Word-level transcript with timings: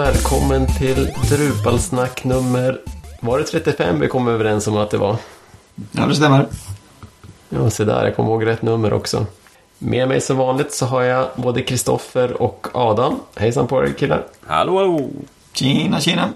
välkommen 0.00 0.66
till 0.66 1.12
Drupalsnack 1.30 2.24
nummer... 2.24 2.80
Var 3.20 3.38
det 3.38 3.44
35 3.44 4.00
vi 4.00 4.08
kom 4.08 4.28
överens 4.28 4.66
om 4.66 4.76
att 4.76 4.90
det 4.90 4.98
var? 4.98 5.16
Ja, 5.92 6.06
det 6.06 6.14
stämmer. 6.14 6.46
Ja, 7.48 7.70
se 7.70 7.84
där, 7.84 8.04
jag 8.04 8.16
kommer 8.16 8.30
ihåg 8.30 8.46
rätt 8.46 8.62
nummer 8.62 8.92
också. 8.92 9.26
Med 9.78 10.08
mig 10.08 10.20
som 10.20 10.36
vanligt 10.36 10.72
så 10.72 10.86
har 10.86 11.02
jag 11.02 11.28
både 11.36 11.62
Kristoffer 11.62 12.42
och 12.42 12.66
Adam. 12.72 13.20
Hejsan 13.36 13.66
på 13.66 13.82
er 13.82 13.92
killar. 13.98 14.26
Hallå, 14.46 14.78
hallå! 14.78 15.08
Tjena, 15.52 16.00
tjena. 16.00 16.32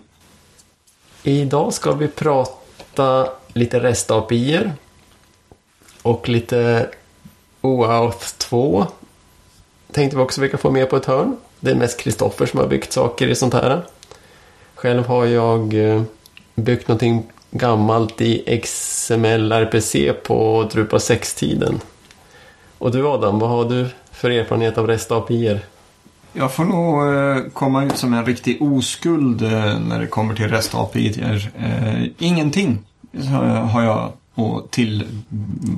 Idag 1.23 1.73
ska 1.73 1.93
vi 1.93 2.09
prata 2.09 3.29
lite 3.53 3.81
REST-API 3.81 4.71
och 6.03 6.29
lite 6.29 6.91
OAuth 7.61 8.37
2. 8.39 8.87
Tänkte 9.93 10.17
vi 10.17 10.23
också 10.23 10.41
vi 10.41 10.49
kan 10.49 10.59
få 10.59 10.71
med 10.71 10.91
på 10.91 10.97
ett 10.97 11.07
hörn. 11.07 11.37
Det 11.65 11.71
är 11.71 11.75
mest 11.75 12.01
Kristoffer 12.01 12.47
som 12.47 12.61
har 12.61 12.67
byggt 12.67 12.93
saker 12.93 13.29
i 13.29 13.35
sånt 13.35 13.55
här. 13.55 13.83
Själv 14.75 15.07
har 15.07 15.27
jag 15.27 15.75
eh, 15.75 16.03
byggt 16.55 16.89
någonting 16.89 17.23
gammalt 17.51 18.21
i 18.21 18.61
XML 18.63 19.53
RPC 19.53 20.13
på 20.13 20.69
Drupal 20.73 20.99
6-tiden. 20.99 21.81
Och 22.79 22.91
du 22.93 23.07
Adam, 23.07 23.39
vad 23.39 23.51
har 23.51 23.65
du 23.65 23.89
för 24.13 24.31
erfarenhet 24.31 24.79
av 24.79 24.87
REST 24.87 25.13
API? 25.13 25.61
Jag 26.33 26.55
får 26.55 26.65
nog 26.65 27.15
eh, 27.15 27.53
komma 27.53 27.85
ut 27.85 27.97
som 27.97 28.15
en 28.15 28.27
riktig 28.27 28.63
oskuld 28.63 29.43
eh, 29.43 29.79
när 29.79 30.01
det 30.01 30.07
kommer 30.07 30.35
till 30.35 30.49
REST 30.49 30.75
API. 30.75 31.39
Ingenting 32.19 32.79
har 33.71 33.83
jag 33.83 34.13
till, 34.71 35.23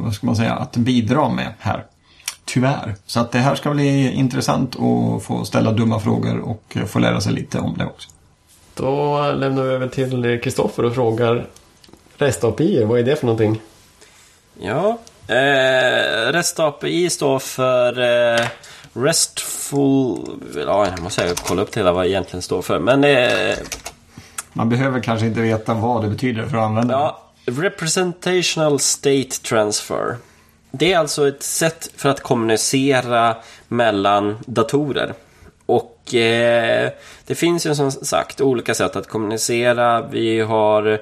vad 0.00 0.14
ska 0.14 0.26
man 0.26 0.36
säga, 0.36 0.54
att 0.54 0.76
bidra 0.76 1.28
med 1.28 1.52
här. 1.58 1.84
Tyvärr. 2.46 2.94
Så 3.06 3.20
att 3.20 3.32
det 3.32 3.38
här 3.38 3.54
ska 3.54 3.70
bli 3.70 4.12
intressant 4.12 4.76
att 4.76 5.22
få 5.22 5.44
ställa 5.44 5.72
dumma 5.72 6.00
frågor 6.00 6.38
och 6.40 6.76
få 6.86 6.98
lära 6.98 7.20
sig 7.20 7.32
lite 7.32 7.58
om 7.58 7.74
det 7.78 7.84
också. 7.84 8.08
Då 8.74 9.20
lämnar 9.32 9.62
vi 9.62 9.68
över 9.74 9.88
till 9.88 10.40
Kristoffer 10.42 10.84
och 10.84 10.94
frågar 10.94 11.46
REST 12.16 12.44
API, 12.44 12.84
vad 12.84 12.98
är 12.98 13.02
det 13.02 13.16
för 13.16 13.26
någonting? 13.26 13.60
Ja, 14.60 14.98
eh, 15.28 16.32
REST 16.32 16.60
API 16.60 17.10
står 17.10 17.38
för 17.38 18.00
eh, 18.38 18.46
RESTful... 18.92 20.18
Ja, 20.66 20.86
jag 20.90 21.02
måste 21.02 21.34
kolla 21.46 21.62
upp 21.62 21.72
det 21.72 21.80
hela 21.80 21.92
vad 21.92 22.04
det 22.04 22.08
egentligen 22.10 22.42
står 22.42 22.62
för. 22.62 22.78
Men... 22.78 23.04
Eh, 23.04 23.56
Man 24.52 24.68
behöver 24.68 25.00
kanske 25.00 25.26
inte 25.26 25.40
veta 25.40 25.74
vad 25.74 26.02
det 26.02 26.08
betyder 26.08 26.46
för 26.46 26.56
att 26.56 26.64
använda 26.64 26.94
ja, 26.94 27.22
Representational 27.44 28.78
State 28.80 29.30
Transfer. 29.48 30.16
Det 30.78 30.92
är 30.92 30.98
alltså 30.98 31.28
ett 31.28 31.42
sätt 31.42 31.90
för 31.96 32.08
att 32.08 32.20
kommunicera 32.20 33.36
mellan 33.68 34.38
datorer. 34.46 35.14
Och 35.66 36.14
eh, 36.14 36.90
det 37.26 37.34
finns 37.34 37.66
ju 37.66 37.74
som 37.74 37.90
sagt 37.90 38.40
olika 38.40 38.74
sätt 38.74 38.96
att 38.96 39.08
kommunicera. 39.08 40.02
Vi 40.02 40.40
har 40.40 40.92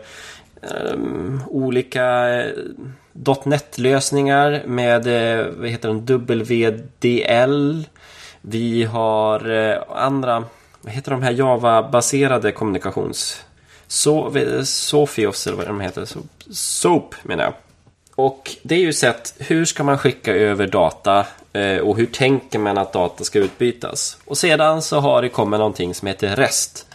eh, 0.62 0.96
olika 1.46 2.34
eh, 2.40 2.52
.NET-lösningar 3.44 4.62
med 4.66 5.06
eh, 5.06 5.46
vad 5.56 5.68
heter 5.68 5.88
den, 5.88 6.00
WDL. 6.00 7.84
Vi 8.40 8.84
har 8.84 9.50
eh, 9.50 9.82
andra, 9.88 10.44
vad 10.80 10.92
heter 10.92 11.10
de 11.10 11.22
här 11.22 11.32
Java-baserade 11.32 12.52
kommunikations... 12.52 13.44
So, 13.86 14.32
Sofios 14.64 15.46
eller 15.46 15.56
vad 15.56 15.66
de 15.66 15.80
heter. 15.80 16.08
SOAP 16.50 17.14
menar 17.22 17.44
jag. 17.44 17.54
Och 18.16 18.56
det 18.62 18.74
är 18.74 18.80
ju 18.80 18.92
sett, 18.92 19.34
hur 19.38 19.64
ska 19.64 19.84
man 19.84 19.98
skicka 19.98 20.34
över 20.34 20.66
data 20.66 21.26
eh, 21.52 21.78
och 21.78 21.96
hur 21.96 22.06
tänker 22.06 22.58
man 22.58 22.78
att 22.78 22.92
data 22.92 23.24
ska 23.24 23.38
utbytas? 23.38 24.18
Och 24.24 24.38
sedan 24.38 24.82
så 24.82 25.00
har 25.00 25.22
det 25.22 25.28
kommit 25.28 25.58
någonting 25.58 25.94
som 25.94 26.08
heter 26.08 26.36
REST. 26.36 26.86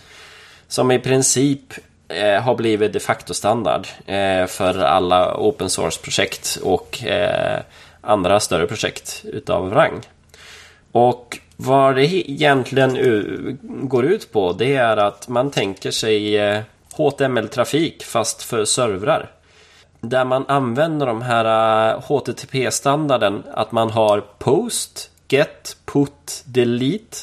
Som 0.67 0.91
i 0.91 0.99
princip 0.99 1.73
eh, 2.07 2.41
har 2.41 2.55
blivit 2.55 2.93
de 2.93 2.99
facto 2.99 3.33
standard 3.33 3.87
eh, 4.05 4.45
för 4.45 4.79
alla 4.79 5.37
open 5.37 5.69
source-projekt 5.69 6.57
och 6.63 7.03
andra 8.01 8.39
större 8.39 8.67
projekt 8.67 9.21
utav 9.23 9.73
rang. 9.73 10.01
Och 10.91 11.37
vad 11.55 11.95
det 11.95 12.05
egentligen 12.05 12.97
går 13.61 14.05
ut 14.05 14.31
på 14.31 14.53
det 14.53 14.75
är 14.75 14.97
att 14.97 15.27
man 15.27 15.51
tänker 15.51 15.91
sig 15.91 16.37
HTML-trafik 16.93 18.03
fast 18.03 18.43
för 18.43 18.65
servrar. 18.65 19.29
Där 20.01 20.25
man 20.25 20.45
använder 20.47 21.05
de 21.05 21.21
här 21.21 21.45
äh, 21.93 22.01
HTTP-standarden 22.01 23.43
att 23.53 23.71
man 23.71 23.89
har 23.89 24.23
post, 24.37 25.09
get, 25.27 25.77
put, 25.85 26.43
delete 26.45 27.17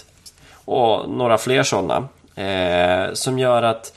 och 0.64 1.10
några 1.10 1.38
fler 1.38 1.62
sådana. 1.62 2.08
Eh, 2.34 3.12
som 3.12 3.38
gör 3.38 3.62
att 3.62 3.92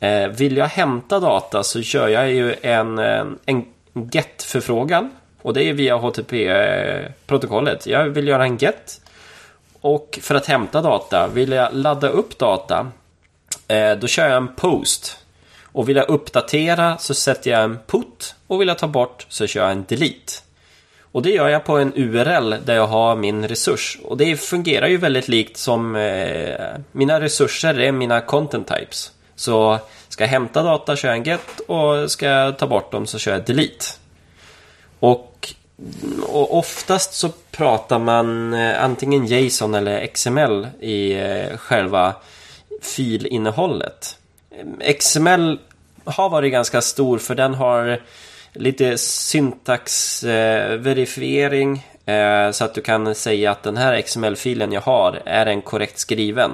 eh, 0.00 0.26
vill 0.26 0.56
jag 0.56 0.66
hämta 0.66 1.20
data 1.20 1.62
så 1.62 1.82
kör 1.82 2.08
jag 2.08 2.32
ju 2.32 2.54
en, 2.62 2.98
eh, 2.98 3.24
en 3.46 3.64
get-förfrågan. 3.92 5.10
Och 5.42 5.54
det 5.54 5.62
är 5.62 5.72
via 5.72 5.96
HTTP-protokollet. 5.96 7.86
Jag 7.86 8.04
vill 8.04 8.28
göra 8.28 8.44
en 8.44 8.56
get. 8.56 9.00
Och 9.80 10.18
för 10.22 10.34
att 10.34 10.46
hämta 10.46 10.82
data, 10.82 11.28
vill 11.28 11.52
jag 11.52 11.74
ladda 11.74 12.08
upp 12.08 12.38
data 12.38 12.86
Eh, 13.68 13.96
då 13.96 14.06
kör 14.06 14.28
jag 14.28 14.36
en 14.36 14.54
post. 14.54 15.18
Och 15.76 15.88
vill 15.88 15.96
jag 15.96 16.08
uppdatera 16.08 16.98
så 16.98 17.14
sätter 17.14 17.50
jag 17.50 17.64
en 17.64 17.78
put. 17.86 18.34
Och 18.46 18.60
vill 18.60 18.68
jag 18.68 18.78
ta 18.78 18.88
bort 18.88 19.26
så 19.28 19.46
kör 19.46 19.62
jag 19.62 19.72
en 19.72 19.84
delete. 19.88 20.32
Och 21.00 21.22
det 21.22 21.30
gör 21.30 21.48
jag 21.48 21.64
på 21.64 21.78
en 21.78 21.92
URL 21.96 22.54
där 22.64 22.74
jag 22.74 22.86
har 22.86 23.16
min 23.16 23.48
resurs. 23.48 23.98
Och 24.04 24.16
det 24.16 24.36
fungerar 24.36 24.86
ju 24.86 24.96
väldigt 24.96 25.28
likt 25.28 25.56
som 25.56 25.96
eh, 25.96 26.76
mina 26.92 27.20
resurser 27.20 27.80
är 27.80 27.92
mina 27.92 28.20
content 28.20 28.68
types. 28.68 29.12
Så 29.34 29.78
ska 30.08 30.24
jag 30.24 30.28
hämta 30.28 30.62
data 30.62 30.96
kör 30.96 31.08
jag 31.08 31.18
en 31.18 31.24
get 31.24 31.60
och 31.66 32.10
ska 32.10 32.26
jag 32.26 32.58
ta 32.58 32.66
bort 32.66 32.92
dem 32.92 33.06
så 33.06 33.18
kör 33.18 33.32
jag 33.32 33.44
delete. 33.44 33.84
Och, 35.00 35.54
och 36.22 36.58
oftast 36.58 37.14
så 37.14 37.28
pratar 37.50 37.98
man 37.98 38.54
eh, 38.54 38.84
antingen 38.84 39.26
JSON 39.26 39.74
eller 39.74 40.06
XML 40.06 40.66
i 40.80 41.12
eh, 41.12 41.56
själva 41.56 42.14
filinnehållet. 42.82 44.18
XML 44.98 45.58
har 46.06 46.28
varit 46.28 46.52
ganska 46.52 46.80
stor 46.80 47.18
för 47.18 47.34
den 47.34 47.54
har 47.54 48.00
lite 48.52 48.98
syntaxverifiering 48.98 51.86
eh, 52.06 52.50
så 52.50 52.64
att 52.64 52.74
du 52.74 52.80
kan 52.80 53.14
säga 53.14 53.50
att 53.50 53.62
den 53.62 53.76
här 53.76 54.02
XML-filen 54.02 54.72
jag 54.72 54.80
har 54.80 55.22
är 55.24 55.46
en 55.46 55.62
korrekt 55.62 55.98
skriven. 55.98 56.50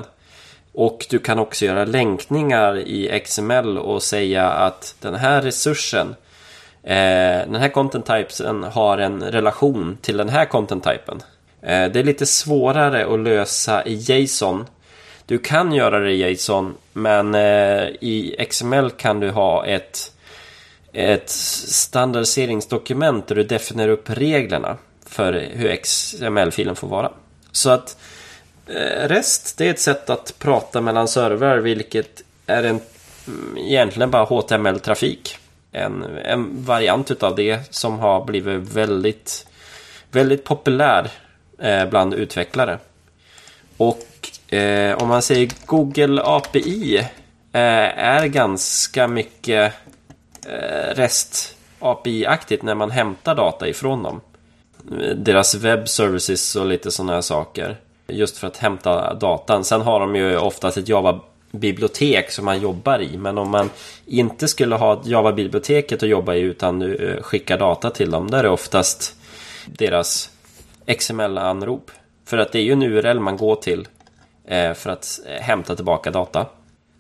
Och 0.75 1.07
du 1.11 1.19
kan 1.19 1.39
också 1.39 1.65
göra 1.65 1.85
länkningar 1.85 2.79
i 2.79 3.21
XML 3.25 3.79
och 3.79 4.03
säga 4.03 4.51
att 4.51 4.95
den 5.01 5.15
här 5.15 5.43
resursen 5.43 6.15
eh, 6.83 7.47
den 7.47 7.55
här 7.55 7.69
content 7.69 8.07
typen 8.07 8.63
har 8.63 8.99
en 8.99 9.23
relation 9.23 9.99
till 10.01 10.17
den 10.17 10.29
här 10.29 10.45
content 10.45 10.85
typen. 10.85 11.23
Eh, 11.63 11.93
det 11.93 12.01
är 12.01 12.05
lite 12.05 12.27
svårare 12.27 13.15
att 13.15 13.21
lösa 13.21 13.85
i 13.85 13.95
JSON 13.95 14.67
du 15.33 15.39
kan 15.39 15.73
göra 15.73 15.99
det 15.99 16.11
i 16.11 16.31
JSON, 16.31 16.75
men 16.93 17.35
eh, 17.35 17.89
i 18.01 18.47
XML 18.51 18.91
kan 18.91 19.21
du 19.21 19.31
ha 19.31 19.67
ett, 19.67 20.13
ett 20.93 21.29
standardiseringsdokument 21.31 23.27
där 23.27 23.35
du 23.35 23.45
definierar 23.45 23.93
upp 23.93 24.11
reglerna 24.11 24.77
för 25.07 25.33
hur 25.53 25.77
XML-filen 25.77 26.77
får 26.77 26.89
vara. 26.89 27.13
Så 27.53 27.71
att 27.71 27.97
eh, 28.67 29.09
REST, 29.09 29.59
det 29.59 29.67
är 29.67 29.71
ett 29.71 29.81
sätt 29.81 30.11
att 30.11 30.35
prata 30.39 30.81
mellan 30.81 31.09
servrar, 31.09 31.59
vilket 31.59 32.23
är 32.47 32.63
en 32.63 32.81
mm, 33.27 33.59
egentligen 33.59 34.11
bara 34.11 34.25
HTML-trafik. 34.25 35.39
En, 35.71 36.03
en 36.25 36.65
variant 36.65 37.11
utav 37.11 37.37
det 37.37 37.75
som 37.75 37.99
har 37.99 38.25
blivit 38.25 38.75
väldigt, 38.75 39.47
väldigt 40.11 40.45
populär 40.45 41.11
eh, 41.59 41.85
bland 41.85 42.15
utvecklare. 42.15 42.79
Och 43.77 43.99
Eh, 44.53 44.95
om 45.03 45.09
man 45.09 45.23
säger 45.23 45.51
Google 45.67 46.23
API 46.25 46.97
eh, 47.53 47.99
är 47.99 48.27
ganska 48.27 49.09
mycket 49.09 49.73
eh, 50.47 50.95
REST 50.95 51.57
API-aktigt 51.79 52.63
när 52.63 52.75
man 52.75 52.91
hämtar 52.91 53.35
data 53.35 53.69
ifrån 53.69 54.03
dem. 54.03 54.21
Deras 55.17 55.55
web 55.55 55.89
services 55.89 56.57
och 56.57 56.67
lite 56.67 56.91
sådana 56.91 57.13
här 57.13 57.21
saker. 57.21 57.77
Just 58.07 58.39
för 58.39 58.47
att 58.47 58.57
hämta 58.57 59.15
datan. 59.15 59.65
Sen 59.65 59.81
har 59.81 60.01
de 60.01 60.17
ju 60.17 60.37
oftast 60.37 60.77
ett 60.77 60.89
Java-bibliotek 60.89 62.31
som 62.31 62.45
man 62.45 62.61
jobbar 62.61 63.03
i. 63.03 63.17
Men 63.19 63.39
om 63.39 63.51
man 63.51 63.71
inte 64.07 64.49
skulle 64.49 64.77
ha 64.77 65.03
Java-biblioteket 65.05 66.03
att 66.03 66.09
jobba 66.09 66.35
i 66.35 66.41
utan 66.41 66.83
eh, 66.83 67.23
skickar 67.23 67.59
data 67.59 67.91
till 67.91 68.11
dem. 68.11 68.31
Där 68.31 68.39
är 68.39 68.43
det 68.43 68.51
oftast 68.51 69.17
deras 69.67 70.31
XML-anrop. 70.99 71.91
För 72.27 72.39
att 72.39 72.53
det 72.53 72.59
är 72.59 72.63
ju 72.63 72.73
en 72.73 72.83
URL 72.83 73.21
man 73.21 73.37
går 73.37 73.57
till 73.57 73.87
Eh, 74.47 74.75
för 74.75 74.91
att 74.91 75.21
eh, 75.27 75.43
hämta 75.43 75.77
tillbaka 75.77 76.11
data. 76.11 76.47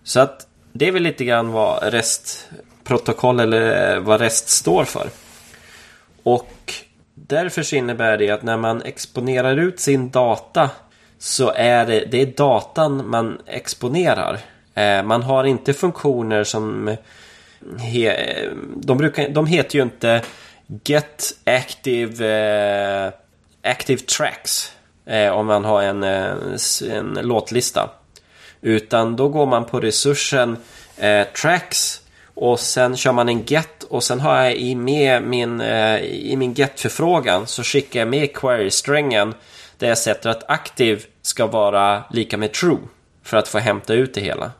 Så 0.04 0.20
att 0.20 0.46
det 0.72 0.88
är 0.88 0.92
väl 0.92 1.02
lite 1.02 1.24
grann 1.24 1.52
vad 1.52 1.92
REST-protokoll 1.92 3.40
eller 3.40 3.94
eh, 3.94 4.00
vad 4.00 4.20
REST 4.20 4.48
står 4.48 4.84
för. 4.84 5.08
Och 6.22 6.74
därför 7.14 7.62
så 7.62 7.76
innebär 7.76 8.18
det 8.18 8.30
att 8.30 8.42
när 8.42 8.56
man 8.56 8.82
exponerar 8.82 9.56
ut 9.56 9.80
sin 9.80 10.10
data 10.10 10.70
så 11.18 11.52
är 11.56 11.86
det, 11.86 12.04
det 12.10 12.22
är 12.22 12.26
datan 12.26 13.10
man 13.10 13.40
exponerar. 13.46 14.38
Eh, 14.74 15.02
man 15.02 15.22
har 15.22 15.44
inte 15.44 15.72
funktioner 15.72 16.44
som... 16.44 16.96
He, 17.78 18.48
de, 18.76 18.98
brukar, 18.98 19.28
de 19.28 19.46
heter 19.46 19.76
ju 19.76 19.82
inte 19.82 20.22
Get 20.84 21.32
Active, 21.44 22.26
eh, 22.26 23.12
active 23.62 24.00
Tracks 24.00 24.72
eh, 25.06 25.28
om 25.28 25.46
man 25.46 25.64
har 25.64 25.82
en, 25.82 26.02
eh, 26.02 26.34
en 26.90 27.18
låtlista. 27.22 27.90
Utan 28.60 29.16
då 29.16 29.28
går 29.28 29.46
man 29.46 29.64
på 29.64 29.80
resursen 29.80 30.56
eh, 30.96 31.26
Tracks 31.26 32.00
och 32.34 32.60
sen 32.60 32.96
kör 32.96 33.12
man 33.12 33.28
en 33.28 33.44
get 33.44 33.82
och 33.82 34.02
sen 34.02 34.20
har 34.20 34.42
jag 34.42 34.56
i, 34.56 34.74
med 34.74 35.22
min, 35.22 35.60
eh, 35.60 36.00
i 36.02 36.36
min 36.36 36.54
get-förfrågan 36.54 37.46
så 37.46 37.62
skickar 37.62 38.00
jag 38.00 38.08
med 38.08 38.32
query-strängen 38.36 39.34
där 39.78 39.88
jag 39.88 39.98
sätter 39.98 40.30
att 40.30 40.50
aktiv 40.50 41.04
ska 41.22 41.46
vara 41.46 42.04
lika 42.10 42.36
med 42.36 42.52
true 42.52 42.78
för 43.22 43.36
att 43.36 43.48
få 43.48 43.58
hämta 43.58 43.94
ut 43.94 44.14
det 44.14 44.20
hela. 44.20 44.50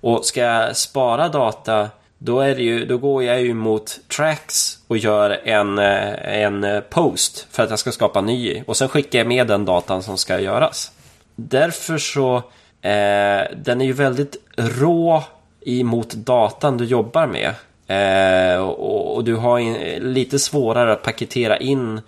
Och 0.00 0.24
ska 0.24 0.40
jag 0.40 0.76
spara 0.76 1.28
data 1.28 1.88
då, 2.22 2.40
är 2.40 2.54
det 2.54 2.62
ju, 2.62 2.86
då 2.86 2.98
går 2.98 3.24
jag 3.24 3.42
ju 3.42 3.54
mot 3.54 4.00
tracks 4.16 4.78
och 4.86 4.98
gör 4.98 5.40
en, 5.44 5.78
eh, 5.78 6.42
en 6.42 6.64
eh, 6.64 6.80
post 6.80 7.46
för 7.50 7.62
att 7.62 7.70
jag 7.70 7.78
ska 7.78 7.92
skapa 7.92 8.20
ny. 8.20 8.62
Och 8.66 8.76
sen 8.76 8.88
skickar 8.88 9.18
jag 9.18 9.28
med 9.28 9.46
den 9.46 9.64
datan 9.64 10.02
som 10.02 10.18
ska 10.18 10.40
göras. 10.40 10.92
Därför 11.36 11.98
så, 11.98 12.36
eh, 12.82 13.42
den 13.56 13.80
är 13.80 13.84
ju 13.84 13.92
väldigt 13.92 14.36
rå 14.56 15.24
emot 15.66 16.12
datan 16.12 16.76
du 16.76 16.84
jobbar 16.84 17.26
med. 17.26 17.54
Eh, 17.86 18.60
och, 18.60 19.16
och, 19.16 19.24
du 19.24 19.34
har 19.34 19.58
in, 19.58 19.74
lite 20.12 20.38
svårare 20.38 20.92
att 20.92 21.02
paketera 21.02 21.58
in 21.58 22.00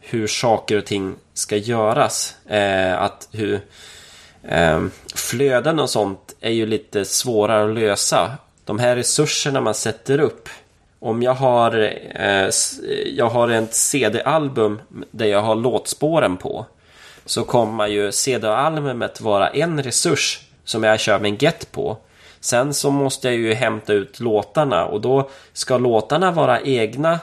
hur 0.00 0.26
saker 0.26 0.78
och 0.78 0.84
ting 0.84 1.14
ska 1.34 1.56
göras. 1.56 2.36
Eh, 2.46 3.02
att 3.02 3.28
hur 3.32 3.60
eh, 4.42 4.82
Flöden 5.14 5.78
och 5.78 5.90
sånt 5.90 6.34
är 6.40 6.50
ju 6.50 6.66
lite 6.66 7.04
svårare 7.04 7.70
att 7.70 7.74
lösa. 7.74 8.32
De 8.64 8.78
här 8.78 8.96
resurserna 8.96 9.60
man 9.60 9.74
sätter 9.74 10.20
upp. 10.20 10.48
Om 10.98 11.22
jag 11.22 11.34
har, 11.34 11.92
eh, 12.14 12.50
jag 13.06 13.28
har 13.28 13.48
ett 13.48 13.74
CD-album 13.74 14.80
där 15.10 15.26
jag 15.26 15.42
har 15.42 15.54
låtspåren 15.54 16.36
på. 16.36 16.66
Så 17.24 17.44
kommer 17.44 17.86
ju 17.86 18.12
CD-albumet 18.12 19.20
vara 19.20 19.48
en 19.48 19.82
resurs 19.82 20.40
som 20.64 20.84
jag 20.84 21.00
kör 21.00 21.18
min 21.18 21.36
get 21.36 21.72
på. 21.72 21.96
Sen 22.40 22.74
så 22.74 22.90
måste 22.90 23.28
jag 23.28 23.36
ju 23.36 23.54
hämta 23.54 23.92
ut 23.92 24.20
låtarna 24.20 24.84
och 24.84 25.00
då 25.00 25.30
ska 25.52 25.78
låtarna 25.78 26.30
vara 26.30 26.60
egna 26.60 27.20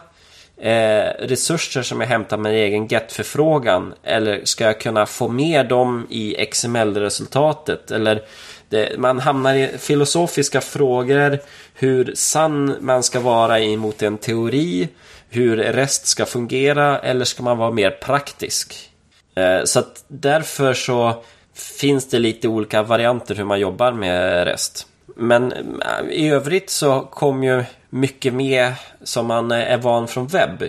eh, 0.58 1.08
resurser 1.20 1.82
som 1.82 2.02
jag 2.02 2.08
hämtar 2.08 2.38
med 2.38 2.54
egen 2.54 2.88
get-förfrågan? 2.88 3.94
Eller 4.04 4.42
ska 4.44 4.64
jag 4.64 4.80
kunna 4.80 5.06
få 5.06 5.28
med 5.28 5.68
dem 5.68 6.08
i 6.10 6.46
XML-resultatet? 6.52 7.92
Eller 7.92 8.22
det, 8.70 9.00
man 9.00 9.20
hamnar 9.20 9.56
i 9.56 9.78
filosofiska 9.78 10.62
frågor, 10.62 11.40
hur 11.74 12.12
sann 12.16 12.76
man 12.80 13.04
ska 13.04 13.20
vara 13.20 13.60
emot 13.60 14.02
en 14.02 14.18
teori, 14.18 14.90
hur 15.30 15.58
rest 15.58 16.08
ska 16.08 16.26
fungera, 16.26 17.00
eller 17.00 17.26
ska 17.26 17.44
man 17.44 17.58
vara 17.58 17.72
mer 17.72 17.92
praktisk? 17.92 18.90
Eh, 19.36 19.64
så 19.64 19.80
att 19.80 20.04
därför 20.08 20.74
så 20.74 21.24
finns 21.54 22.10
det 22.10 22.20
lite 22.20 22.48
olika 22.48 22.84
varianter 22.84 23.36
hur 23.36 23.44
man 23.44 23.60
jobbar 23.60 23.92
med 23.92 24.46
rest. 24.46 24.88
Men 25.16 25.52
eh, 25.52 26.10
i 26.10 26.30
övrigt 26.30 26.70
så 26.70 27.02
kom 27.02 27.44
ju 27.44 27.64
mycket 27.90 28.34
mer 28.34 28.74
som 29.04 29.26
man 29.26 29.52
eh, 29.52 29.72
är 29.72 29.78
van 29.78 30.08
från 30.08 30.28
webb. 30.28 30.64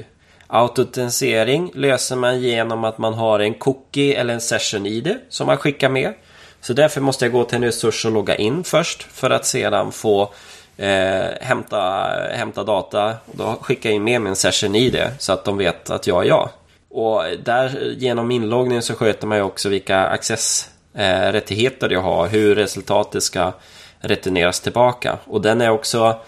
Autentisering 0.47 1.73
löser 1.75 2.17
man 2.17 2.41
genom 2.41 2.85
att 2.85 2.99
man 2.99 3.15
har 3.15 3.39
en 3.41 3.55
cookie 3.55 4.21
eller 4.21 4.35
en 4.35 4.41
session-id 4.41 5.19
som 5.29 5.47
man 5.47 5.57
skickar 5.57 5.89
med. 5.89 6.15
Så 6.61 6.73
därför 6.73 7.01
måste 7.01 7.25
jag 7.25 7.33
gå 7.33 7.45
till 7.45 7.57
en 7.57 7.65
resurs 7.65 8.05
och 8.05 8.13
logga 8.13 8.35
in 8.35 8.65
först 8.65 9.03
för 9.03 9.31
att 9.31 9.47
sedan 9.47 9.93
få 9.93 10.33
eh, 10.77 11.27
hämta, 11.41 12.11
hämta 12.33 12.65
data. 12.65 13.15
Då 13.33 13.59
skickar 13.61 13.91
jag 13.91 13.97
in 13.97 14.05
med 14.05 14.23
min 14.23 14.37
session 14.37 14.75
i 14.75 14.91
det 14.91 15.13
så 15.19 15.33
att 15.33 15.45
de 15.45 15.59
vet 15.59 15.91
att 15.91 16.07
jag 16.07 16.25
är 16.25 16.29
jag. 16.29 16.49
Och 16.91 17.23
där 17.45 17.95
genom 17.99 18.31
inloggning 18.31 18.83
så 18.83 18.95
sköter 18.95 19.27
man 19.27 19.39
ju 19.39 19.45
också 19.45 19.69
vilka 19.69 20.07
accessrättigheter 20.07 21.89
eh, 21.89 21.93
jag 21.93 22.03
har, 22.03 22.29
hur 22.29 22.55
resultatet 22.55 23.23
ska 23.23 23.53
returneras 24.01 24.61
tillbaka. 24.61 25.19
Och 25.25 25.41
den 25.41 25.61
är 25.61 25.71
också 25.71 26.21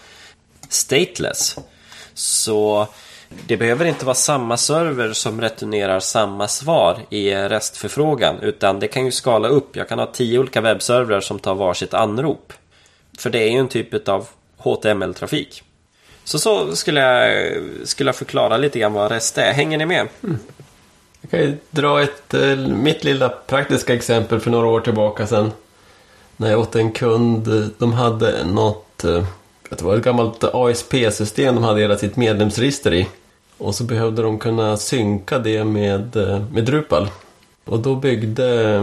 stateless. 0.69 1.57
Så 2.13 2.87
det 3.47 3.57
behöver 3.57 3.85
inte 3.85 4.05
vara 4.05 4.15
samma 4.15 4.57
server 4.57 5.13
som 5.13 5.41
returnerar 5.41 5.99
samma 5.99 6.47
svar 6.47 6.99
i 7.09 7.35
restförfrågan 7.35 8.39
utan 8.41 8.79
det 8.79 8.87
kan 8.87 9.05
ju 9.05 9.11
skala 9.11 9.47
upp. 9.47 9.75
Jag 9.75 9.89
kan 9.89 9.99
ha 9.99 10.05
tio 10.05 10.39
olika 10.39 10.61
webbservrar 10.61 11.21
som 11.21 11.39
tar 11.39 11.55
varsitt 11.55 11.93
anrop. 11.93 12.53
För 13.17 13.29
det 13.29 13.39
är 13.39 13.49
ju 13.49 13.57
en 13.57 13.67
typ 13.67 14.07
av 14.07 14.27
HTML-trafik. 14.57 15.63
Så 16.23 16.39
så 16.39 16.75
skulle 16.75 16.99
jag, 17.01 17.53
skulle 17.87 18.07
jag 18.07 18.15
förklara 18.15 18.57
lite 18.57 18.79
grann 18.79 18.93
vad 18.93 19.11
REST 19.11 19.37
är. 19.37 19.53
Hänger 19.53 19.77
ni 19.77 19.85
med? 19.85 20.07
Mm. 20.23 20.37
Jag 21.21 21.31
kan 21.31 21.39
ju 21.39 21.57
dra 21.69 22.01
ett, 22.01 22.33
eh, 22.33 22.57
mitt 22.57 23.03
lilla 23.03 23.29
praktiska 23.29 23.93
exempel 23.93 24.39
för 24.39 24.51
några 24.51 24.67
år 24.67 24.79
tillbaka 24.79 25.27
sedan. 25.27 25.51
När 26.37 26.51
jag 26.51 26.59
åt 26.59 26.75
en 26.75 26.91
kund, 26.91 27.47
eh, 27.47 27.67
de 27.77 27.93
hade 27.93 28.45
något 28.45 29.03
eh, 29.03 29.23
det 29.69 29.81
var 29.81 29.97
ett 29.97 30.03
gammalt 30.03 30.43
ASP-system 30.43 31.55
de 31.55 31.63
hade 31.63 31.81
hela 31.81 31.97
sitt 31.97 32.15
medlemsregister 32.15 32.93
i. 32.93 33.07
Och 33.63 33.75
så 33.75 33.83
behövde 33.83 34.21
de 34.21 34.39
kunna 34.39 34.77
synka 34.77 35.39
det 35.39 35.63
med, 35.63 36.15
eh, 36.15 36.41
med 36.51 36.65
Drupal. 36.65 37.07
Och 37.65 37.79
då 37.79 37.95
byggde 37.95 38.73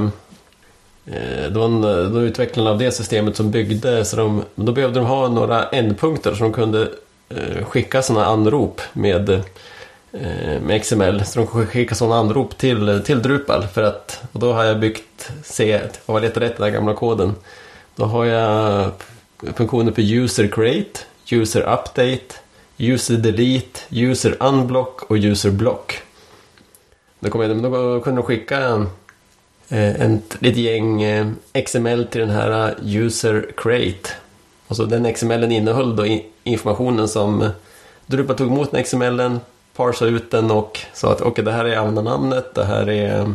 eh, 1.07 1.51
Det 1.51 1.59
var 1.59 2.11
då 2.11 2.21
utvecklarna 2.21 2.71
av 2.71 2.79
det 2.79 2.93
systemet 2.93 3.37
som 3.37 3.51
byggde, 3.51 4.05
så 4.05 4.17
de, 4.17 4.43
då 4.55 4.73
behövde 4.73 5.01
de 5.01 5.07
ha 5.07 5.29
några 5.29 5.69
ändpunkter 5.69 6.31
eh, 6.31 6.37
så 6.37 6.43
de 6.43 6.53
kunde 6.53 6.89
skicka 7.63 8.03
sådana 8.03 8.27
anrop 8.27 8.81
med, 8.93 9.43
med 10.63 10.83
XML. 10.83 11.25
Så 11.25 11.39
de 11.39 11.47
kunde 11.47 11.67
skicka 11.67 11.95
sådana 11.95 12.17
anrop 12.17 12.59
till, 12.59 13.03
till 13.05 13.23
Drupal. 13.23 13.67
För 13.67 13.83
att, 13.83 14.23
och 14.33 14.41
då 14.41 14.53
har 14.53 14.65
jag 14.65 14.81
byggt, 14.81 15.31
se, 15.45 15.81
om 16.07 16.15
jag 16.15 16.23
letar 16.23 16.41
rätt 16.41 16.57
den 16.57 16.65
där 16.65 16.71
gamla 16.71 16.95
koden. 16.95 17.35
Då 17.97 18.05
har 18.05 18.25
jag 18.25 18.91
funktioner 19.55 19.93
för 19.93 20.03
user 20.03 20.49
create, 20.49 21.01
user 21.31 21.61
update, 21.61 22.35
user 22.81 23.17
delete, 23.17 23.81
user 23.91 24.37
unblock 24.41 25.03
och 25.03 25.17
user 25.17 25.51
block. 25.51 25.99
Då, 27.21 27.31
kom 27.31 27.41
jag, 27.41 27.63
då 27.63 28.01
kunde 28.01 28.21
de 28.21 28.27
skicka 28.27 28.59
eh, 29.69 30.03
en, 30.03 30.23
eh, 30.41 30.49
ett 30.49 30.57
gäng 30.57 31.05
XML 31.67 32.07
till 32.07 32.21
den 32.21 32.31
här 32.31 32.69
eh, 32.69 32.97
user 32.97 33.51
create. 33.57 34.11
Och 34.67 34.77
så 34.77 34.85
den 34.85 35.15
XMLen 35.15 35.53
innehöll 35.53 35.97
då 35.97 36.21
informationen 36.45 37.09
som 37.09 37.43
eh, 37.43 37.51
Drupa 38.07 38.35
tog 38.35 38.49
emot 38.49 38.71
den 38.71 38.85
XMLen, 38.85 39.41
parsade 39.77 40.11
ut 40.11 40.31
den 40.31 40.51
och 40.51 40.81
sa 40.93 41.13
att 41.13 41.23
okay, 41.23 41.45
det 41.45 41.53
här 41.53 41.65
är 41.65 41.77
användarnamnet, 41.77 42.55
det 42.55 42.65
här 42.65 42.89
är 42.89 43.35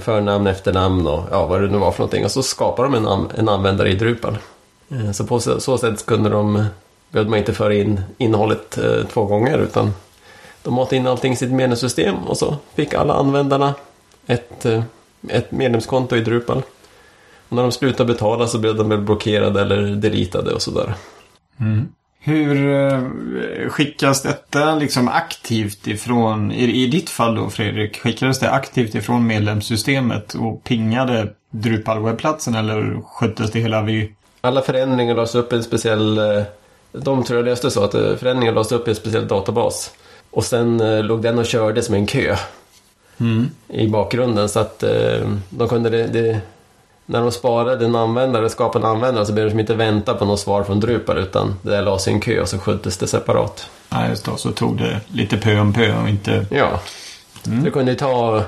förnamn, 0.00 0.46
efternamn 0.46 1.06
och 1.06 1.24
ja, 1.30 1.46
vad 1.46 1.60
det 1.60 1.68
nu 1.68 1.78
var 1.78 1.92
för 1.92 1.98
någonting. 1.98 2.24
Och 2.24 2.30
så 2.30 2.42
skapar 2.42 2.84
de 2.84 2.94
en, 2.94 3.30
en 3.38 3.48
användare 3.48 3.90
i 3.90 3.94
Drupal. 3.94 4.38
Så 5.14 5.24
på 5.24 5.40
så 5.40 5.78
sätt 5.78 6.06
kunde 6.06 6.30
de, 6.30 6.66
behövde 7.12 7.30
man 7.30 7.38
inte 7.38 7.54
föra 7.54 7.74
in 7.74 8.00
innehållet 8.18 8.78
eh, 8.78 9.06
två 9.12 9.24
gånger 9.24 9.58
utan 9.58 9.94
de 10.62 10.74
matade 10.74 10.96
in 10.96 11.06
allting 11.06 11.32
i 11.32 11.36
sitt 11.36 11.52
medlemssystem 11.52 12.14
och 12.14 12.36
så 12.36 12.56
fick 12.74 12.94
alla 12.94 13.14
användarna 13.14 13.74
ett, 14.26 14.64
eh, 14.64 14.82
ett 15.28 15.52
medlemskonto 15.52 16.16
i 16.16 16.20
Drupal. 16.20 16.62
Och 17.48 17.56
när 17.56 17.62
de 17.62 17.72
slutade 17.72 18.12
betala 18.12 18.46
så 18.46 18.58
blev 18.58 18.76
de 18.76 18.88
väl 18.88 19.00
blockerade 19.00 19.60
eller 19.60 19.82
deletade 19.82 20.54
och 20.54 20.62
sådär. 20.62 20.94
Mm. 21.60 21.88
Hur 22.24 23.68
skickas 23.68 24.22
detta 24.22 24.74
liksom 24.74 25.08
aktivt 25.08 25.86
ifrån, 25.86 26.52
i, 26.52 26.82
i 26.82 26.86
ditt 26.86 27.10
fall 27.10 27.34
då 27.34 27.50
Fredrik, 27.50 27.98
skickades 27.98 28.38
det 28.38 28.50
aktivt 28.50 28.94
ifrån 28.94 29.26
medlemssystemet 29.26 30.34
och 30.34 30.64
pingade 30.64 31.28
Drupal-webbplatsen 31.50 32.58
eller 32.58 33.02
sköttes 33.04 33.50
det 33.50 33.60
hela 33.60 33.82
vid 33.82 34.14
alla 34.40 34.62
förändringar 34.62 35.14
lades 35.14 35.34
upp 35.34 35.52
i 35.52 35.56
en 35.56 35.62
speciell... 35.62 36.18
Eh, 36.94 37.00
de 37.00 37.24
tror 37.24 37.38
jag 37.38 37.44
löste 37.44 37.70
så 37.70 37.84
att 37.84 37.94
eh, 37.94 38.16
förändringar 38.16 38.52
lades 38.52 38.72
upp 38.72 38.88
i 38.88 38.90
en 38.90 38.96
speciell 38.96 39.28
databas. 39.28 39.90
Och 40.30 40.44
sen 40.44 40.80
eh, 40.80 41.04
låg 41.04 41.22
den 41.22 41.38
och 41.38 41.46
körde 41.46 41.82
som 41.82 41.94
en 41.94 42.06
kö. 42.06 42.36
Mm. 43.20 43.50
I 43.68 43.88
bakgrunden 43.88 44.48
så 44.48 44.60
att 44.60 44.84
de 45.50 45.68
kunde... 45.68 45.90
Det, 45.90 46.06
det, 46.06 46.40
när 47.06 47.20
de 47.20 47.32
sparade 47.32 47.84
en 47.84 47.96
användare, 47.96 48.48
skapade 48.48 48.86
en 48.86 48.92
användare 48.92 49.26
så 49.26 49.32
behövde 49.32 49.54
de 49.54 49.60
inte 49.60 49.74
vänta 49.74 50.14
på 50.14 50.24
något 50.24 50.40
svar 50.40 50.64
från 50.64 50.80
Drupal 50.80 51.18
utan 51.18 51.54
det 51.62 51.70
där 51.70 51.82
lades 51.82 52.08
i 52.08 52.10
en 52.10 52.20
kö 52.20 52.40
och 52.40 52.48
så 52.48 52.58
sköttes 52.58 52.96
det 52.96 53.06
separat. 53.06 53.70
Ja, 53.88 54.08
just 54.08 54.24
det. 54.24 54.30
Så 54.36 54.52
tog 54.52 54.78
det 54.78 55.00
lite 55.12 55.36
pö 55.36 55.60
om 55.60 55.72
pö 55.72 56.02
och 56.02 56.08
inte... 56.08 56.46
Ja. 56.50 56.80
Mm. 57.46 57.64
Det 57.64 57.70
kunde 57.70 57.92
ju 57.92 57.98
ta, 57.98 58.42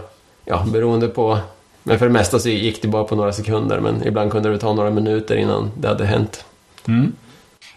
ja, 0.44 0.64
beroende 0.72 1.08
på 1.08 1.38
men 1.82 1.98
för 1.98 2.06
det 2.06 2.12
mesta 2.12 2.38
så 2.38 2.48
gick 2.48 2.82
det 2.82 2.88
bara 2.88 3.04
på 3.04 3.16
några 3.16 3.32
sekunder, 3.32 3.80
men 3.80 4.06
ibland 4.06 4.32
kunde 4.32 4.50
det 4.50 4.58
ta 4.58 4.72
några 4.72 4.90
minuter 4.90 5.36
innan 5.36 5.70
det 5.78 5.88
hade 5.88 6.06
hänt. 6.06 6.44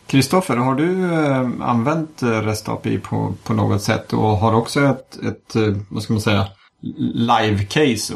Kristoffer, 0.07 0.57
har 0.57 0.75
du 0.75 1.13
eh, 1.13 1.69
använt 1.69 2.23
eh, 2.23 2.41
REST 2.41 2.69
API 2.69 2.97
på, 2.97 3.33
på 3.43 3.53
något 3.53 3.81
sätt 3.81 4.13
och 4.13 4.37
har 4.37 4.53
också 4.53 4.81
ett, 4.81 5.17
ett, 5.23 5.55
eh, 5.55 5.75
vad 5.89 6.03
ska 6.03 6.13
man 6.13 6.21
säga, 6.21 6.47
live-case 7.13 8.13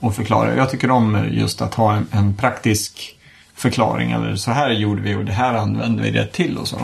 att 0.00 0.16
förklara. 0.16 0.56
Jag 0.56 0.70
tycker 0.70 0.90
om 0.90 1.28
just 1.30 1.62
att 1.62 1.74
ha 1.74 1.96
en, 1.96 2.06
en, 2.10 2.36
praktisk 2.36 3.18
förklaring. 3.54 4.12
Eller 4.12 4.36
så 4.36 4.50
här 4.50 4.70
gjorde 4.70 5.02
vi 5.02 5.14
och 5.14 5.24
det 5.24 5.32
här 5.32 5.54
använde 5.54 6.02
vi 6.02 6.10
det 6.10 6.26
till 6.26 6.58
och 6.58 6.68
så. 6.68 6.78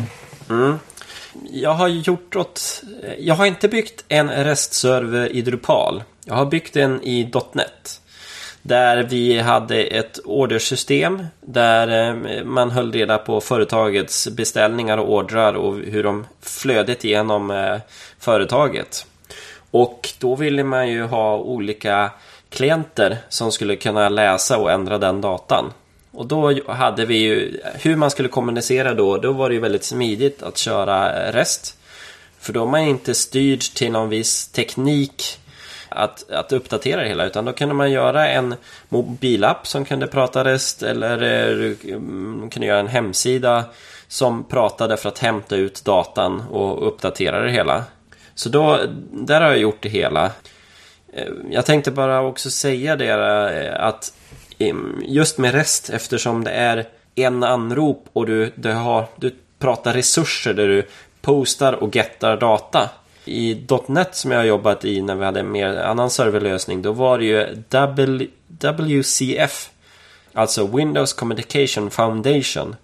Mm. 0.51 0.79
Jag 1.53 1.75
har 1.75 1.89
gjort 1.89 2.37
åt... 2.37 2.83
Jag 3.19 3.35
har 3.35 3.47
inte 3.47 3.69
byggt 3.69 4.05
en 4.09 4.31
Rest-server 4.31 5.33
i 5.33 5.43
Drupal. 5.43 6.03
Jag 6.25 6.35
har 6.35 6.47
byggt 6.47 6.77
en 6.77 7.03
i 7.03 7.33
.NET. 7.53 8.01
Där 8.67 9.03
vi 9.03 9.39
hade 9.39 9.83
ett 9.83 10.21
ordersystem 10.25 11.27
där 11.41 12.09
eh, 12.09 12.45
man 12.45 12.71
höll 12.71 12.93
reda 12.93 13.19
på 13.19 13.41
företagets 13.41 14.29
beställningar 14.29 14.99
och 14.99 15.13
ordrar 15.13 15.55
och 15.55 15.75
hur 15.75 16.03
de 16.03 16.27
flödet 16.41 17.05
genom 17.05 17.51
eh, 17.51 17.77
företaget. 18.19 19.07
Och 19.71 20.09
då 20.19 20.35
ville 20.35 20.65
man 20.65 20.89
ju 20.89 21.03
ha 21.03 21.37
olika 21.37 22.11
klienter 22.49 23.19
som 23.29 23.53
skulle 23.53 23.77
kunna 23.77 24.09
läsa 24.09 24.59
och 24.59 24.73
ändra 24.73 24.99
den 24.99 25.21
datan. 25.21 25.73
Och 26.11 26.27
då 26.27 26.73
hade 26.73 27.07
vi 27.07 27.17
ju 27.17 27.61
hur 27.75 27.97
man 27.97 28.11
skulle 28.11 28.29
kommunicera 28.29 28.95
då. 28.95 29.17
Då 29.17 29.33
var 29.33 29.49
det 29.49 29.55
ju 29.55 29.61
väldigt 29.61 29.85
smidigt 29.85 30.43
att 30.43 30.59
köra 30.59 31.33
REST. 31.33 31.79
För 32.41 32.53
då 32.53 32.63
är 32.63 32.71
man 32.71 32.81
inte 32.81 33.15
styrd 33.15 33.61
till 33.61 33.93
någon 33.93 34.09
viss 34.09 34.49
teknik 34.49 35.39
att, 35.95 36.31
att 36.31 36.53
uppdatera 36.53 37.03
det 37.03 37.09
hela. 37.09 37.27
Utan 37.27 37.45
då 37.45 37.53
kunde 37.53 37.75
man 37.75 37.91
göra 37.91 38.29
en 38.29 38.55
mobilapp 38.89 39.67
som 39.67 39.85
kunde 39.85 40.07
prata 40.07 40.45
REST 40.45 40.83
eller 40.83 41.23
eh, 41.23 41.57
du 41.57 41.77
mm, 41.85 42.51
kunde 42.51 42.67
göra 42.67 42.81
en 42.81 42.89
hemsida 42.89 43.65
som 44.09 44.45
pratade 44.45 44.97
för 44.97 45.09
att 45.09 45.19
hämta 45.19 45.57
ut 45.57 45.85
datan 45.85 46.41
och 46.41 46.89
uppdatera 46.89 47.41
det 47.41 47.51
hela. 47.51 47.85
Så 48.35 48.49
då, 48.49 48.81
där 49.11 49.41
har 49.41 49.49
jag 49.49 49.59
gjort 49.59 49.83
det 49.83 49.89
hela. 49.89 50.25
Eh, 51.13 51.29
jag 51.51 51.67
tänkte 51.67 51.91
bara 51.91 52.23
också 52.23 52.51
säga 52.51 52.97
det 52.97 53.09
eh, 53.09 53.87
att 53.87 54.13
just 55.07 55.39
med 55.39 55.55
REST 55.55 55.91
eftersom 55.91 56.45
det 56.45 56.51
är 56.51 56.87
en 57.15 57.43
anrop 57.43 58.09
och 58.13 58.27
du, 58.27 58.53
du, 58.55 58.73
har, 58.73 59.07
du 59.17 59.35
pratar 59.59 59.93
resurser 59.93 60.55
där 60.55 60.69
du 60.69 60.87
postar 61.21 61.73
och 61.73 61.97
gettar 61.97 62.37
data. 62.37 62.91
I 63.25 63.67
.NET 63.87 64.15
som 64.15 64.31
jag 64.31 64.39
har 64.39 64.45
jobbat 64.45 64.85
i 64.85 65.03
när 65.03 65.15
vi 65.15 65.25
hade 65.25 65.41
en 65.41 65.53
mer 65.53 65.77
annan 65.77 66.11
serverlösning 66.11 66.83
då 66.83 66.93
var 66.93 67.19
det 67.19 67.25
ju 67.25 67.65
w, 67.71 68.27
WCF 68.49 69.71
Alltså 70.33 70.67
Windows 70.67 71.13
Communication 71.13 71.91
Foundation 71.91 72.77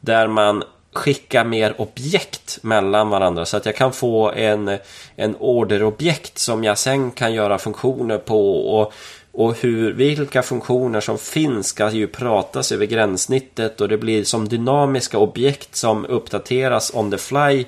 Där 0.00 0.26
man 0.26 0.62
skickar 0.92 1.44
mer 1.44 1.80
objekt 1.80 2.58
mellan 2.62 3.10
varandra 3.10 3.44
så 3.44 3.56
att 3.56 3.66
jag 3.66 3.76
kan 3.76 3.92
få 3.92 4.30
en, 4.30 4.78
en 5.16 5.36
orderobjekt 5.38 6.38
som 6.38 6.64
jag 6.64 6.78
sen 6.78 7.10
kan 7.10 7.34
göra 7.34 7.58
funktioner 7.58 8.18
på 8.18 8.68
och 8.78 8.92
och 9.36 9.54
hur, 9.62 9.92
vilka 9.92 10.42
funktioner 10.42 11.00
som 11.00 11.18
finns 11.18 11.66
ska 11.66 11.90
ju 11.90 12.06
pratas 12.06 12.72
över 12.72 12.86
gränssnittet 12.86 13.80
och 13.80 13.88
det 13.88 13.98
blir 13.98 14.24
som 14.24 14.48
dynamiska 14.48 15.18
objekt 15.18 15.76
som 15.76 16.06
uppdateras 16.06 16.94
on 16.94 17.10
the 17.10 17.18
fly. 17.18 17.64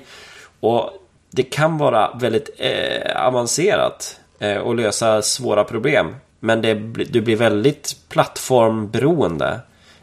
Och 0.59 0.93
det 1.31 1.43
kan 1.43 1.77
vara 1.77 2.13
väldigt 2.19 2.49
eh, 2.57 3.25
avancerat 3.25 4.19
eh, 4.39 4.57
och 4.57 4.75
lösa 4.75 5.21
svåra 5.21 5.63
problem. 5.63 6.15
Men 6.39 6.61
det, 6.61 6.73
du 7.05 7.21
blir 7.21 7.35
väldigt 7.35 7.95
plattformberoende. 8.09 9.59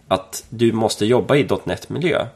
Att 0.09 0.45
du 0.49 0.73
måste 0.73 1.07
jobba 1.07 1.37
i 1.37 1.49
.NET-miljö. 1.65 2.27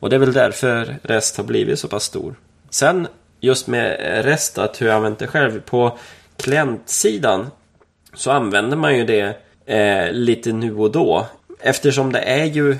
Och 0.00 0.10
det 0.10 0.16
är 0.16 0.20
väl 0.20 0.32
därför 0.32 0.96
REST 1.02 1.36
har 1.36 1.44
blivit 1.44 1.78
så 1.78 1.88
pass 1.88 2.04
stor. 2.04 2.34
Sen 2.70 3.06
just 3.40 3.66
med 3.66 3.96
REST, 4.24 4.58
att 4.58 4.80
hur 4.80 4.86
jag 4.86 4.96
använt 4.96 5.18
det 5.18 5.26
själv. 5.26 5.60
På 5.60 5.98
klientsidan 6.36 7.50
så 8.14 8.30
använder 8.30 8.76
man 8.76 8.96
ju 8.96 9.04
det 9.04 9.36
eh, 9.66 10.12
lite 10.12 10.52
nu 10.52 10.76
och 10.76 10.90
då. 10.90 11.26
Eftersom 11.60 12.12
det 12.12 12.18
är 12.20 12.44
ju 12.44 12.76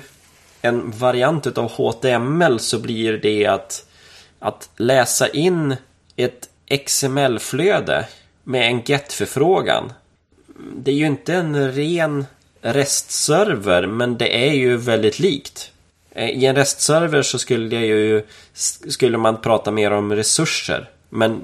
en 0.61 0.91
variant 0.91 1.57
av 1.57 1.71
HTML 1.71 2.59
så 2.59 2.79
blir 2.79 3.17
det 3.17 3.45
att, 3.45 3.85
att 4.43 4.69
läsa 4.77 5.27
in 5.27 5.75
ett 6.15 6.49
XML-flöde 6.85 8.07
med 8.43 8.67
en 8.67 8.81
GET-förfrågan. 8.81 9.93
Det 10.75 10.91
är 10.91 10.95
ju 10.95 11.05
inte 11.05 11.33
en 11.33 11.71
ren 11.71 12.25
REST-server 12.61 13.87
men 13.87 14.17
det 14.17 14.47
är 14.47 14.53
ju 14.53 14.77
väldigt 14.77 15.19
likt. 15.19 15.71
Eh, 16.11 16.29
I 16.29 16.45
en 16.45 16.55
REST-server 16.55 17.21
så 17.21 17.39
skulle, 17.39 17.75
ju, 17.75 18.25
skulle 18.89 19.17
man 19.17 19.41
prata 19.41 19.71
mer 19.71 19.91
om 19.91 20.15
resurser. 20.15 20.89
Men 21.09 21.41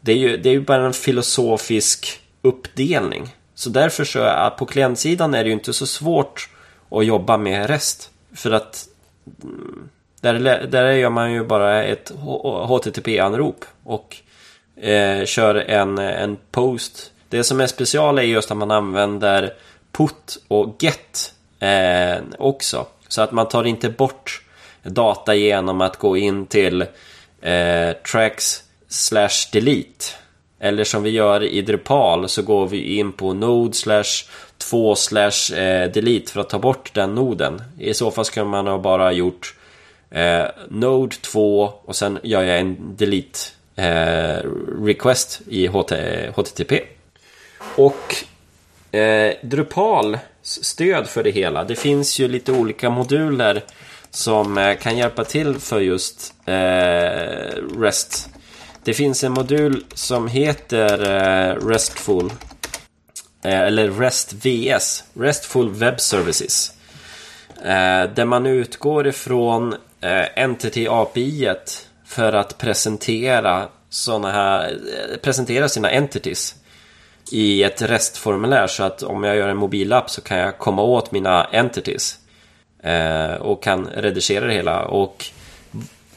det 0.00 0.12
är 0.12 0.16
ju, 0.16 0.36
det 0.36 0.48
är 0.48 0.52
ju 0.52 0.60
bara 0.60 0.86
en 0.86 0.92
filosofisk 0.92 2.20
uppdelning. 2.42 3.36
Så 3.54 3.70
därför 3.70 4.04
så 4.04 4.20
är 4.20 4.50
på 4.50 4.66
klientsidan 4.66 5.34
är 5.34 5.44
det 5.44 5.48
ju 5.48 5.54
inte 5.54 5.72
så 5.72 5.86
svårt 5.86 6.48
att 6.90 7.06
jobba 7.06 7.36
med 7.36 7.66
REST. 7.66 8.10
För 8.34 8.50
att 8.50 8.88
mm, 9.42 9.88
där, 10.32 10.66
där 10.66 10.92
gör 10.92 11.10
man 11.10 11.32
ju 11.32 11.44
bara 11.44 11.82
ett 11.82 12.12
HTTP-anrop 12.68 13.64
och 13.84 14.16
eh, 14.76 15.24
kör 15.24 15.54
en, 15.54 15.98
en 15.98 16.36
post. 16.50 17.12
Det 17.28 17.44
som 17.44 17.60
är 17.60 17.66
special 17.66 18.18
är 18.18 18.22
just 18.22 18.50
att 18.50 18.56
man 18.56 18.70
använder 18.70 19.52
put 19.92 20.38
och 20.48 20.76
get 20.82 21.32
eh, 21.60 22.24
också. 22.38 22.86
Så 23.08 23.22
att 23.22 23.32
man 23.32 23.48
tar 23.48 23.64
inte 23.64 23.88
bort 23.88 24.42
data 24.82 25.34
genom 25.34 25.80
att 25.80 25.98
gå 25.98 26.16
in 26.16 26.46
till 26.46 26.82
eh, 27.40 27.92
tracks 28.12 28.62
slash 28.88 29.48
delete 29.52 30.04
eller 30.64 30.84
som 30.84 31.02
vi 31.02 31.10
gör 31.10 31.42
i 31.42 31.62
Drupal 31.62 32.28
så 32.28 32.42
går 32.42 32.66
vi 32.66 32.98
in 32.98 33.12
på 33.12 33.32
node 33.32 33.72
slash 33.72 34.24
2 34.58 34.94
slash 34.94 35.54
eh, 35.54 35.90
delete 35.90 36.32
för 36.32 36.40
att 36.40 36.48
ta 36.48 36.58
bort 36.58 36.94
den 36.94 37.14
noden. 37.14 37.62
I 37.78 37.94
så 37.94 38.10
fall 38.10 38.24
skulle 38.24 38.46
man 38.46 38.66
ha 38.66 38.78
bara 38.78 39.12
gjort 39.12 39.54
eh, 40.14 40.46
node 40.70 41.16
2 41.16 41.72
och 41.84 41.96
sen 41.96 42.18
gör 42.22 42.42
jag 42.42 42.58
en 42.58 42.96
delete 42.96 43.38
eh, 43.76 44.50
request 44.84 45.40
i 45.46 45.66
HT, 45.66 45.92
HTTP. 46.36 46.80
Och 47.76 48.14
eh, 48.96 49.34
Drupal 49.42 50.18
stöd 50.42 51.06
för 51.06 51.22
det 51.22 51.30
hela. 51.30 51.64
Det 51.64 51.76
finns 51.76 52.18
ju 52.18 52.28
lite 52.28 52.52
olika 52.52 52.90
moduler 52.90 53.64
som 54.10 54.58
eh, 54.58 54.76
kan 54.76 54.98
hjälpa 54.98 55.24
till 55.24 55.54
för 55.58 55.80
just 55.80 56.34
eh, 56.46 57.80
REST 57.80 58.30
det 58.84 58.94
finns 58.94 59.24
en 59.24 59.32
modul 59.32 59.84
som 59.94 60.28
heter 60.28 61.00
uh, 61.00 61.68
RESTful. 61.68 62.32
Eh, 63.42 63.60
eller 63.60 63.90
REST 63.90 64.32
VS. 64.32 65.04
RESTful 65.14 65.70
Web 65.70 66.00
Services. 66.00 66.72
Eh, 67.64 68.04
där 68.14 68.24
man 68.24 68.46
utgår 68.46 69.06
ifrån 69.06 69.74
Eh, 70.04 70.44
Entity 70.44 70.86
API 70.88 71.48
för 72.06 72.32
att 72.32 72.58
presentera 72.58 73.68
såna 73.88 74.32
här, 74.32 74.70
eh, 74.70 75.16
presentera 75.16 75.68
sina 75.68 75.90
entities 75.90 76.54
i 77.32 77.62
ett 77.62 77.82
restformulär 77.82 78.66
så 78.66 78.82
att 78.82 79.02
om 79.02 79.24
jag 79.24 79.36
gör 79.36 79.48
en 79.48 79.56
mobilapp 79.56 80.10
så 80.10 80.20
kan 80.20 80.38
jag 80.38 80.58
komma 80.58 80.82
åt 80.82 81.12
mina 81.12 81.44
entities 81.44 82.18
eh, 82.82 83.34
och 83.34 83.62
kan 83.62 83.86
redigera 83.86 84.46
det 84.46 84.52
hela 84.52 84.84
och 84.84 85.24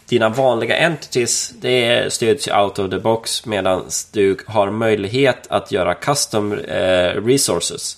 dina 0.05 0.29
vanliga 0.29 0.77
entities 0.77 1.53
det 1.61 2.13
stöds 2.13 2.47
ju 2.47 2.57
out 2.61 2.79
of 2.79 2.89
the 2.89 2.99
box 2.99 3.45
medan 3.45 3.85
du 4.11 4.37
har 4.47 4.71
möjlighet 4.71 5.47
att 5.49 5.71
göra 5.71 5.93
custom 5.93 6.53
eh, 6.53 7.23
resources. 7.25 7.97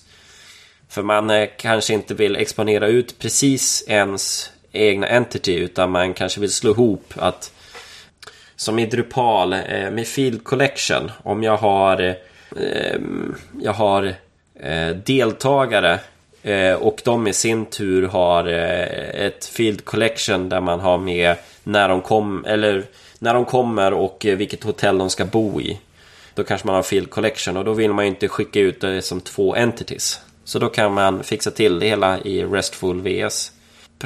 För 0.88 1.02
man 1.02 1.30
eh, 1.30 1.48
kanske 1.58 1.94
inte 1.94 2.14
vill 2.14 2.36
exponera 2.36 2.86
ut 2.86 3.18
precis 3.18 3.84
ens 3.88 4.50
egna 4.72 5.06
entity 5.06 5.54
utan 5.54 5.90
man 5.90 6.14
kanske 6.14 6.40
vill 6.40 6.52
slå 6.52 6.70
ihop 6.70 7.14
att 7.16 7.52
som 8.56 8.78
i 8.78 8.86
Drupal 8.86 9.52
eh, 9.52 9.90
med 9.90 10.06
Field 10.06 10.44
Collection 10.44 11.10
om 11.22 11.42
jag 11.42 11.56
har 11.56 12.00
eh, 12.56 13.00
jag 13.62 13.72
har 13.72 14.14
eh, 14.60 14.88
deltagare 14.88 15.98
eh, 16.42 16.72
och 16.72 17.00
de 17.04 17.26
i 17.26 17.32
sin 17.32 17.66
tur 17.66 18.08
har 18.08 18.46
eh, 18.46 19.26
ett 19.26 19.44
Field 19.44 19.84
Collection 19.84 20.48
där 20.48 20.60
man 20.60 20.80
har 20.80 20.98
med 20.98 21.36
när 21.64 21.88
de, 21.88 22.00
kom, 22.00 22.44
eller 22.44 22.84
när 23.18 23.34
de 23.34 23.44
kommer 23.44 23.92
och 23.92 24.26
eh, 24.26 24.36
vilket 24.36 24.64
hotell 24.64 24.98
de 24.98 25.10
ska 25.10 25.24
bo 25.24 25.60
i. 25.60 25.78
Då 26.34 26.44
kanske 26.44 26.66
man 26.66 26.76
har 26.76 26.82
field 26.82 27.10
collection 27.10 27.56
och 27.56 27.64
då 27.64 27.72
vill 27.72 27.92
man 27.92 28.04
ju 28.04 28.08
inte 28.08 28.28
skicka 28.28 28.60
ut 28.60 28.80
det 28.80 29.02
som 29.02 29.20
två 29.20 29.56
entities. 29.56 30.20
Så 30.44 30.58
då 30.58 30.68
kan 30.68 30.94
man 30.94 31.22
fixa 31.22 31.50
till 31.50 31.78
det 31.78 31.86
hela 31.86 32.18
i 32.18 32.44
RESTful 32.44 33.00
VS 33.00 33.52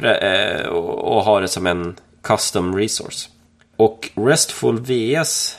Eh, 0.03 0.67
och, 0.67 1.15
och 1.15 1.23
ha 1.23 1.39
det 1.39 1.47
som 1.47 1.67
en 1.67 1.95
custom 2.21 2.77
resource. 2.77 3.29
Och 3.77 4.09
RESTful 4.15 4.79
VS 4.79 5.57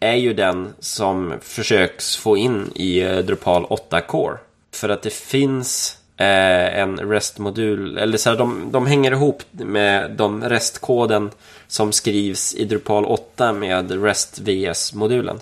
är 0.00 0.14
ju 0.14 0.34
den 0.34 0.74
som 0.78 1.34
försöks 1.40 2.16
få 2.16 2.36
in 2.36 2.72
i 2.74 3.00
eh, 3.00 3.18
Drupal 3.18 3.64
8 3.64 4.00
Core. 4.00 4.38
För 4.74 4.88
att 4.88 5.02
det 5.02 5.12
finns 5.12 5.98
eh, 6.16 6.78
en 6.78 6.98
REST-modul, 6.98 7.98
eller 7.98 8.18
så 8.18 8.30
här, 8.30 8.36
de, 8.36 8.72
de 8.72 8.86
hänger 8.86 9.12
ihop 9.12 9.42
med 9.52 10.10
de 10.10 10.44
REST-koden 10.44 11.30
som 11.66 11.92
skrivs 11.92 12.54
i 12.54 12.64
Drupal 12.64 13.04
8 13.04 13.52
med 13.52 14.04
REST 14.04 14.38
VS-modulen. 14.38 15.40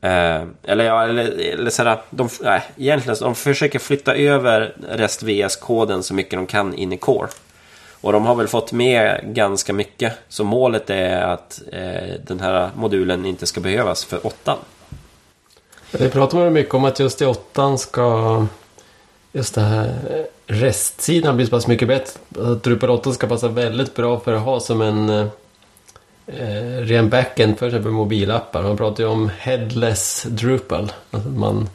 Eh, 0.00 0.42
eller 0.62 0.84
ja, 0.84 1.04
eller, 1.04 1.52
eller 1.52 1.70
sådär, 1.70 2.00
de, 2.10 2.28
nej, 2.40 2.62
egentligen 2.76 3.18
de 3.20 3.34
försöker 3.34 3.78
flytta 3.78 4.14
över 4.14 4.74
REST-VS-koden 4.88 6.02
så 6.02 6.14
mycket 6.14 6.38
de 6.38 6.46
kan 6.46 6.74
in 6.74 6.92
i 6.92 6.96
Core. 6.96 7.28
Och 8.04 8.12
de 8.12 8.26
har 8.26 8.34
väl 8.34 8.48
fått 8.48 8.72
med 8.72 9.20
ganska 9.24 9.72
mycket. 9.72 10.12
Så 10.28 10.44
målet 10.44 10.90
är 10.90 11.22
att 11.22 11.62
eh, 11.72 12.14
den 12.26 12.40
här 12.40 12.70
modulen 12.74 13.26
inte 13.26 13.46
ska 13.46 13.60
behövas 13.60 14.04
för 14.04 14.26
åttan. 14.26 14.58
Det 15.90 16.10
pratar 16.10 16.38
man 16.38 16.52
mycket 16.52 16.74
om 16.74 16.84
att 16.84 17.00
just 17.00 17.22
i 17.22 17.26
åttan 17.26 17.78
ska 17.78 18.46
just 19.32 19.54
det 19.54 19.60
här 19.60 19.86
eh, 19.86 20.24
restsidan 20.46 21.36
bli 21.36 21.46
så 21.46 21.50
pass 21.50 21.66
mycket 21.66 21.88
bättre. 21.88 22.20
Att 22.38 22.62
Drupal 22.62 22.90
8 22.90 23.12
ska 23.12 23.26
passa 23.26 23.48
väldigt 23.48 23.94
bra 23.94 24.20
för 24.20 24.32
att 24.32 24.42
ha 24.42 24.60
som 24.60 24.82
en 24.82 25.10
eh, 25.10 25.26
eh 26.26 26.80
ren 26.80 27.08
backend 27.10 27.58
för 27.58 27.66
exempel 27.66 27.92
mobilappar. 27.92 28.62
Man 28.62 28.76
pratar 28.76 29.04
ju 29.04 29.10
om 29.10 29.30
headless 29.38 30.26
Drupal. 30.28 30.92
Alltså 31.10 31.28
man, 31.28 31.68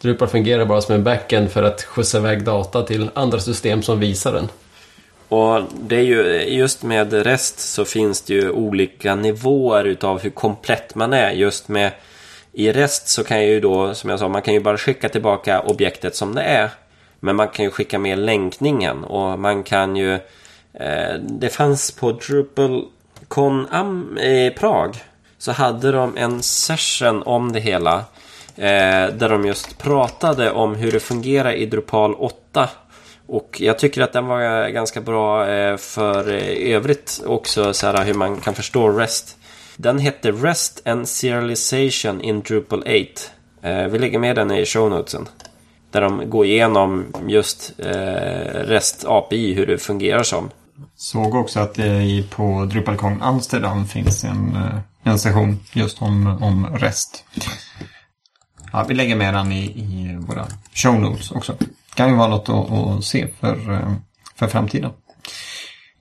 Drupal 0.00 0.28
fungerar 0.28 0.64
bara 0.64 0.80
som 0.80 0.94
en 0.94 1.04
backend 1.04 1.50
för 1.50 1.62
att 1.62 1.82
skjutsa 1.82 2.18
iväg 2.18 2.44
data 2.44 2.82
till 2.82 3.10
andra 3.14 3.40
system 3.40 3.82
som 3.82 4.00
visar 4.00 4.32
den. 4.32 4.48
Och 5.34 5.62
det 5.80 5.96
är 5.96 6.02
ju 6.02 6.42
just 6.42 6.82
med 6.82 7.12
REST 7.12 7.60
så 7.60 7.84
finns 7.84 8.22
det 8.22 8.34
ju 8.34 8.50
olika 8.50 9.14
nivåer 9.14 9.84
utav 9.84 10.20
hur 10.20 10.30
komplett 10.30 10.94
man 10.94 11.12
är. 11.12 11.30
Just 11.30 11.68
med 11.68 11.92
i 12.52 12.72
REST 12.72 13.08
så 13.08 13.24
kan 13.24 13.42
ju 13.42 13.60
då, 13.60 13.94
som 13.94 14.10
jag 14.10 14.18
sa, 14.18 14.28
man 14.28 14.42
kan 14.42 14.54
ju 14.54 14.60
bara 14.60 14.78
skicka 14.78 15.08
tillbaka 15.08 15.60
objektet 15.60 16.16
som 16.16 16.34
det 16.34 16.42
är. 16.42 16.70
Men 17.20 17.36
man 17.36 17.48
kan 17.48 17.64
ju 17.64 17.70
skicka 17.70 17.98
med 17.98 18.18
länkningen 18.18 19.04
och 19.04 19.38
man 19.38 19.62
kan 19.62 19.96
ju... 19.96 20.14
Eh, 20.74 21.14
det 21.20 21.48
fanns 21.48 21.92
på 21.92 22.12
DrupalCon 22.12 23.66
Am, 23.70 24.18
eh, 24.18 24.52
Prag 24.52 24.96
så 25.38 25.52
hade 25.52 25.92
de 25.92 26.16
en 26.16 26.42
session 26.42 27.22
om 27.22 27.52
det 27.52 27.60
hela. 27.60 27.96
Eh, 28.56 29.06
där 29.14 29.28
de 29.28 29.46
just 29.46 29.78
pratade 29.78 30.50
om 30.50 30.74
hur 30.74 30.92
det 30.92 31.00
fungerar 31.00 31.52
i 31.52 31.66
Drupal 31.66 32.14
8 32.14 32.68
och 33.26 33.60
jag 33.60 33.78
tycker 33.78 34.02
att 34.02 34.12
den 34.12 34.26
var 34.26 34.64
eh, 34.64 34.68
ganska 34.68 35.00
bra 35.00 35.48
eh, 35.48 35.76
för 35.76 36.32
eh, 36.32 36.74
övrigt 36.74 37.22
också 37.26 37.74
så 37.74 37.86
här, 37.86 38.04
hur 38.04 38.14
man 38.14 38.40
kan 38.40 38.54
förstå 38.54 38.88
REST. 38.88 39.36
Den 39.76 39.98
hette 39.98 40.30
REST 40.32 40.88
and 40.88 41.08
Serialization 41.08 42.20
in 42.20 42.40
Drupal 42.40 42.80
8. 42.80 42.90
Vi 43.90 43.98
lägger 43.98 44.18
med 44.18 44.36
den 44.36 44.50
i 44.50 44.66
show 44.66 44.90
notesen. 44.90 45.28
Där 45.90 46.00
de 46.00 46.30
går 46.30 46.46
igenom 46.46 47.04
just 47.26 47.72
REST 48.54 49.04
API, 49.04 49.54
hur 49.54 49.66
det 49.66 49.78
fungerar 49.78 50.22
som. 50.22 50.50
Såg 50.96 51.34
också 51.34 51.60
att 51.60 51.74
det 51.74 52.24
på 52.30 52.64
DrupalCon 52.64 53.22
Amsterdam 53.22 53.86
finns 53.86 54.24
en, 54.24 54.58
en 55.02 55.18
session 55.18 55.60
just 55.72 56.02
om, 56.02 56.42
om 56.42 56.66
REST. 56.76 57.24
Ja, 58.72 58.84
vi 58.88 58.94
lägger 58.94 59.16
med 59.16 59.34
den 59.34 59.52
i, 59.52 59.64
i 59.64 60.16
våra 60.20 60.46
show 60.74 61.00
notes 61.00 61.30
också 61.30 61.56
kan 61.94 62.08
ju 62.08 62.14
vara 62.14 62.28
något 62.28 62.48
att, 62.48 62.70
att 62.72 63.04
se 63.04 63.28
för, 63.40 63.72
eh, 63.72 63.92
för 64.36 64.46
framtiden. 64.46 64.90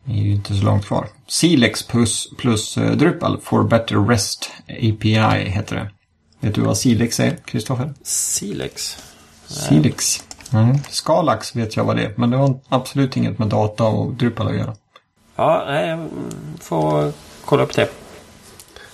Det 0.04 0.14
är 0.14 0.24
ju 0.24 0.32
inte 0.32 0.56
så 0.56 0.64
långt 0.64 0.86
kvar. 0.86 1.08
Silex 1.28 1.88
plus, 1.88 2.30
plus 2.38 2.78
uh, 2.78 2.92
Drupal 2.92 3.40
for 3.42 3.64
better 3.64 3.96
rest 3.96 4.52
API 4.68 5.50
heter 5.50 5.76
det. 5.76 5.92
Vet 6.40 6.56
du 6.56 6.62
vad 6.62 6.78
Silex 6.78 7.20
är, 7.20 7.36
Kristoffer? 7.46 7.94
Silex? 8.04 8.98
Silex. 9.48 10.24
Mm. 10.54 10.78
Skalax 10.90 11.56
vet 11.56 11.76
jag 11.76 11.84
vad 11.84 11.96
det 11.96 12.04
är, 12.04 12.14
men 12.16 12.30
det 12.30 12.38
har 12.38 12.60
absolut 12.70 13.18
inget 13.18 13.40
med 13.40 13.48
data 13.48 13.84
och 13.84 14.14
Drupal 14.14 14.48
att 14.48 14.56
göra. 14.56 14.76
Ja, 15.36 15.76
jag 15.76 16.10
får 16.60 17.12
kolla 17.46 17.64
upp 17.64 17.76
det. 17.76 17.90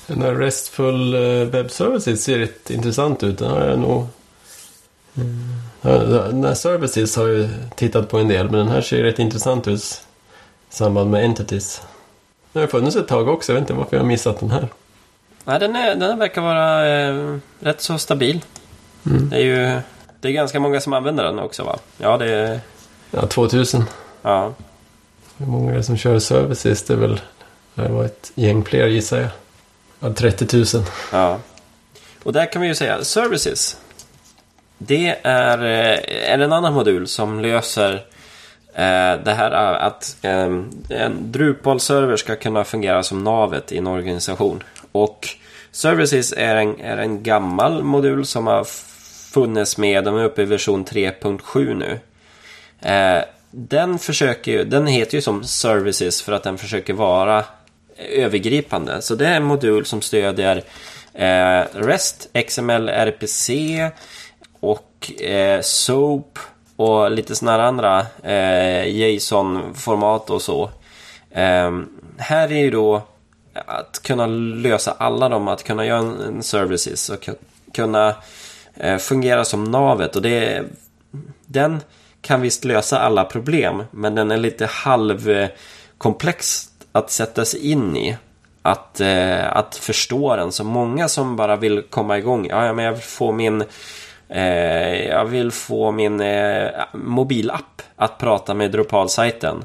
Den 0.08 0.22
här 0.22 0.36
RESTful 0.36 1.14
eh, 1.14 1.48
Web 1.48 1.72
Services 1.72 2.24
ser 2.24 2.40
rätt 2.40 2.70
intressant 2.70 3.24
ut. 3.24 3.38
Den 3.38 3.52
har 3.52 3.66
jag 3.66 3.80
nog 3.80 4.08
mm. 5.16 5.60
Den 5.82 6.44
här 6.44 6.54
Services 6.54 7.16
har 7.16 7.28
jag 7.28 7.50
tittat 7.76 8.10
på 8.10 8.18
en 8.18 8.28
del, 8.28 8.50
men 8.50 8.60
den 8.60 8.68
här 8.68 8.82
ser 8.82 9.04
rätt 9.04 9.20
intressant 9.20 9.68
ut 9.68 9.82
i 9.82 10.76
samband 10.76 11.12
med 11.12 11.26
Entities. 11.26 11.82
Den 12.54 12.62
har 12.62 12.68
funnits 12.68 12.96
ett 12.96 13.08
tag 13.08 13.28
också, 13.28 13.52
jag 13.52 13.60
vet 13.60 13.62
inte 13.70 13.74
varför 13.74 13.96
jag 13.96 14.04
har 14.04 14.08
missat 14.08 14.40
den 14.40 14.52
här. 14.52 14.68
Nej, 15.44 15.60
den, 15.60 15.76
är, 15.76 15.96
den 15.96 16.20
verkar 16.20 16.42
vara 16.42 16.90
eh, 16.90 17.38
rätt 17.60 17.82
så 17.82 17.98
stabil. 17.98 18.42
Mm. 19.06 19.30
Det 19.30 19.36
är 19.36 19.42
ju 19.42 19.82
det 20.22 20.28
är 20.28 20.32
ganska 20.32 20.60
många 20.60 20.82
som 20.82 20.94
använder 20.94 21.24
den 21.24 21.40
också 21.40 21.64
va? 21.64 21.80
Ja, 21.98 22.18
det 22.18 22.32
är... 22.32 22.60
Ja, 23.12 23.28
2000. 23.28 23.84
Ja. 24.22 24.54
Hur 25.38 25.46
många 25.46 25.72
är 25.72 25.76
det 25.76 25.84
som 25.84 25.98
kör 25.98 26.20
Services? 26.20 26.84
Det 26.84 26.94
är 26.94 26.98
väl 26.98 27.22
det 27.76 27.90
var 27.90 28.06
ett 28.06 28.32
gäng 28.36 28.64
fler 28.64 28.88
gissar 28.88 29.18
jag. 29.20 29.30
Ja, 30.00 30.14
30 30.14 30.58
000. 30.78 30.86
Ja. 31.12 31.40
Och 32.24 32.34
där 32.34 32.52
kan 32.52 32.62
vi 32.62 32.68
ju 32.68 32.76
säga 32.76 33.04
Services. 33.04 33.78
Det 34.82 35.16
är, 35.24 35.58
eh, 35.58 36.34
är 36.34 36.40
en 36.40 36.54
annan 36.54 36.74
modul 36.74 37.08
som 37.08 37.40
löser 37.40 37.94
eh, 38.74 39.24
det 39.24 39.34
här 39.38 39.52
eh, 39.52 39.86
att 39.86 40.18
eh, 40.22 40.44
en 40.90 41.32
Drupal-server 41.32 42.18
ska 42.18 42.36
kunna 42.36 42.64
fungera 42.64 43.04
som 43.04 43.24
navet 43.24 43.72
i 43.72 43.78
en 43.78 43.88
organisation. 43.88 44.64
Och 44.92 45.28
Services 45.72 46.34
är 46.38 46.56
en, 46.56 46.82
är 46.82 46.98
en 46.98 47.24
gammal 47.24 47.84
modul 47.84 48.26
som 48.26 48.48
har 48.48 48.64
funnits 49.34 49.78
med, 49.78 50.04
de 50.04 50.18
är 50.18 50.24
uppe 50.24 50.42
i 50.42 50.46
version 50.46 50.86
3.7 50.86 51.74
nu. 51.74 52.00
Eh, 52.90 53.24
den, 53.52 54.00
försöker, 54.00 54.64
den 54.64 54.88
heter 54.88 55.16
ju 55.16 55.22
som 55.22 55.44
Services 55.44 56.22
för 56.22 56.32
att 56.32 56.44
den 56.44 56.58
försöker 56.58 56.94
vara 56.94 57.46
övergripande. 57.98 59.02
Så 59.02 59.16
det 59.16 59.28
är 59.28 59.36
en 59.36 59.44
modul 59.44 59.86
som 59.86 60.02
stödjer 60.02 60.64
REST, 61.74 62.30
XML, 62.48 62.90
RPC, 62.90 63.52
och 64.60 65.22
eh, 65.22 65.62
SOAP 65.62 66.40
och 66.76 67.12
lite 67.12 67.36
sådana 67.36 67.58
här 67.58 67.68
andra 67.68 68.06
eh, 68.24 68.88
JSON-format 68.88 70.30
och 70.30 70.42
så. 70.42 70.70
Eh, 71.32 71.80
här 72.18 72.52
är 72.52 72.60
ju 72.60 72.72
då 72.72 73.02
att 73.66 74.04
kunna 74.04 74.28
lösa 74.28 74.92
alla 74.92 75.30
dem, 75.30 75.48
att 75.48 75.64
kunna 75.64 75.86
göra 75.86 76.00
en, 76.00 76.22
en 76.22 76.44
services 76.44 77.10
och 77.10 77.30
kunna 77.74 78.16
eh, 78.74 78.98
fungera 78.98 79.46
som 79.46 79.64
navet. 79.64 80.16
Och 80.16 80.22
det, 80.22 80.64
den 81.46 81.80
kan 82.22 82.42
visst 82.42 82.66
lösa 82.66 83.00
alla 83.00 83.26
problem, 83.26 83.84
men 83.92 84.16
den 84.16 84.32
är 84.32 84.38
lite 84.38 84.66
halvkomplex 84.66 86.70
att 86.92 87.12
sätta 87.12 87.46
sig 87.46 87.72
in 87.72 87.98
i. 87.98 88.18
Att, 88.62 89.00
eh, 89.00 89.56
att 89.56 89.76
förstå 89.76 90.36
den. 90.36 90.52
Så 90.52 90.64
många 90.64 91.08
som 91.08 91.36
bara 91.36 91.56
vill 91.56 91.84
komma 91.90 92.18
igång. 92.18 92.48
Ja, 92.48 92.74
men 92.74 92.86
jag 92.86 92.92
vill 92.92 93.02
få 93.02 93.32
min 93.32 93.64
Eh, 94.30 95.08
jag 95.08 95.26
vill 95.26 95.52
få 95.52 95.92
min 95.92 96.22
eh, 96.22 96.70
mobilapp 96.94 97.82
att 97.96 98.18
prata 98.18 98.54
med 98.54 98.72
Drupal-sajten. 98.72 99.64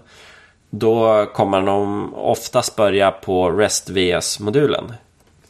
Då 0.71 1.27
kommer 1.27 1.63
de 1.63 2.15
oftast 2.15 2.77
börja 2.77 3.11
på 3.11 3.51
REST-VS-modulen. 3.51 4.93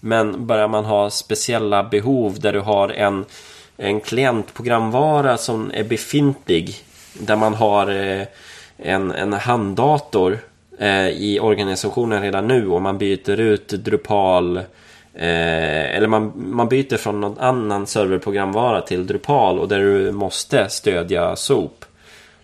Men 0.00 0.46
börjar 0.46 0.68
man 0.68 0.84
ha 0.84 1.10
speciella 1.10 1.84
behov 1.84 2.40
där 2.40 2.52
du 2.52 2.60
har 2.60 2.88
en, 2.88 3.24
en 3.76 4.00
klientprogramvara 4.00 5.36
som 5.36 5.70
är 5.74 5.84
befintlig. 5.84 6.74
Där 7.20 7.36
man 7.36 7.54
har 7.54 7.90
eh, 7.90 8.26
en, 8.76 9.10
en 9.10 9.32
handdator 9.32 10.38
eh, 10.78 11.08
i 11.08 11.38
organisationen 11.40 12.22
redan 12.22 12.46
nu 12.46 12.68
och 12.68 12.82
man 12.82 12.98
byter 12.98 13.40
ut 13.40 13.68
Drupal 13.68 14.60
Eh, 15.14 15.96
eller 15.96 16.06
man, 16.06 16.32
man 16.36 16.68
byter 16.68 16.96
från 16.96 17.20
någon 17.20 17.38
annan 17.38 17.86
serverprogramvara 17.86 18.80
till 18.80 19.06
Drupal 19.06 19.58
och 19.58 19.68
där 19.68 19.78
du 19.78 20.12
måste 20.12 20.68
stödja 20.68 21.36
SOAP. 21.36 21.84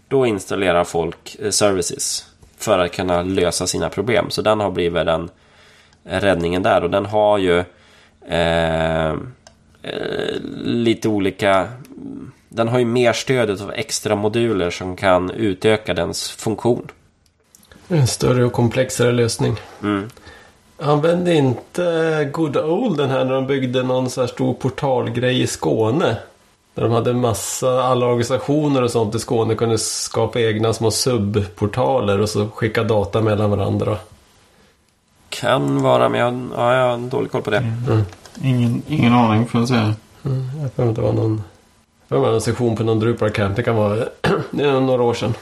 Då 0.09 0.27
installerar 0.27 0.85
folk 0.85 1.37
eh, 1.41 1.51
services 1.51 2.27
för 2.59 2.79
att 2.79 2.93
kunna 2.93 3.23
lösa 3.23 3.67
sina 3.67 3.89
problem. 3.89 4.31
Så 4.31 4.43
den 4.43 4.61
har 4.61 4.71
blivit 4.71 5.07
den 5.07 5.31
räddningen 6.05 6.63
där 6.63 6.85
och 6.85 6.91
den 6.91 7.07
har 7.07 7.39
ju 7.39 7.59
eh, 8.29 9.11
eh 9.83 10.35
lite 10.65 11.09
olika 11.09 11.69
den 12.53 12.69
har 12.69 12.79
ju 12.79 12.85
mer 12.85 13.13
stödet 13.13 13.61
av 13.61 13.73
extra 13.73 14.17
moduler 14.17 14.71
som 14.71 14.97
kan 14.97 15.31
utöka 15.31 15.95
dens 15.95 16.31
funktion. 16.31 16.91
En 17.89 18.07
större 18.07 18.45
och 18.45 18.53
komplexare 18.53 19.13
lösning. 19.13 19.57
Mm. 19.83 20.11
Använde 20.83 21.35
inte 21.35 22.29
Good 22.33 22.57
Old 22.57 22.97
den 22.97 23.11
här 23.11 23.25
när 23.25 23.35
de 23.35 23.47
byggde 23.47 23.83
någon 23.83 24.11
så 24.11 24.21
här 24.21 24.29
stor 24.29 24.55
portalgrej 24.55 25.43
i 25.43 25.47
Skåne? 25.47 26.17
Där 26.75 26.83
de 26.83 26.93
hade 26.93 27.13
massa, 27.13 27.83
alla 27.83 28.07
organisationer 28.07 28.83
och 28.83 28.91
sånt 28.91 29.15
i 29.15 29.19
Skåne 29.19 29.55
kunde 29.55 29.79
skapa 29.79 30.41
egna 30.41 30.73
små 30.73 30.91
subportaler 30.91 32.21
och 32.21 32.29
så 32.29 32.49
skicka 32.49 32.85
data 32.85 33.21
mellan 33.21 33.51
varandra. 33.51 33.97
Kan 35.29 35.83
vara, 35.83 36.09
men 36.09 36.21
jag, 36.21 36.49
ja, 36.57 36.75
jag 36.75 36.91
har 36.91 36.99
dålig 36.99 37.31
koll 37.31 37.43
på 37.43 37.51
det. 37.51 37.57
Mm. 37.57 38.03
Ingen, 38.43 38.83
ingen 38.89 39.13
aning 39.13 39.47
får 39.47 39.61
jag 39.61 39.69
säga. 39.69 39.95
Mm, 40.25 40.49
jag 40.63 40.77
tror 40.77 40.93
det 40.93 41.01
var 41.01 41.13
någon, 41.13 41.43
det 42.09 42.17
var 42.17 42.31
någon 42.31 42.41
sektion 42.41 42.77
på 42.77 42.83
någon 42.83 43.01
Drupal 43.01 43.31
camp. 43.31 43.57
Det 43.57 43.63
kan 43.63 43.77
vara 43.77 43.97
det 44.51 44.65
är 44.65 44.81
några 44.81 45.03
år 45.03 45.15
sedan. 45.15 45.35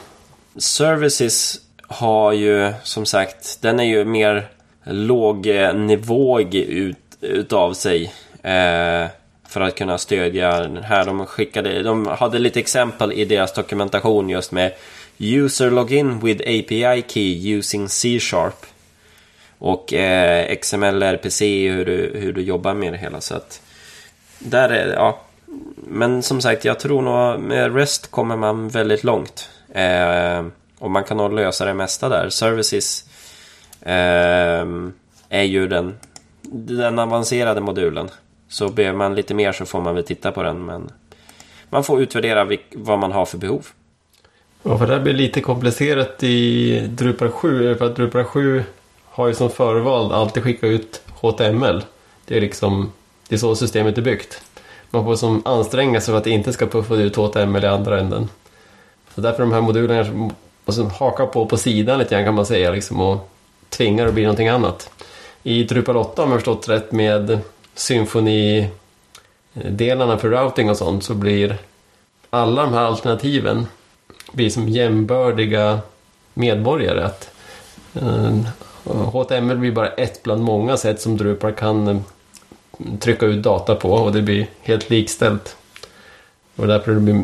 Services 0.57 1.57
har 1.87 2.31
ju 2.31 2.73
som 2.83 3.05
sagt, 3.05 3.61
den 3.61 3.79
är 3.79 3.83
ju 3.83 4.05
mer 4.05 4.49
lågnivåig 4.83 6.55
eh, 6.55 6.61
ut, 6.61 6.97
utav 7.21 7.73
sig. 7.73 8.13
Eh, 8.43 9.07
för 9.49 9.61
att 9.61 9.75
kunna 9.75 9.97
stödja 9.97 10.59
den 10.59 10.83
här. 10.83 11.05
De, 11.05 11.25
skickade, 11.25 11.83
de 11.83 12.07
hade 12.07 12.39
lite 12.39 12.59
exempel 12.59 13.13
i 13.13 13.25
deras 13.25 13.53
dokumentation 13.53 14.29
just 14.29 14.51
med 14.51 14.73
User 15.17 15.71
login 15.71 16.19
with 16.19 16.41
API 16.41 17.03
key 17.07 17.57
using 17.57 17.89
C-sharp. 17.89 18.65
Och 19.57 19.93
eh, 19.93 20.55
XML, 20.55 21.03
RPC, 21.03 21.69
hur 21.69 21.85
du, 21.85 22.11
hur 22.15 22.33
du 22.33 22.41
jobbar 22.41 22.73
med 22.73 22.93
det 22.93 22.97
hela. 22.97 23.21
Så 23.21 23.35
att 23.35 23.61
där 24.39 24.69
är 24.69 24.93
ja. 24.93 25.19
Men 25.75 26.23
som 26.23 26.41
sagt, 26.41 26.65
jag 26.65 26.79
tror 26.79 27.01
nog 27.01 27.39
med 27.39 27.75
REST 27.75 28.11
kommer 28.11 28.37
man 28.37 28.69
väldigt 28.69 29.03
långt. 29.03 29.49
Eh, 29.73 30.45
och 30.79 30.91
man 30.91 31.03
kan 31.03 31.17
nog 31.17 31.33
lösa 31.33 31.65
det 31.65 31.73
mesta 31.73 32.09
där. 32.09 32.29
Services 32.29 33.03
eh, 33.03 33.08
Ehm, 33.81 34.93
är 35.29 35.43
ju 35.43 35.67
den, 35.67 35.97
den 36.51 36.99
avancerade 36.99 37.61
modulen. 37.61 38.09
Så 38.47 38.69
behöver 38.69 38.97
man 38.97 39.15
lite 39.15 39.33
mer 39.33 39.51
så 39.51 39.65
får 39.65 39.81
man 39.81 39.95
väl 39.95 40.03
titta 40.03 40.31
på 40.31 40.43
den. 40.43 40.65
Men 40.65 40.91
man 41.69 41.83
får 41.83 42.01
utvärdera 42.01 42.57
vad 42.75 42.99
man 42.99 43.11
har 43.11 43.25
för 43.25 43.37
behov. 43.37 43.67
Ja, 44.63 44.77
för 44.77 44.87
det 44.87 44.93
här 44.93 45.01
blir 45.01 45.13
lite 45.13 45.41
komplicerat 45.41 46.23
i 46.23 46.79
Drupal 46.89 47.29
7. 47.29 47.71
Eh, 47.71 47.77
för 47.77 47.85
att 47.85 47.95
Drupal 47.95 48.23
7 48.23 48.63
har 49.05 49.27
ju 49.27 49.33
som 49.33 49.49
förvald 49.49 50.11
alltid 50.11 50.43
skicka 50.43 50.67
ut 50.67 51.01
HTML. 51.21 51.83
Det 52.25 52.37
är 52.37 52.41
liksom 52.41 52.91
det 53.27 53.35
är 53.35 53.39
så 53.39 53.55
systemet 53.55 53.97
är 53.97 54.01
byggt. 54.01 54.41
Man 54.89 55.03
får 55.03 55.15
som 55.15 55.41
anstränga 55.45 56.01
sig 56.01 56.11
för 56.11 56.17
att 56.17 56.23
det 56.23 56.29
inte 56.29 56.53
ska 56.53 56.67
puffa 56.67 56.95
ut 56.95 57.15
HTML 57.15 57.63
i 57.63 57.67
andra 57.67 57.99
änden. 57.99 58.29
Så 59.15 59.21
därför 59.21 59.39
de 59.39 59.51
här 59.51 59.61
modulerna 59.61 60.31
måste 60.65 60.83
haka 60.83 61.25
på 61.25 61.45
på 61.45 61.57
sidan 61.57 61.99
lite 61.99 62.15
grann 62.15 62.25
kan 62.25 62.33
man 62.33 62.45
säga 62.45 62.71
liksom 62.71 62.99
och 62.99 63.29
tvingar 63.69 64.07
att 64.07 64.13
bli 64.13 64.23
någonting 64.23 64.47
annat. 64.47 64.89
I 65.43 65.63
Drupal 65.63 65.97
8 65.97 66.23
om 66.23 66.31
jag 66.31 66.39
förstått 66.39 66.69
rätt 66.69 66.91
med 66.91 67.39
symfonidelarna 67.75 70.17
för 70.17 70.29
routing 70.29 70.69
och 70.69 70.77
sånt 70.77 71.03
så 71.03 71.13
blir 71.13 71.57
alla 72.29 72.61
de 72.61 72.73
här 72.73 72.83
alternativen 72.83 73.67
blir 74.31 74.49
som 74.49 74.69
jämbördiga 74.69 75.79
medborgare. 76.33 77.03
Att, 77.03 77.29
eh, 77.93 78.37
HTML 78.85 79.57
blir 79.57 79.71
bara 79.71 79.89
ett 79.89 80.23
bland 80.23 80.43
många 80.43 80.77
sätt 80.77 81.01
som 81.01 81.17
Drupal 81.17 81.53
kan 81.53 81.87
eh, 81.87 81.97
trycka 82.99 83.25
ut 83.25 83.43
data 83.43 83.75
på 83.75 83.91
och 83.91 84.11
det 84.11 84.21
blir 84.21 84.47
helt 84.61 84.89
likställt. 84.89 85.55
Och 86.55 86.67
därför 86.67 86.91
det 86.91 86.99
blir, 86.99 87.23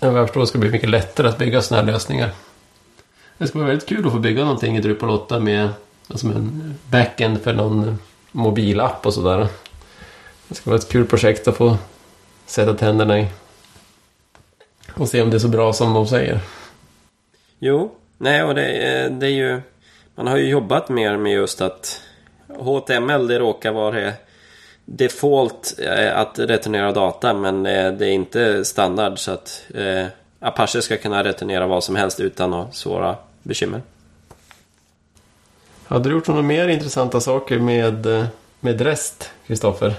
jag 0.00 0.26
förstår 0.26 0.44
ska 0.44 0.58
det 0.58 0.60
bli 0.60 0.70
mycket 0.70 0.90
lättare 0.90 1.28
att 1.28 1.38
bygga 1.38 1.62
sådana 1.62 1.86
här 1.86 1.92
lösningar. 1.92 2.30
Det 3.42 3.48
ska 3.48 3.58
vara 3.58 3.68
väldigt 3.68 3.88
kul 3.88 4.06
att 4.06 4.12
få 4.12 4.18
bygga 4.18 4.44
någonting 4.44 4.76
i 4.76 4.80
Drupal 4.80 5.10
8 5.10 5.38
med 5.38 5.68
alltså 6.08 6.26
en 6.26 6.74
backend 6.90 7.40
för 7.42 7.52
någon 7.52 7.98
mobilapp 8.32 9.06
och 9.06 9.14
sådär. 9.14 9.46
Det 10.48 10.54
ska 10.54 10.70
vara 10.70 10.78
ett 10.78 10.88
kul 10.88 11.06
projekt 11.06 11.48
att 11.48 11.56
få 11.56 11.76
sätta 12.46 12.74
tänderna 12.74 13.20
i. 13.20 13.26
Och 14.94 15.08
se 15.08 15.22
om 15.22 15.30
det 15.30 15.36
är 15.36 15.38
så 15.38 15.48
bra 15.48 15.72
som 15.72 15.94
de 15.94 16.06
säger. 16.06 16.40
Jo, 17.58 17.92
nej 18.18 18.42
och 18.42 18.54
det, 18.54 18.68
eh, 18.68 19.12
det 19.12 19.26
är 19.26 19.30
ju... 19.30 19.60
Man 20.14 20.26
har 20.26 20.36
ju 20.36 20.48
jobbat 20.48 20.88
mer 20.88 21.16
med 21.16 21.32
just 21.32 21.60
att 21.60 22.00
HTML 22.58 23.26
det 23.26 23.38
råkar 23.38 23.72
vara 23.72 24.12
default 24.84 25.74
eh, 25.78 26.18
att 26.18 26.38
returnera 26.38 26.92
data 26.92 27.34
men 27.34 27.66
eh, 27.66 27.92
det 27.92 28.06
är 28.06 28.12
inte 28.12 28.64
standard 28.64 29.18
så 29.18 29.30
att 29.30 29.64
eh, 29.74 30.06
Apache 30.40 30.82
ska 30.82 30.96
kunna 30.96 31.24
returnera 31.24 31.66
vad 31.66 31.84
som 31.84 31.96
helst 31.96 32.20
utan 32.20 32.54
att 32.54 32.74
svåra 32.74 33.16
bekymmer. 33.42 33.82
Hade 35.86 36.08
du 36.08 36.14
gjort 36.14 36.28
några 36.28 36.42
mer 36.42 36.68
intressanta 36.68 37.20
saker 37.20 37.58
med, 37.58 38.06
eh, 38.06 38.24
med 38.60 38.80
REST, 38.80 39.30
Kristoffer? 39.46 39.94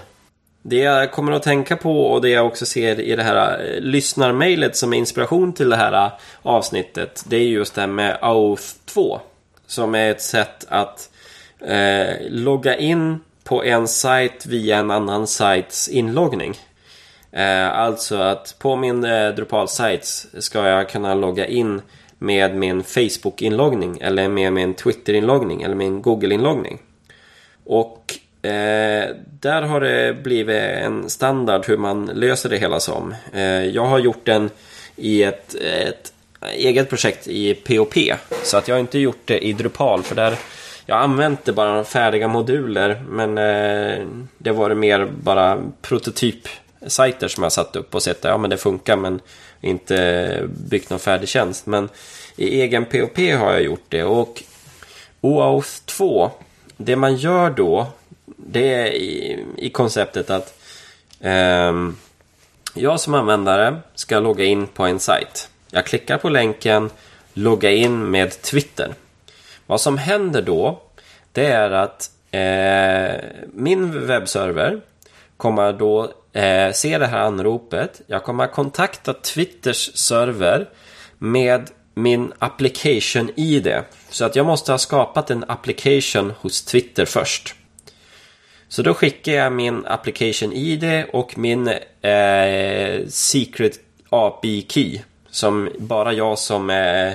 Det 0.62 0.78
jag 0.78 1.12
kommer 1.12 1.32
att 1.32 1.44
tänka 1.44 1.78
på 1.78 2.06
och 2.06 2.22
det 2.22 2.30
jag 2.30 2.46
också 2.46 2.66
ser 2.66 3.00
i 3.00 3.16
det 3.16 3.24
här 3.24 3.66
eh, 3.66 3.82
lyssnarmailet 3.82 4.76
som 4.76 4.94
är 4.94 4.98
inspiration 4.98 5.54
till 5.54 5.70
det 5.70 5.76
här 5.76 6.06
eh, 6.06 6.12
avsnittet. 6.42 7.24
Det 7.28 7.36
är 7.36 7.48
just 7.48 7.76
det 7.76 7.82
här 7.82 7.88
med 7.88 8.18
AUF 8.22 8.76
2. 8.86 9.20
Som 9.68 9.96
är 9.96 10.12
ett 10.12 10.22
sätt 10.22 10.66
att 10.70 11.10
eh, 11.60 12.16
logga 12.30 12.78
in 12.78 13.20
på 13.44 13.64
en 13.64 13.88
sajt 13.88 14.46
via 14.46 14.78
en 14.78 14.92
annan 14.92 15.28
sajts 15.28 15.90
inloggning. 15.90 16.56
Eh, 17.32 17.78
alltså 17.78 18.18
att 18.18 18.56
på 18.60 18.76
min 18.76 19.04
eh, 19.04 19.30
Drupal-sajt 19.30 20.26
ska 20.40 20.68
jag 20.68 20.90
kunna 20.90 21.14
logga 21.14 21.46
in 21.46 21.82
med 22.24 22.56
min 22.56 22.84
Facebook-inloggning 22.84 23.98
eller 24.02 24.30
med 24.30 24.54
min 24.54 24.74
Twitter-inloggning 24.74 25.62
eller 25.62 25.76
min 25.76 26.02
Google-inloggning. 26.02 26.80
Och 27.66 28.20
Eh, 28.44 29.16
där 29.40 29.62
har 29.62 29.82
det 29.82 30.14
blivit 30.24 30.62
en 30.62 31.10
standard 31.10 31.66
hur 31.68 31.78
man 31.78 32.06
löser 32.06 32.50
det 32.50 32.58
hela 32.58 32.80
som. 32.80 33.16
Eh, 33.34 33.66
jag 33.66 33.86
har 33.86 34.00
gjort 34.00 34.26
den 34.26 34.50
i 34.96 35.24
ett, 35.24 35.56
ett, 35.56 36.14
eget 36.54 36.90
projekt 36.90 37.28
i 37.28 37.56
POP. 37.56 37.94
Så 38.44 38.58
att 38.58 38.68
jag 38.68 38.76
har 38.76 38.80
inte 38.80 39.00
gjort 39.00 39.22
det 39.26 39.46
i 39.46 39.54
Drupal 39.54 40.04
för 40.04 40.16
där 40.16 40.36
jag 40.86 40.96
har 40.96 41.02
använt 41.02 41.46
det 41.46 41.54
bara 41.54 41.84
färdiga 41.84 42.28
moduler 42.28 43.04
men 43.10 43.38
eh, 43.38 44.08
det 44.38 44.52
var 44.52 44.76
mer 44.76 45.06
bara 45.06 45.64
prototypsajter 45.82 47.28
som 47.28 47.44
jag 47.44 47.52
satt 47.52 47.76
upp 47.76 47.96
och 47.96 48.04
sett 48.04 48.26
att 48.26 48.32
ja, 48.32 48.38
men 48.38 48.50
det 48.50 48.58
funkar 48.58 48.98
men 48.98 49.20
inte 49.64 50.50
byggt 50.70 50.90
någon 50.90 51.00
färdig 51.00 51.30
tjänst. 51.30 51.66
Men 51.66 51.90
i 52.36 52.62
egen 52.62 52.86
POP 52.86 53.18
har 53.18 53.54
jag 53.54 53.64
gjort 53.64 53.86
det 53.90 54.04
och 54.04 54.44
OAuth 55.22 55.86
2 55.86 56.32
det 56.78 56.96
man 56.96 57.16
gör 57.16 57.50
då 57.50 57.88
det 58.26 58.74
är 58.74 58.86
i, 58.86 59.46
i 59.58 59.70
konceptet 59.70 60.30
att 60.30 60.54
eh, 61.20 61.74
jag 62.74 63.00
som 63.00 63.14
användare 63.14 63.80
ska 63.96 64.20
logga 64.20 64.46
in 64.46 64.68
på 64.68 64.84
en 64.84 65.00
sajt. 65.00 65.50
Jag 65.72 65.86
klickar 65.86 66.18
på 66.18 66.30
länken 66.30 66.90
logga 67.34 67.72
in 67.72 68.12
med 68.12 68.42
Twitter. 68.42 68.94
Vad 69.66 69.82
som 69.82 69.98
händer 69.98 70.42
då 70.42 70.82
det 71.32 71.46
är 71.46 71.72
att 71.72 72.12
eh, 72.32 73.30
min 73.54 74.08
webbserver 74.08 74.82
kommer 75.38 75.74
då 75.74 76.12
eh, 76.34 76.72
se 76.72 76.98
det 76.98 77.08
här 77.08 77.20
anropet. 77.20 78.02
Jag 78.08 78.24
kommer 78.24 78.48
kontakta 78.48 79.14
Twitters 79.14 79.98
server 79.98 80.70
med 81.18 81.70
min 81.94 82.34
application 82.40 83.30
ID. 83.36 83.74
Så 84.10 84.26
att 84.26 84.36
jag 84.36 84.46
måste 84.46 84.72
ha 84.72 84.78
skapat 84.78 85.32
en 85.32 85.46
application 85.48 86.34
hos 86.40 86.66
Twitter 86.66 87.06
först. 87.06 87.56
Så 88.68 88.82
då 88.82 88.94
skickar 88.94 89.32
jag 89.32 89.54
min 89.54 89.86
application 89.86 90.54
ID 90.54 91.06
och 91.14 91.38
min 91.38 91.68
eh, 92.02 93.08
secret 93.08 93.80
API 94.10 94.66
key 94.70 95.02
som 95.30 95.70
bara 95.80 96.14
jag 96.14 96.40
som 96.40 96.70
eh, 96.70 97.14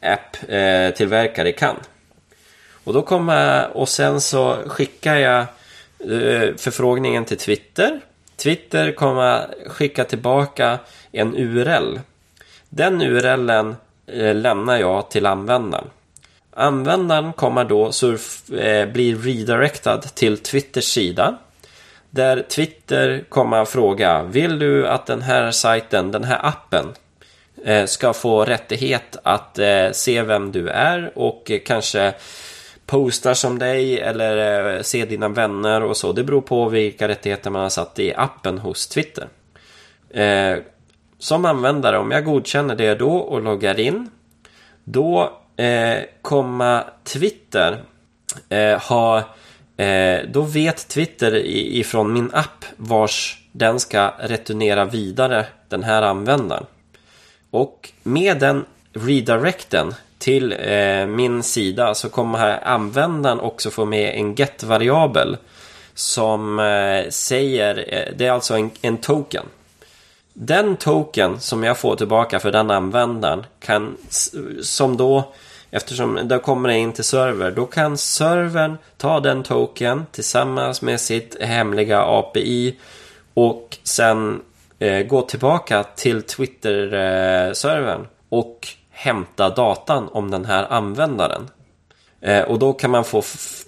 app-tillverkare 0.00 1.52
kan. 1.52 1.76
Och 2.84 2.92
då 2.92 3.02
kommer 3.02 3.76
och 3.76 3.88
sen 3.88 4.20
så 4.20 4.56
skickar 4.66 5.16
jag 5.16 5.40
eh, 5.40 6.54
förfrågningen 6.56 7.24
till 7.24 7.38
Twitter. 7.38 8.00
Twitter 8.44 8.92
kommer 8.92 9.54
skicka 9.66 10.04
tillbaka 10.04 10.78
en 11.12 11.36
URL. 11.36 12.00
Den 12.68 13.02
URLen 13.02 13.76
eh, 14.06 14.34
lämnar 14.34 14.78
jag 14.78 15.10
till 15.10 15.26
användaren. 15.26 15.90
Användaren 16.50 17.32
kommer 17.32 17.64
då 17.64 17.92
surf, 17.92 18.50
eh, 18.50 18.88
bli 18.88 19.14
redirectad 19.14 20.02
till 20.14 20.38
Twitters 20.38 20.84
sida. 20.84 21.38
Där 22.10 22.42
Twitter 22.48 23.24
kommer 23.28 23.56
att 23.56 23.68
fråga 23.68 24.22
Vill 24.22 24.58
du 24.58 24.88
att 24.88 25.06
den 25.06 25.22
här 25.22 25.50
sajten, 25.50 26.12
den 26.12 26.24
här 26.24 26.40
appen 26.42 26.94
eh, 27.64 27.86
ska 27.86 28.12
få 28.12 28.44
rättighet 28.44 29.16
att 29.22 29.58
eh, 29.58 29.90
se 29.92 30.22
vem 30.22 30.52
du 30.52 30.68
är 30.68 31.12
och 31.14 31.50
eh, 31.50 31.60
kanske 31.66 32.14
postar 32.86 33.34
som 33.34 33.58
dig 33.58 34.00
eller 34.00 34.36
ser 34.76 34.82
se 34.82 35.04
dina 35.04 35.28
vänner 35.28 35.82
och 35.82 35.96
så. 35.96 36.12
Det 36.12 36.24
beror 36.24 36.40
på 36.40 36.68
vilka 36.68 37.08
rättigheter 37.08 37.50
man 37.50 37.62
har 37.62 37.68
satt 37.68 37.98
i 37.98 38.14
appen 38.14 38.58
hos 38.58 38.86
Twitter. 38.86 39.28
Eh, 40.10 40.58
som 41.18 41.44
användare, 41.44 41.98
om 41.98 42.10
jag 42.10 42.24
godkänner 42.24 42.74
det 42.74 42.94
då 42.94 43.10
och 43.10 43.42
loggar 43.42 43.80
in 43.80 44.10
då 44.84 45.32
eh, 45.56 45.98
kommer 46.22 46.84
Twitter 47.04 47.82
eh, 48.48 48.78
ha 48.78 49.18
eh, 49.76 50.18
då 50.28 50.42
vet 50.42 50.88
Twitter 50.88 51.34
ifrån 51.46 52.12
min 52.12 52.30
app 52.32 52.64
vars 52.76 53.40
den 53.52 53.80
ska 53.80 54.14
returnera 54.18 54.84
vidare 54.84 55.46
den 55.68 55.82
här 55.82 56.02
användaren. 56.02 56.66
Och 57.50 57.92
med 58.02 58.38
den 58.38 58.64
redirecten 58.92 59.94
till 60.24 60.52
eh, 60.58 61.06
min 61.06 61.42
sida 61.42 61.94
så 61.94 62.08
kommer 62.08 62.38
här 62.38 62.64
användaren 62.64 63.40
också 63.40 63.70
få 63.70 63.84
med 63.84 64.14
en 64.14 64.34
get-variabel 64.34 65.36
som 65.94 66.58
eh, 66.58 67.10
säger, 67.10 67.84
eh, 67.88 68.14
det 68.16 68.26
är 68.26 68.30
alltså 68.30 68.54
en, 68.54 68.70
en 68.82 68.96
token. 68.96 69.44
Den 70.32 70.76
token 70.76 71.40
som 71.40 71.64
jag 71.64 71.78
får 71.78 71.96
tillbaka 71.96 72.40
för 72.40 72.52
den 72.52 72.70
användaren 72.70 73.46
kan, 73.60 73.96
som 74.62 74.96
då 74.96 75.32
Eftersom 75.70 76.20
det 76.24 76.38
kommer 76.38 76.68
in 76.68 76.92
till 76.92 77.04
server, 77.04 77.50
då 77.50 77.66
kan 77.66 77.98
servern 77.98 78.76
ta 78.96 79.20
den 79.20 79.42
token 79.42 80.06
tillsammans 80.12 80.82
med 80.82 81.00
sitt 81.00 81.42
hemliga 81.42 82.02
API 82.02 82.76
och 83.34 83.78
sen 83.82 84.40
eh, 84.78 85.02
gå 85.02 85.22
tillbaka 85.22 85.82
till 85.82 86.22
Twitter-servern 86.22 88.00
eh, 88.00 88.06
och 88.28 88.68
hämta 88.94 89.50
datan 89.50 90.08
om 90.12 90.30
den 90.30 90.44
här 90.44 90.72
användaren. 90.72 91.50
Eh, 92.20 92.42
och 92.42 92.58
då 92.58 92.72
kan 92.72 92.90
man 92.90 93.04
få, 93.04 93.22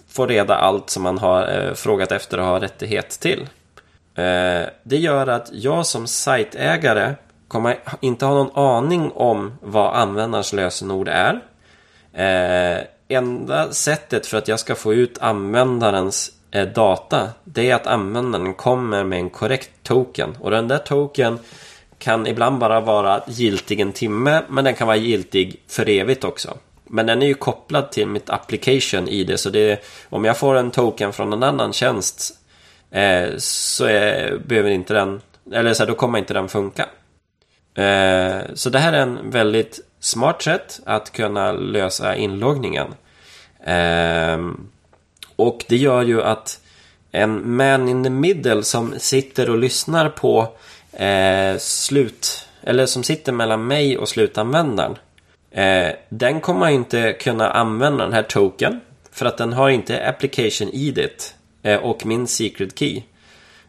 få 0.09 0.27
reda 0.27 0.55
allt 0.55 0.91
som 0.91 1.03
man 1.03 1.19
har 1.19 1.59
eh, 1.59 1.75
frågat 1.75 2.13
efter 2.13 2.41
och 2.41 2.47
har 2.47 2.61
rättighet 2.61 3.11
till. 3.11 3.41
Eh, 4.15 4.67
det 4.83 4.97
gör 4.97 5.27
att 5.27 5.51
jag 5.53 5.87
som 5.87 6.07
sajtägare 6.07 7.15
kommer 7.49 7.79
inte 8.01 8.27
ha 8.27 8.35
någon 8.35 8.65
aning 8.65 9.13
om 9.13 9.59
vad 9.63 9.95
användarens 9.95 10.53
lösenord 10.53 11.09
är. 11.09 11.41
Eh, 12.13 12.85
enda 13.09 13.73
sättet 13.73 14.27
för 14.27 14.39
att 14.39 14.49
jag 14.49 14.61
ska 14.61 14.75
få 14.75 14.95
ut 14.95 15.19
användarens 15.19 16.33
eh, 16.51 16.69
data 16.69 17.29
det 17.45 17.71
är 17.71 17.75
att 17.75 17.87
användaren 17.87 18.55
kommer 18.55 19.05
med 19.05 19.19
en 19.19 19.31
korrekt 19.31 19.71
token. 19.83 20.37
Och 20.41 20.51
den 20.51 20.69
där 20.69 20.79
token 20.79 21.39
kan 22.07 22.27
ibland 22.27 22.59
bara 22.59 22.81
vara 22.81 23.23
giltig 23.27 23.81
en 23.81 23.93
timme 23.93 24.43
men 24.49 24.65
den 24.65 24.75
kan 24.75 24.87
vara 24.87 24.97
giltig 24.97 25.63
för 25.69 25.89
evigt 25.89 26.25
också. 26.25 26.57
Men 26.85 27.07
den 27.07 27.23
är 27.23 27.27
ju 27.27 27.35
kopplad 27.35 27.93
till 27.93 28.07
mitt 28.07 28.31
application 28.31 29.09
i 29.09 29.25
det 29.25 29.39
så 29.39 29.51
det, 29.51 29.85
om 30.09 30.25
jag 30.25 30.39
får 30.39 30.55
en 30.55 30.71
token 30.71 31.13
från 31.13 31.33
en 31.33 31.43
annan 31.43 31.73
tjänst 31.73 32.35
eh, 32.91 33.29
så 33.39 33.85
är, 33.85 34.39
behöver 34.39 34.71
inte 34.71 34.95
den, 34.95 35.21
eller 35.53 35.75
så 35.75 35.83
här, 35.83 35.89
då 35.89 35.95
kommer 35.95 36.19
inte 36.19 36.35
den 36.35 36.49
funka. 36.49 36.89
Eh, 37.75 38.41
så 38.55 38.71
det 38.71 38.79
här 38.79 38.93
är 38.93 39.01
en 39.01 39.31
väldigt 39.31 39.81
smart 40.01 40.43
sätt 40.43 40.81
att 40.85 41.13
kunna 41.13 41.53
lösa 41.53 42.17
inloggningen. 42.17 42.87
Eh, 43.65 44.39
och 45.37 45.65
det 45.69 45.77
gör 45.77 46.03
ju 46.03 46.23
att 46.23 46.61
en 47.13 47.57
man 47.57 47.89
in 47.89 48.05
the 48.05 48.11
middle 48.11 48.63
som 48.63 48.95
sitter 48.99 49.51
och 49.51 49.59
lyssnar 49.59 50.09
på 50.09 50.57
eh, 50.97 51.59
slut, 51.59 52.49
eller 52.63 52.87
som 52.87 53.05
sitter 53.05 53.33
mellan 53.33 53.67
mig 53.67 53.99
och 53.99 54.09
slutanvändaren. 54.09 54.97
Eh, 55.51 55.89
den 56.09 56.41
kommer 56.41 56.69
inte 56.69 57.13
kunna 57.13 57.51
använda 57.51 58.05
den 58.05 58.13
här 58.13 58.23
token 58.23 58.81
för 59.13 59.27
att 59.27 59.39
den 59.39 59.53
har 59.53 59.71
inte 59.71 60.09
application 60.09 60.69
idet 60.69 61.35
eh, 61.63 61.77
och 61.77 62.07
min 62.07 62.27
secret 62.27 62.79
key. 62.79 63.03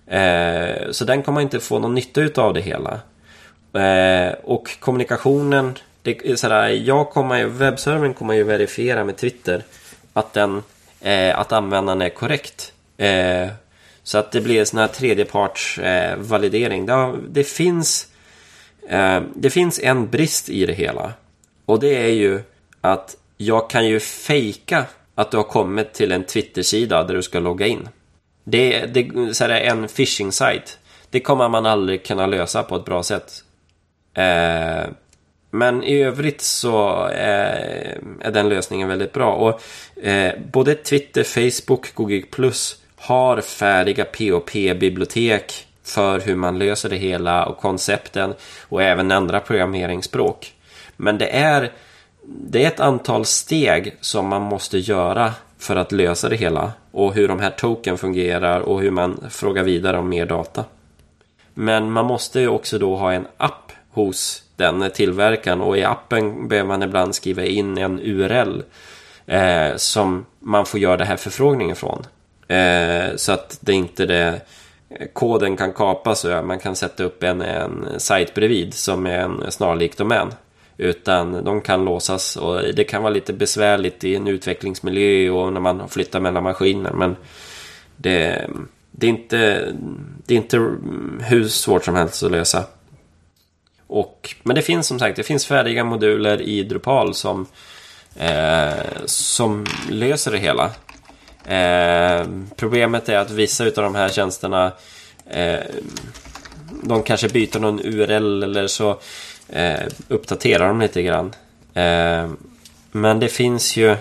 Eh, 0.08 0.92
så 0.92 1.06
den 1.06 1.24
kommer 1.24 1.42
inte 1.42 1.60
få 1.60 1.80
någon 1.80 1.96
nytta 1.96 2.42
av 2.42 2.54
det 2.54 2.62
hela. 2.62 3.00
Eh, 3.74 4.34
och 4.44 4.80
kommunikationen, 4.80 5.78
det 6.02 6.32
är 6.32 6.36
sådär, 6.36 6.68
jag 6.68 7.10
kommer, 7.10 7.46
webbservern 7.46 8.14
kommer 8.14 8.34
ju 8.34 8.44
verifiera 8.44 9.04
med 9.04 9.18
Twitter 9.18 9.64
att, 10.14 10.34
den, 10.34 10.64
eh, 11.02 11.40
att 11.40 11.52
användaren 11.52 12.02
är 12.02 12.10
korrekt. 12.10 12.74
Eh, 12.98 13.48
så 14.08 14.18
att 14.18 14.32
det 14.32 14.42
blir 14.42 14.60
en 14.60 14.66
sån 14.66 14.80
här 14.80 14.88
tredjepartsvalidering. 14.88 16.82
eh. 16.82 16.86
Det, 16.86 17.14
det 17.30 17.44
finns, 17.44 18.08
eh, 18.90 19.22
det 19.36 19.50
finns 19.50 19.80
en 19.80 20.10
brist 20.10 20.50
i 20.50 20.66
det 20.66 20.74
hela. 20.74 21.14
Och 21.66 21.80
det 21.80 21.96
är 21.96 22.14
ju 22.14 22.42
att 22.82 23.18
jag 23.38 23.70
kan 23.70 23.88
ju 23.88 24.00
fejka 24.00 24.86
att 25.16 25.32
du 25.32 25.38
har 25.38 25.44
kommit 25.44 25.94
till 25.94 26.12
en 26.12 26.24
Twitter-sida 26.24 27.04
där 27.04 27.16
du 27.16 27.22
ska 27.22 27.40
logga 27.40 27.68
in. 27.68 27.90
Det, 28.44 28.86
det 28.86 29.36
så 29.36 29.44
här, 29.44 29.52
en 29.52 29.88
phishing-sajt. 29.88 30.80
Det 31.10 31.20
kommer 31.20 31.50
man 31.50 31.66
aldrig 31.66 32.06
kunna 32.06 32.28
lösa 32.28 32.64
på 32.64 32.76
ett 32.76 32.86
bra 32.86 33.04
sätt. 33.04 33.44
Eh, 34.14 34.86
men 35.52 35.84
i 35.84 36.02
övrigt 36.02 36.42
så 36.42 37.08
eh, 37.08 37.98
är 38.22 38.32
den 38.32 38.50
lösningen 38.50 38.88
väldigt 38.88 39.14
bra. 39.14 39.34
Och 39.34 39.62
eh, 40.06 40.34
både 40.52 40.76
Twitter, 40.76 41.24
Facebook, 41.24 41.96
Google 41.96 42.22
Plus 42.22 42.82
har 43.08 43.42
färdiga 43.42 44.06
POP-bibliotek 44.06 45.68
för 45.84 46.20
hur 46.20 46.36
man 46.36 46.60
löser 46.60 46.90
det 46.90 46.96
hela 46.96 47.46
och 47.46 47.58
koncepten 47.58 48.34
och 48.62 48.84
även 48.84 49.12
andra 49.12 49.40
programmeringsspråk. 49.40 50.54
Men 50.98 51.18
det 51.18 51.28
är, 51.28 51.72
det 52.26 52.64
är 52.64 52.68
ett 52.68 52.80
antal 52.80 53.26
steg 53.26 53.98
som 54.02 54.28
man 54.28 54.42
måste 54.42 54.78
göra 54.78 55.34
för 55.58 55.76
att 55.76 55.92
lösa 55.92 56.30
det 56.30 56.36
hela 56.36 56.72
och 56.92 57.14
hur 57.14 57.28
de 57.28 57.40
här 57.40 57.50
token 57.50 57.98
fungerar 57.98 58.60
och 58.60 58.82
hur 58.82 58.92
man 58.92 59.24
frågar 59.30 59.64
vidare 59.64 59.98
om 59.98 60.10
mer 60.10 60.26
data. 60.26 60.66
Men 61.54 61.92
man 61.92 62.06
måste 62.06 62.40
ju 62.40 62.48
också 62.48 62.80
då 62.80 62.96
ha 62.96 63.14
en 63.14 63.28
app 63.38 63.72
hos 63.92 64.44
den 64.56 64.92
tillverkaren 64.92 65.62
och 65.62 65.78
i 65.78 65.84
appen 65.84 66.48
behöver 66.48 66.68
man 66.68 66.84
ibland 66.84 67.16
skriva 67.16 67.46
in 67.46 67.78
en 67.78 68.00
URL 68.00 68.64
eh, 69.26 69.76
som 69.76 70.26
man 70.40 70.66
får 70.66 70.80
göra 70.80 70.98
den 70.98 71.08
här 71.08 71.18
förfrågningen 71.18 71.76
från. 71.76 72.06
Eh, 72.48 73.16
så 73.16 73.32
att 73.32 73.58
det 73.62 73.74
inte 73.74 74.06
det 74.06 74.42
koden 75.14 75.58
kan 75.58 75.74
kapas 75.74 76.26
och 76.26 76.46
man 76.46 76.60
kan 76.60 76.76
sätta 76.76 77.04
upp 77.04 77.24
en, 77.24 77.42
en 77.42 77.88
sajt 77.98 78.34
bredvid 78.34 78.74
som 78.74 79.06
är 79.06 79.20
en 79.20 79.52
snarlik 79.52 79.98
domän. 79.98 80.28
Utan 80.78 81.44
de 81.44 81.62
kan 81.62 81.86
låsas 81.86 82.36
och 82.36 82.62
det 82.74 82.84
kan 82.84 83.04
vara 83.04 83.14
lite 83.14 83.34
besvärligt 83.34 84.04
i 84.04 84.16
en 84.16 84.28
utvecklingsmiljö 84.28 85.30
och 85.30 85.54
när 85.54 85.60
man 85.60 85.90
flyttar 85.90 86.20
mellan 86.20 86.44
maskiner. 86.44 86.92
Men 86.92 87.16
det, 87.96 88.50
det, 88.92 89.08
är, 89.08 89.10
inte, 89.10 89.74
det 90.26 90.34
är 90.34 90.38
inte 90.38 90.58
hur 91.22 91.48
svårt 91.48 91.86
som 91.86 91.96
helst 91.96 92.24
att 92.24 92.32
lösa. 92.32 92.64
Och, 93.88 94.36
men 94.44 94.56
det 94.56 94.62
finns 94.62 94.88
som 94.88 95.00
sagt 95.00 95.16
det 95.16 95.24
finns 95.24 95.46
färdiga 95.46 95.84
moduler 95.84 96.42
i 96.42 96.64
Drupal 96.64 97.14
som, 97.14 97.46
eh, 98.16 98.74
som 99.06 99.66
löser 99.90 100.32
det 100.32 100.38
hela. 100.38 100.72
Eh, 101.48 102.28
problemet 102.56 103.10
är 103.10 103.18
att 103.18 103.32
vissa 103.32 103.66
av 103.66 103.72
de 103.72 103.96
här 103.96 104.10
tjänsterna 104.10 104.72
eh, 105.30 105.60
de 106.84 107.04
kanske 107.04 107.30
byter 107.30 107.60
någon 107.60 107.80
URL 107.80 108.44
eller 108.44 108.68
så 108.68 109.00
eh, 109.50 109.88
uppdaterar 110.08 110.68
de 110.68 110.82
lite 110.82 111.02
grann. 111.02 111.36
Eh, 111.74 112.30
men 112.92 113.20
det 113.20 113.30
finns 113.30 113.78
ju 113.78 113.92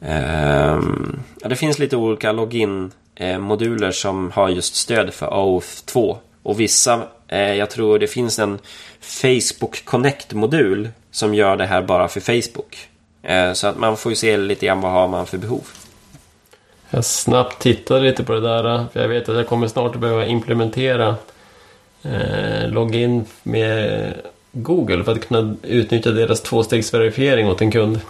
eh, 0.00 0.78
ja, 1.40 1.48
det 1.48 1.56
finns 1.56 1.78
lite 1.78 1.96
olika 1.96 2.32
login-moduler 2.32 3.86
eh, 3.86 3.92
som 3.92 4.30
har 4.30 4.48
just 4.48 4.74
stöd 4.74 5.14
för 5.14 5.26
AOF 5.26 5.82
2. 5.82 6.18
Och 6.42 6.60
vissa, 6.60 7.02
eh, 7.28 7.54
jag 7.54 7.70
tror 7.70 7.98
det 7.98 8.06
finns 8.06 8.38
en 8.38 8.58
Facebook 9.00 9.84
Connect-modul 9.84 10.88
som 11.10 11.34
gör 11.34 11.56
det 11.56 11.66
här 11.66 11.82
bara 11.82 12.08
för 12.08 12.20
Facebook. 12.20 12.88
Eh, 13.22 13.52
så 13.52 13.66
att 13.66 13.78
man 13.78 13.96
får 13.96 14.12
ju 14.12 14.16
se 14.16 14.36
lite 14.36 14.66
grann 14.66 14.80
vad 14.80 14.92
har 14.92 15.08
man 15.08 15.26
för 15.26 15.38
behov. 15.38 15.66
Jag 16.90 17.04
snabbt 17.04 17.62
tittade 17.62 18.00
lite 18.00 18.24
på 18.24 18.32
det 18.32 18.40
där. 18.40 18.86
För 18.92 19.00
jag 19.00 19.08
vet 19.08 19.28
att 19.28 19.36
jag 19.36 19.46
kommer 19.46 19.68
snart 19.68 19.94
att 19.94 20.00
behöva 20.00 20.26
implementera 20.26 21.16
eh, 22.02 22.68
login 22.68 23.24
med 23.42 24.14
Google 24.52 25.04
för 25.04 25.12
att 25.12 25.28
kunna 25.28 25.56
utnyttja 25.62 26.10
deras 26.10 26.40
tvåstegsverifiering 26.40 27.48
åt 27.48 27.60
en 27.60 27.70
kund. 27.70 28.00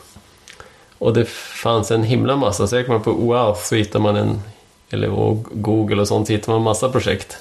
Och 0.98 1.14
det 1.14 1.28
fanns 1.28 1.90
en 1.90 2.02
himla 2.02 2.36
massa. 2.36 2.66
Söker 2.66 2.92
man 2.92 3.02
på 3.02 3.10
OAuth 3.10 3.60
så 3.60 3.74
hittar 3.74 3.98
man 3.98 4.16
en, 4.16 4.42
eller 4.90 5.08
Google 5.52 6.00
och 6.00 6.08
sånt, 6.08 6.26
så 6.26 6.32
hittar 6.32 6.52
man 6.52 6.62
massa 6.62 6.88
projekt. 6.88 7.36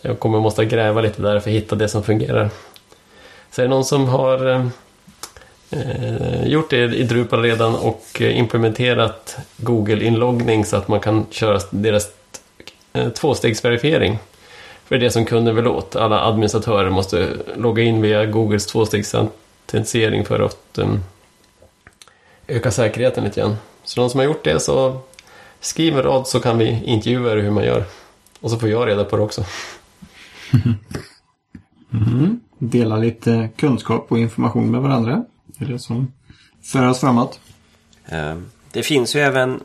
Så 0.00 0.08
jag 0.08 0.18
kommer 0.18 0.40
måste 0.40 0.64
gräva 0.64 1.00
lite 1.00 1.22
där 1.22 1.40
för 1.40 1.50
att 1.50 1.56
hitta 1.56 1.76
det 1.76 1.88
som 1.88 2.02
fungerar. 2.02 2.50
Så 3.50 3.62
är 3.62 3.64
det 3.64 3.70
någon 3.70 3.84
som 3.84 4.08
har 4.08 4.50
eh, 4.50 4.66
eh, 5.70 6.46
gjort 6.46 6.70
det 6.70 6.94
i 6.94 7.02
Drupal 7.02 7.42
redan 7.42 7.74
och 7.74 8.06
eh, 8.20 8.38
implementerat 8.38 9.36
Google-inloggning 9.56 10.64
så 10.64 10.76
att 10.76 10.88
man 10.88 11.00
kan 11.00 11.26
köra 11.30 11.60
deras 11.70 12.08
eh, 12.92 13.08
tvåstegsverifiering. 13.08 14.18
För 14.84 14.98
det 14.98 15.10
som 15.10 15.24
kunden 15.24 15.56
vill 15.56 15.66
åt. 15.66 15.96
Alla 15.96 16.20
administratörer 16.20 16.90
måste 16.90 17.28
logga 17.56 17.82
in 17.82 18.02
via 18.02 18.26
Googles 18.26 18.66
tvåstegsautentisering 18.66 20.24
för 20.24 20.40
att 20.40 20.78
um, 20.78 21.00
öka 22.46 22.70
säkerheten 22.70 23.24
lite 23.24 23.40
grann. 23.40 23.56
Så 23.84 24.00
de 24.00 24.10
som 24.10 24.20
har 24.20 24.24
gjort 24.24 24.44
det 24.44 24.60
så 24.60 25.00
skriv 25.60 25.96
en 25.96 26.02
rad 26.02 26.26
så 26.26 26.40
kan 26.40 26.58
vi 26.58 26.82
intervjua 26.84 27.32
er 27.32 27.36
hur 27.36 27.50
man 27.50 27.64
gör. 27.64 27.84
Och 28.40 28.50
så 28.50 28.58
får 28.58 28.68
jag 28.68 28.88
reda 28.88 29.04
på 29.04 29.16
det 29.16 29.22
också. 29.22 29.44
Mm. 31.92 32.40
Dela 32.58 32.96
lite 32.96 33.48
kunskap 33.56 34.06
och 34.08 34.18
information 34.18 34.70
med 34.70 34.80
varandra. 34.80 35.24
Det 35.58 35.64
är 35.64 35.68
det 35.68 35.78
som 35.78 36.12
för 36.62 36.88
oss 36.88 37.00
framåt. 37.00 37.40
Det 38.72 38.82
finns 38.82 39.16
ju 39.16 39.20
även 39.20 39.60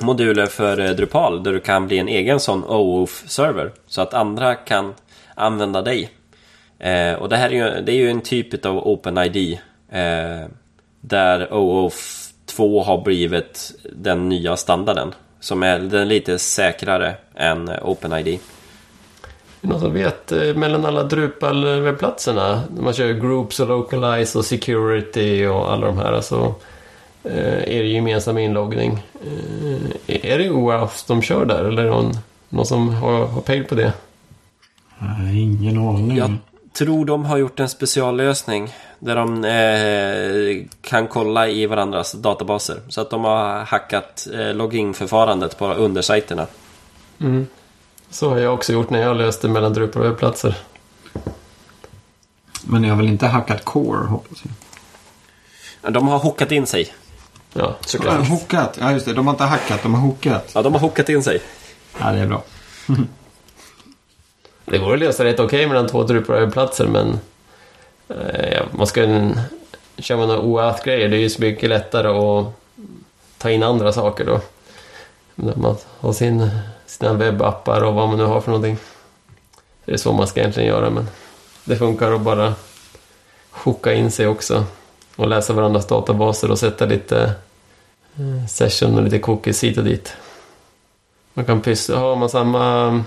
moduler 0.00 0.46
för 0.46 0.80
eh, 0.80 0.90
Drupal 0.90 1.42
där 1.42 1.52
du 1.52 1.60
kan 1.60 1.86
bli 1.86 1.98
en 1.98 2.08
egen 2.08 2.40
sån 2.40 2.64
OAuth-server 2.64 3.72
så 3.86 4.02
att 4.02 4.14
andra 4.14 4.54
kan 4.54 4.94
använda 5.34 5.82
dig. 5.82 6.10
Ehm, 6.78 7.18
och 7.18 7.28
det 7.28 7.36
här 7.36 7.50
är 7.50 7.76
ju, 7.76 7.82
det 7.82 7.92
är 7.92 7.96
ju 7.96 8.10
en 8.10 8.20
typ 8.20 8.66
av 8.66 8.78
OpenID 8.88 9.58
eh, 9.90 10.46
där 11.00 11.52
OAuth 11.52 11.96
2 12.46 12.82
har 12.82 13.02
blivit 13.04 13.72
den 13.92 14.28
nya 14.28 14.56
standarden 14.56 15.14
som 15.40 15.62
är 15.62 15.78
den 15.78 16.08
lite 16.08 16.38
säkrare 16.38 17.14
än 17.34 17.70
OpenID. 17.82 18.40
Är 19.62 19.68
någon 19.68 19.80
som 19.80 19.92
vet 19.92 20.32
eh, 20.32 20.54
mellan 20.54 20.84
alla 20.86 21.04
Drupal-webbplatserna, 21.04 22.60
när 22.74 22.82
man 22.82 22.92
kör 22.92 23.12
Groups 23.12 23.60
och 23.60 23.68
Localize 23.68 24.38
och 24.38 24.44
Security 24.44 25.46
och 25.46 25.72
alla 25.72 25.86
de 25.86 25.98
här, 25.98 26.12
alltså 26.12 26.54
Eh, 27.24 27.76
är 27.76 27.82
det 27.82 27.86
gemensam 27.86 28.38
inloggning. 28.38 29.02
Eh, 30.06 30.32
är 30.32 30.38
det 30.38 30.50
OAuth 30.50 31.04
de 31.06 31.22
kör 31.22 31.44
där 31.44 31.64
eller 31.64 31.82
är 31.82 31.86
det 31.86 31.90
någon, 31.92 32.12
någon 32.48 32.66
som 32.66 32.88
har, 32.94 33.26
har 33.26 33.40
pejl 33.40 33.64
på 33.64 33.74
det? 33.74 33.92
Nej, 34.98 35.42
ingen 35.42 35.78
aning. 35.78 36.16
Jag 36.16 36.36
tror 36.72 37.04
de 37.04 37.24
har 37.24 37.36
gjort 37.36 37.60
en 37.60 37.68
speciallösning. 37.68 38.68
Där 38.98 39.16
de 39.16 39.44
eh, 39.44 40.66
kan 40.80 41.08
kolla 41.08 41.48
i 41.48 41.66
varandras 41.66 42.12
databaser. 42.12 42.80
Så 42.88 43.00
att 43.00 43.10
de 43.10 43.24
har 43.24 43.64
hackat 43.64 44.28
eh, 44.34 44.54
login-förfarandet 44.54 45.58
på 45.58 45.66
undersajterna. 45.66 46.46
Mm. 47.20 47.46
Så 48.12 48.28
har 48.30 48.38
jag 48.38 48.54
också 48.54 48.72
gjort 48.72 48.90
när 48.90 49.02
jag 49.02 49.16
löste 49.16 49.48
mellan 49.48 49.72
Drupal 49.72 50.02
och 50.02 50.08
webbplatser. 50.08 50.56
Men 52.64 52.84
jag 52.84 52.90
har 52.90 52.96
väl 52.96 53.08
inte 53.08 53.26
hackat 53.26 53.64
core, 53.64 54.06
hoppas 54.06 54.42
jag. 55.82 55.92
De 55.92 56.08
har 56.08 56.18
hookat 56.18 56.52
in 56.52 56.66
sig. 56.66 56.92
Ja, 57.52 57.60
Ja, 57.60 57.76
såklart. 57.86 58.28
hookat. 58.28 58.78
Ja, 58.80 58.92
just 58.92 59.06
det. 59.06 59.12
De 59.12 59.26
har 59.26 59.34
inte 59.34 59.44
hackat, 59.44 59.82
de 59.82 59.94
har 59.94 60.00
hookat. 60.00 60.50
Ja, 60.54 60.62
de 60.62 60.72
har 60.72 60.80
hookat 60.80 61.08
in 61.08 61.22
sig. 61.22 61.40
Ja, 62.00 62.12
det 62.12 62.18
är 62.18 62.26
bra. 62.26 62.42
Det 64.64 64.78
går 64.78 64.92
att 64.94 64.98
lösa 64.98 65.24
rätt 65.24 65.40
okej 65.40 65.66
mellan 65.66 65.88
två 65.88 66.02
Drupal 66.02 66.36
och 66.36 66.42
webbplatser 66.42 66.86
men 66.86 67.18
eh, 68.08 68.52
ja, 68.52 68.62
man 68.70 68.86
ska 68.86 69.02
en, 69.04 69.40
kör 69.98 70.16
man 70.16 70.28
några 70.28 70.40
OAuth-grejer 70.40 71.08
det 71.08 71.16
är 71.16 71.20
ju 71.20 71.30
så 71.30 71.40
mycket 71.42 71.68
lättare 71.68 72.08
att 72.08 72.46
ta 73.38 73.50
in 73.50 73.62
andra 73.62 73.92
saker 73.92 74.24
då. 74.24 74.40
När 75.34 75.56
man 75.56 75.76
har 76.00 76.12
sin, 76.12 76.50
sina 76.92 77.12
webbappar 77.12 77.84
och 77.84 77.94
vad 77.94 78.08
man 78.08 78.18
nu 78.18 78.24
har 78.24 78.40
för 78.40 78.50
någonting. 78.50 78.76
Det 79.84 79.92
är 79.92 79.96
så 79.96 80.12
man 80.12 80.26
ska 80.26 80.40
egentligen 80.40 80.68
göra 80.68 80.90
men 80.90 81.08
det 81.64 81.76
funkar 81.76 82.12
att 82.12 82.20
bara 82.20 82.54
hooka 83.50 83.92
in 83.92 84.10
sig 84.10 84.26
också 84.26 84.64
och 85.16 85.28
läsa 85.28 85.52
varandras 85.52 85.86
databaser 85.86 86.50
och 86.50 86.58
sätta 86.58 86.86
lite 86.86 87.34
eh, 88.16 88.46
session 88.48 88.98
och 88.98 89.02
lite 89.02 89.18
cookies 89.18 89.64
hit 89.64 89.78
och 89.78 89.84
dit. 89.84 90.16
Man 91.34 91.44
kan 91.44 91.60
pyssla, 91.60 91.98
har 91.98 92.16
man 92.16 92.28
samma 92.28 93.04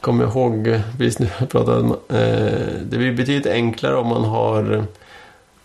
kommer 0.00 0.24
ihåg, 0.24 0.80
precis 0.98 1.18
nu 1.18 1.28
jag 1.38 1.48
pratade 1.48 1.80
om, 1.80 1.90
eh, 1.92 2.78
det 2.82 2.96
blir 2.96 3.12
betydligt 3.12 3.46
enklare 3.46 3.96
om 3.96 4.06
man 4.06 4.24
har 4.24 4.84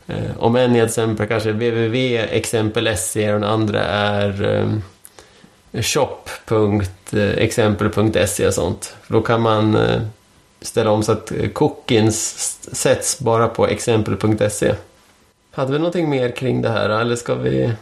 eh, 0.08 0.38
om 0.40 0.56
en 0.56 0.72
är 0.72 0.76
till 0.76 0.86
exempel 0.86 1.28
kanske 1.28 1.52
www.exempel.se 1.52 3.34
och 3.34 3.40
den 3.40 3.50
andra 3.50 3.84
är 3.84 4.56
eh, 4.58 4.70
shop.exempel.se 5.74 8.44
eh, 8.44 8.48
och 8.48 8.54
sånt. 8.54 8.96
För 9.02 9.14
då 9.14 9.22
kan 9.22 9.42
man 9.42 9.76
eh, 9.76 10.02
ställa 10.62 10.92
om 10.92 11.04
så 11.04 11.12
att 11.12 11.32
eh, 11.32 11.38
cookies 11.38 11.54
cookins 11.54 12.60
sätts 12.76 13.20
bara 13.20 13.48
på 13.48 13.68
exempel.se. 13.68 14.76
Hade 15.52 15.72
vi 15.72 15.78
någonting 15.78 16.10
mer 16.10 16.32
kring 16.32 16.62
det 16.62 16.70
här 16.70 16.90
eller 16.90 17.16
ska 17.16 17.36
vi... 17.36 17.74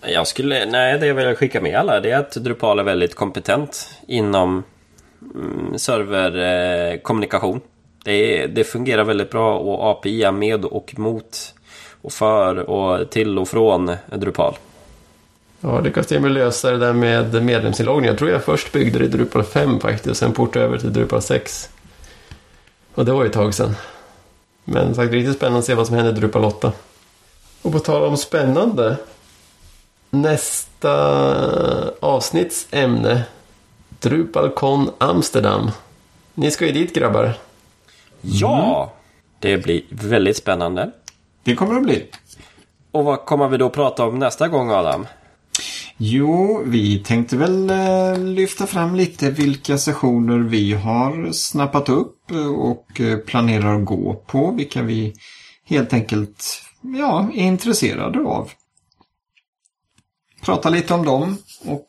Jag 0.00 0.26
skulle, 0.26 0.66
nej, 0.66 0.98
det 0.98 1.06
jag 1.06 1.14
vill 1.14 1.36
skicka 1.36 1.60
med 1.60 1.76
alla 1.76 2.00
det 2.00 2.10
är 2.10 2.18
att 2.18 2.32
Drupal 2.32 2.78
är 2.78 2.82
väldigt 2.82 3.14
kompetent 3.14 3.90
inom 4.08 4.64
mm, 5.34 5.78
serverkommunikation. 5.78 7.60
Det, 8.04 8.46
det 8.46 8.64
fungerar 8.64 9.04
väldigt 9.04 9.30
bra 9.30 9.58
och 9.58 9.90
API 9.90 10.30
med 10.30 10.64
och 10.64 10.98
mot 10.98 11.54
och 12.02 12.12
för 12.12 12.58
och 12.58 13.10
till 13.10 13.38
och 13.38 13.48
från 13.48 13.96
Drupal. 14.06 14.54
Ja, 15.64 15.80
lyckas 15.80 16.10
med 16.10 16.32
lösa 16.32 16.70
det 16.70 16.78
där 16.78 16.92
med 16.92 17.44
medlemsinloggning. 17.44 18.08
Jag 18.08 18.18
tror 18.18 18.30
jag 18.30 18.44
först 18.44 18.72
byggde 18.72 18.98
det 18.98 19.04
i 19.04 19.08
Drupal 19.08 19.42
5 19.42 19.80
faktiskt 19.80 20.06
och 20.06 20.16
sen 20.16 20.32
portade 20.32 20.64
över 20.64 20.78
till 20.78 20.92
Drupal 20.92 21.22
6. 21.22 21.70
Och 22.94 23.04
det 23.04 23.12
var 23.12 23.22
ju 23.22 23.26
ett 23.26 23.34
tag 23.34 23.54
sedan. 23.54 23.76
Men 24.64 24.94
sagt, 24.94 25.12
riktigt 25.12 25.36
spännande 25.36 25.58
att 25.58 25.64
se 25.64 25.74
vad 25.74 25.86
som 25.86 25.96
händer 25.96 26.12
i 26.12 26.14
Drupal 26.14 26.44
8. 26.44 26.72
Och 27.62 27.72
på 27.72 27.78
tal 27.78 28.02
om 28.02 28.16
spännande. 28.16 28.96
Nästa 30.10 30.92
avsnitts 32.00 32.66
ämne. 32.70 33.22
DrupalCon 33.88 34.90
Amsterdam. 34.98 35.70
Ni 36.34 36.50
ska 36.50 36.66
ju 36.66 36.72
dit 36.72 36.94
grabbar. 36.94 37.34
Ja! 38.20 38.92
Det 39.38 39.58
blir 39.58 39.82
väldigt 39.90 40.36
spännande. 40.36 40.90
Det 41.42 41.54
kommer 41.54 41.74
det 41.74 41.80
bli. 41.80 42.06
Och 42.90 43.04
vad 43.04 43.24
kommer 43.24 43.48
vi 43.48 43.56
då 43.56 43.70
prata 43.70 44.04
om 44.04 44.18
nästa 44.18 44.48
gång 44.48 44.70
Adam? 44.70 45.06
Jo, 46.04 46.62
vi 46.66 46.98
tänkte 46.98 47.36
väl 47.36 47.70
eh, 47.70 48.18
lyfta 48.18 48.66
fram 48.66 48.94
lite 48.94 49.30
vilka 49.30 49.78
sessioner 49.78 50.38
vi 50.38 50.72
har 50.72 51.32
snappat 51.32 51.88
upp 51.88 52.30
eh, 52.30 52.46
och 52.46 53.00
eh, 53.00 53.18
planerar 53.18 53.78
att 53.78 53.84
gå 53.84 54.14
på. 54.14 54.50
Vilka 54.50 54.82
vi 54.82 55.14
helt 55.64 55.92
enkelt 55.92 56.62
ja, 56.98 57.30
är 57.34 57.42
intresserade 57.42 58.20
av. 58.20 58.50
Prata 60.44 60.70
lite 60.70 60.94
om 60.94 61.04
dem 61.04 61.36
och 61.64 61.88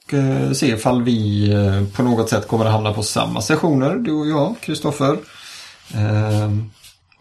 se 0.55 0.67
ifall 0.67 1.03
vi 1.03 1.49
på 1.95 2.03
något 2.03 2.29
sätt 2.29 2.47
kommer 2.47 2.65
att 2.65 2.71
hamna 2.71 2.93
på 2.93 3.03
samma 3.03 3.41
sessioner, 3.41 3.95
du 3.95 4.11
och 4.11 4.27
jag, 4.27 4.55
Kristoffer. 4.61 5.17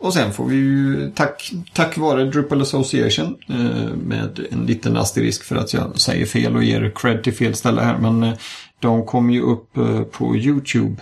Och 0.03 0.15
sen 0.15 0.33
får 0.33 0.47
vi 0.47 0.57
ju, 0.57 1.11
tack, 1.15 1.53
tack 1.73 1.99
vare 1.99 2.25
Drupal 2.25 2.63
Association, 2.63 3.37
eh, 3.49 3.95
med 3.97 4.47
en 4.51 4.67
liten 4.67 4.97
asterisk 4.97 5.45
för 5.45 5.57
att 5.57 5.73
jag 5.73 6.01
säger 6.01 6.27
fel 6.27 6.57
och 6.57 6.65
ger 6.65 6.93
cred 6.95 7.25
till 7.25 7.35
fel 7.35 7.55
ställe 7.55 7.81
här, 7.81 7.99
men 7.99 8.23
eh, 8.23 8.35
de 8.81 9.07
kom 9.07 9.31
ju 9.31 9.43
upp 9.43 9.77
eh, 9.77 10.03
på 10.03 10.37
YouTube 10.37 10.97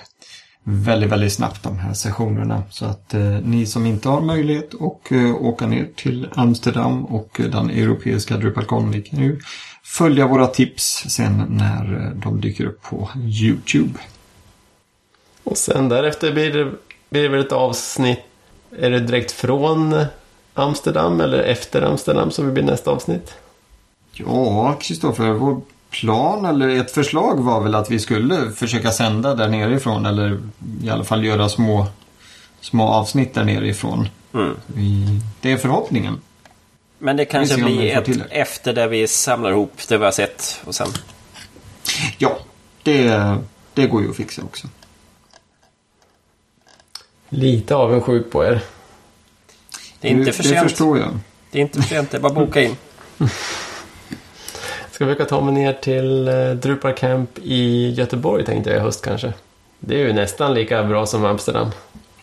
väldigt, 0.65 1.11
väldigt 1.11 1.33
snabbt 1.33 1.63
de 1.63 1.79
här 1.79 1.95
sessionerna. 1.95 2.63
Så 2.71 2.85
att 2.85 3.15
eh, 3.15 3.21
ni 3.23 3.67
som 3.67 3.87
inte 3.87 4.09
har 4.09 4.21
möjlighet 4.21 4.75
att 4.75 5.13
eh, 5.13 5.35
åka 5.35 5.67
ner 5.67 5.89
till 5.97 6.29
Amsterdam 6.33 7.05
och 7.05 7.41
den 7.51 7.71
europeiska 7.71 8.37
DrupalCon, 8.37 8.91
ni 8.91 9.03
kan 9.03 9.23
ju 9.23 9.41
följa 9.85 10.27
våra 10.27 10.47
tips 10.47 11.05
sen 11.09 11.45
när 11.49 12.05
eh, 12.05 12.23
de 12.23 12.41
dyker 12.41 12.65
upp 12.65 12.83
på 12.83 13.09
YouTube. 13.17 13.99
Och 15.45 15.59
sen 15.59 15.89
därefter 15.89 16.33
blir 16.33 16.53
det, 16.53 16.73
blir 17.11 17.23
det 17.23 17.29
väl 17.29 17.41
ett 17.41 17.53
avsnitt. 17.53 18.21
Är 18.79 18.91
det 18.91 19.01
direkt 19.01 19.33
från 19.33 20.05
Amsterdam 20.55 21.21
eller 21.21 21.39
efter 21.39 21.83
Amsterdam 21.83 22.31
som 22.31 22.55
blir 22.55 22.65
nästa 22.65 22.91
avsnitt? 22.91 23.35
Ja, 24.13 24.75
Kristoffer, 24.81 25.31
vår 25.31 25.61
plan 25.91 26.45
eller 26.45 26.69
ett 26.69 26.91
förslag 26.91 27.45
var 27.45 27.61
väl 27.61 27.75
att 27.75 27.91
vi 27.91 27.99
skulle 27.99 28.51
försöka 28.51 28.91
sända 28.91 29.35
där 29.35 29.49
nerifrån 29.49 30.07
eller 30.07 30.41
i 30.83 30.91
alla 30.91 31.05
fall 31.05 31.25
göra 31.25 31.49
små, 31.49 31.87
små 32.61 32.89
avsnitt 32.89 33.35
där 33.35 33.45
nerifrån. 33.45 34.09
Mm. 34.35 34.57
Vi, 34.67 35.21
det 35.41 35.53
är 35.53 35.57
förhoppningen. 35.57 36.21
Men 36.99 37.17
det 37.17 37.25
kanske 37.25 37.57
Vi 37.57 37.63
blir 37.63 37.79
vi 37.79 37.91
ett 37.91 38.05
till 38.05 38.19
det. 38.19 38.25
efter 38.25 38.73
där 38.73 38.89
vi 38.89 39.07
samlar 39.07 39.51
ihop 39.51 39.73
det 39.89 39.99
vi 39.99 40.05
har 40.05 40.13
sett 40.13 40.61
och 40.65 40.75
sen. 40.75 40.89
Ja, 42.19 42.39
det, 42.83 43.37
det 43.75 43.87
går 43.87 44.03
ju 44.03 44.11
att 44.11 44.17
fixa 44.17 44.43
också. 44.43 44.69
Lite 47.31 47.75
avundsjuk 47.75 48.31
på 48.31 48.45
er. 48.45 48.61
Det 50.01 50.09
är 50.09 50.13
inte 50.13 50.33
för 50.33 50.43
det 50.43 50.49
sent. 50.49 50.63
förstår 50.63 50.99
jag. 50.99 51.19
Det 51.51 51.59
är 51.59 51.63
inte 51.63 51.83
för 51.83 51.89
sent, 51.89 52.11
det 52.11 52.17
är 52.17 52.21
bara 52.21 52.33
boka 52.33 52.63
in. 52.63 52.77
Ska 54.91 55.05
vi 55.05 55.15
ta 55.15 55.41
mig 55.41 55.55
ner 55.55 55.73
till 55.73 56.29
eh, 56.29 56.51
Drupal 56.51 56.95
Camp 56.95 57.39
i 57.43 57.91
Göteborg 57.91 58.45
tänkte 58.45 58.71
jag 58.71 58.79
i 58.79 58.83
höst 58.83 59.05
kanske. 59.05 59.33
Det 59.79 59.95
är 59.95 60.07
ju 60.07 60.13
nästan 60.13 60.55
lika 60.55 60.85
bra 60.85 61.07
som 61.07 61.25
Amsterdam. 61.25 61.71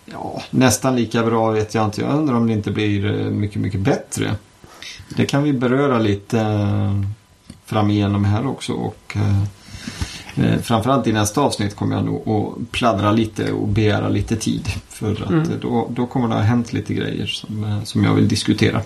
Ja, 0.05 0.41
nästan 0.49 0.95
lika 0.95 1.23
bra 1.23 1.51
vet 1.51 1.73
jag 1.73 1.85
inte. 1.85 2.01
Jag 2.01 2.13
undrar 2.13 2.35
om 2.35 2.47
det 2.47 2.53
inte 2.53 2.71
blir 2.71 3.05
eh, 3.05 3.11
mycket, 3.11 3.61
mycket 3.61 3.79
bättre. 3.79 4.35
Det 5.09 5.25
kan 5.25 5.43
vi 5.43 5.53
beröra 5.53 5.99
lite 5.99 6.39
eh, 6.39 7.01
fram 7.65 7.89
igenom 7.89 8.25
här 8.25 8.47
också. 8.47 8.73
Och, 8.73 9.17
eh, 10.43 10.59
framförallt 10.59 11.07
i 11.07 11.13
nästa 11.13 11.41
avsnitt 11.41 11.75
kommer 11.75 11.95
jag 11.95 12.05
nog 12.05 12.29
att 12.29 12.71
pladdra 12.71 13.11
lite 13.11 13.51
och 13.51 13.67
begära 13.67 14.09
lite 14.09 14.35
tid. 14.35 14.67
För 14.89 15.11
att 15.11 15.29
Mm. 15.29 15.41
eh, 15.41 15.57
då, 15.61 15.87
då 15.89 16.05
kommer 16.05 16.27
det 16.27 16.33
ha 16.33 16.41
hänt 16.41 16.73
lite 16.73 16.93
grejer 16.93 17.25
som, 17.25 17.63
eh, 17.63 17.83
som 17.83 18.03
jag 18.03 18.13
vill 18.13 18.27
diskutera. 18.27 18.81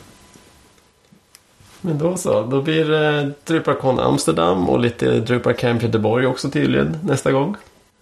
Men 1.82 1.98
då 1.98 2.18
så, 2.18 2.42
då 2.46 2.62
blir 2.62 2.86
det 2.86 3.32
DrupalCon 3.46 4.00
Amsterdam 4.00 4.70
och 4.70 4.80
lite 4.80 5.20
Drupal 5.20 5.54
Camp 5.54 5.84
Göteborg 5.84 6.28
också 6.28 6.50
tydligen 6.50 6.98
nästa 7.04 7.32
gång. 7.32 7.56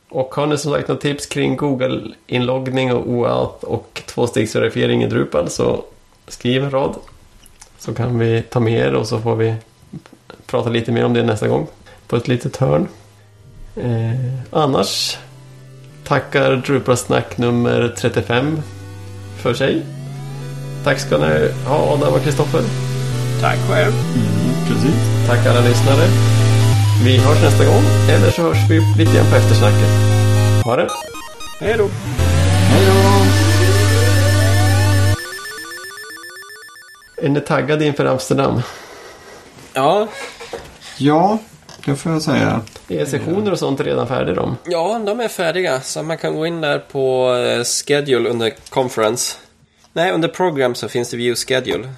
Och 0.10 0.36
har 0.36 0.48
ni 0.48 0.58
som 0.58 0.72
sagt 0.74 0.88
något 0.88 1.02
tips 1.02 1.26
kring 1.26 1.56
Google-inloggning 1.58 2.94
och 2.94 3.10
OAuth 3.10 3.64
och 3.66 4.02
tvåstegsverifiering 4.06 5.04
i 5.04 5.08
Drupal 5.08 5.50
så 5.50 5.84
skriv 6.28 6.64
en 6.64 6.72
rad. 6.72 6.96
Så 7.78 7.94
kan 7.94 8.20
vi 8.20 8.42
ta 8.42 8.60
med 8.60 8.74
er 8.74 8.94
och 8.94 9.08
så 9.08 9.20
får 9.20 9.36
vi 9.36 9.56
prata 10.46 10.70
lite 10.70 10.92
mer 10.92 11.06
om 11.06 11.14
det 11.14 11.24
nästa 11.24 11.48
gång 11.48 11.68
på 12.08 12.16
ett 12.16 12.28
litet 12.28 12.58
hörn. 12.58 12.88
Eh, 13.76 14.16
annars 14.52 15.18
tackar 16.04 16.56
Drupal-snack 16.56 17.38
nummer 17.38 17.94
35 17.98 18.62
för 19.42 19.54
sig. 19.54 19.86
Tack 20.84 21.00
ska 21.00 21.18
ni 21.18 21.52
ha 21.68 21.76
Adam 21.94 22.14
och 22.14 22.24
Kristoffer. 22.24 22.62
Tack 23.42 23.58
själv. 23.70 23.94
Precis. 24.68 25.28
Tack 25.28 25.46
alla 25.46 25.62
lyssnare. 25.62 26.08
Vi 27.04 27.18
hörs 27.18 27.44
nästa 27.44 27.66
gång, 27.66 27.84
eller 28.10 28.32
så 28.32 28.42
hörs 28.42 28.70
vi 28.70 28.80
lite 28.98 29.16
grann 29.16 29.30
på 29.30 29.36
eftersnacket. 29.36 29.90
Ha 30.66 30.76
det! 30.76 30.88
Hej 31.60 31.76
då. 31.78 31.88
Hej 32.70 32.86
då! 32.86 33.10
Är 37.26 37.30
ni 37.30 37.42
taggade 37.42 37.86
inför 37.86 38.06
Amsterdam? 38.06 38.62
Ja, 39.74 40.08
Ja, 40.98 41.38
det 41.86 41.96
får 41.96 42.12
jag 42.12 42.22
säga. 42.22 42.62
Är 42.88 43.06
sessioner 43.06 43.52
och 43.52 43.60
sånt 43.60 43.80
redan 43.82 44.08
färdiga 44.08 44.36
de? 44.36 44.58
Ja, 44.66 45.02
de 45.06 45.20
är 45.20 45.28
färdiga. 45.28 45.82
Så 45.82 46.04
man 46.04 46.18
kan 46.18 46.36
gå 46.36 46.46
in 46.46 46.62
där 46.62 46.80
på 46.80 47.36
eh, 47.36 47.64
schedule 47.64 48.30
under 48.30 48.54
conference. 48.70 49.36
Nej, 49.94 50.12
under 50.12 50.28
program 50.28 50.76
så 50.76 50.90
finns 50.90 51.10
det 51.10 51.18
view 51.18 51.36
schedule. 51.48 51.90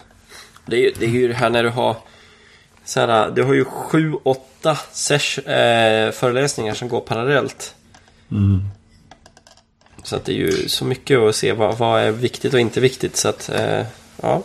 Det 0.65 0.75
är, 0.75 0.79
ju- 0.79 0.93
det 0.99 1.05
är 1.05 1.09
ju 1.09 1.27
det 1.27 1.33
här 1.33 1.49
när 1.49 1.63
du 1.63 1.69
har 1.69 1.95
så 2.85 2.99
här, 2.99 3.29
du 3.31 3.43
har 3.43 3.53
ju 3.53 3.65
sju, 3.65 4.13
åtta 4.23 4.77
sesh, 4.91 5.39
eh, 5.49 6.11
föreläsningar 6.11 6.73
som 6.73 6.89
går 6.89 6.99
parallellt. 7.01 7.75
Så 10.03 10.15
att 10.15 10.25
det 10.25 10.31
är 10.31 10.35
ju 10.35 10.69
så 10.69 10.85
mycket 10.85 11.19
att 11.19 11.35
se 11.35 11.51
vad, 11.53 11.77
vad 11.77 12.01
är 12.01 12.11
viktigt 12.11 12.53
och 12.53 12.59
inte 12.59 12.79
viktigt. 12.79 13.15
Så 13.17 13.29
att, 13.29 13.49
eh, 13.49 13.85
ja. 14.21 14.41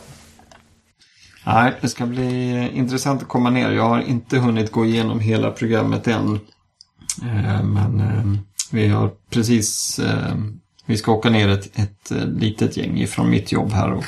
Nej, 1.46 1.72
det 1.80 1.88
ska 1.88 2.06
bli 2.06 2.52
intressant 2.74 3.22
att 3.22 3.28
komma 3.28 3.50
ner. 3.50 3.70
Jag 3.70 3.88
har 3.88 4.00
inte 4.00 4.38
hunnit 4.38 4.72
gå 4.72 4.84
igenom 4.86 5.20
hela 5.20 5.50
programmet 5.50 6.08
än. 6.08 6.34
Eh, 7.22 7.62
men 7.62 8.00
eh, 8.00 8.40
vi 8.70 8.88
har 8.88 9.10
precis... 9.30 9.98
Eh, 9.98 10.36
vi 10.86 10.96
ska 10.96 11.12
åka 11.12 11.30
ner 11.30 11.48
ett, 11.48 11.78
ett 11.78 12.10
litet 12.26 12.76
gäng 12.76 12.98
ifrån 12.98 13.30
mitt 13.30 13.52
jobb 13.52 13.72
här. 13.72 13.92
Och, 13.92 14.04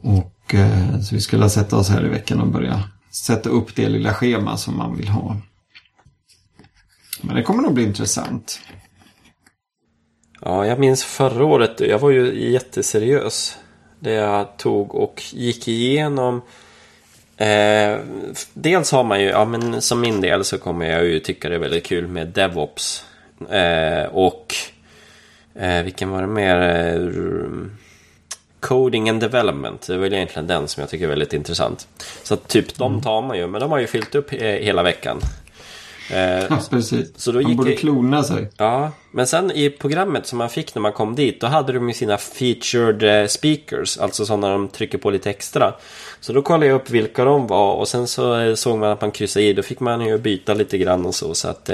och 0.00 0.54
så 1.02 1.14
vi 1.14 1.20
skulle 1.20 1.50
sätta 1.50 1.76
oss 1.76 1.88
här 1.88 2.04
i 2.06 2.08
veckan 2.08 2.40
och 2.40 2.48
börja 2.48 2.82
sätta 3.10 3.50
upp 3.50 3.76
det 3.76 3.88
lilla 3.88 4.14
schema 4.14 4.56
som 4.56 4.76
man 4.76 4.96
vill 4.96 5.08
ha. 5.08 5.36
Men 7.20 7.36
det 7.36 7.42
kommer 7.42 7.62
nog 7.62 7.74
bli 7.74 7.84
intressant. 7.84 8.60
Ja, 10.40 10.66
jag 10.66 10.78
minns 10.78 11.04
förra 11.04 11.44
året, 11.44 11.80
jag 11.80 11.98
var 11.98 12.10
ju 12.10 12.50
jätteseriös. 12.52 13.58
Det 14.04 14.12
jag 14.12 14.56
tog 14.56 14.94
och 14.94 15.22
gick 15.30 15.68
igenom. 15.68 16.42
Eh, 17.36 17.98
dels 18.54 18.92
har 18.92 19.04
man 19.04 19.20
ju, 19.20 19.26
ja 19.26 19.44
men 19.44 19.82
som 19.82 20.00
min 20.00 20.20
del 20.20 20.44
så 20.44 20.58
kommer 20.58 20.90
jag 20.90 21.04
ju 21.04 21.18
tycka 21.20 21.48
det 21.48 21.54
är 21.54 21.58
väldigt 21.58 21.86
kul 21.86 22.06
med 22.06 22.26
DevOps. 22.26 23.04
Eh, 23.50 24.04
och 24.04 24.54
eh, 25.54 25.82
vilken 25.82 26.10
var 26.10 26.20
det 26.20 26.26
mer? 26.26 26.56
Eh, 26.56 27.00
Coding 28.60 29.08
and 29.08 29.20
Development. 29.20 29.86
Det 29.86 29.94
är 29.94 29.98
väl 29.98 30.14
egentligen 30.14 30.46
den 30.46 30.68
som 30.68 30.80
jag 30.80 30.90
tycker 30.90 31.04
är 31.04 31.08
väldigt 31.08 31.32
intressant. 31.32 31.88
Så 32.22 32.36
typ 32.36 32.74
de 32.74 33.02
tar 33.02 33.22
man 33.22 33.36
ju, 33.36 33.46
men 33.46 33.60
de 33.60 33.70
har 33.70 33.78
ju 33.78 33.86
fyllt 33.86 34.14
upp 34.14 34.32
eh, 34.32 34.38
hela 34.38 34.82
veckan. 34.82 35.20
Eh, 36.12 36.18
Ja, 36.50 36.58
precis. 36.70 37.08
Så 37.16 37.32
då 37.32 37.40
gick 37.42 37.56
borde 37.56 37.70
jag- 37.70 37.78
klona 37.78 38.22
sig. 38.22 38.48
Ja, 38.56 38.90
men 39.10 39.26
sen 39.26 39.50
i 39.50 39.70
programmet 39.70 40.26
som 40.26 40.38
man 40.38 40.50
fick 40.50 40.74
när 40.74 40.82
man 40.82 40.92
kom 40.92 41.14
dit, 41.14 41.40
då 41.40 41.46
hade 41.46 41.72
de 41.72 41.88
ju 41.88 41.94
sina 41.94 42.16
featured 42.18 43.02
eh, 43.22 43.26
speakers, 43.26 43.98
alltså 43.98 44.26
sådana 44.26 44.50
de 44.50 44.68
trycker 44.68 44.98
på 44.98 45.10
lite 45.10 45.30
extra. 45.30 45.74
Så 46.20 46.32
då 46.32 46.42
kollade 46.42 46.66
jag 46.66 46.74
upp 46.76 46.90
vilka 46.90 47.24
de 47.24 47.46
var 47.46 47.74
och 47.74 47.88
sen 47.88 48.06
så 48.06 48.40
eh, 48.40 48.54
såg 48.54 48.78
man 48.78 48.90
att 48.90 49.00
man 49.00 49.10
kryssade 49.10 49.44
i, 49.46 49.52
då 49.52 49.62
fick 49.62 49.80
man 49.80 50.06
ju 50.06 50.18
byta 50.18 50.54
lite 50.54 50.78
grann 50.78 51.06
och 51.06 51.14
så. 51.14 51.34
Så 51.34 51.48
att, 51.48 51.70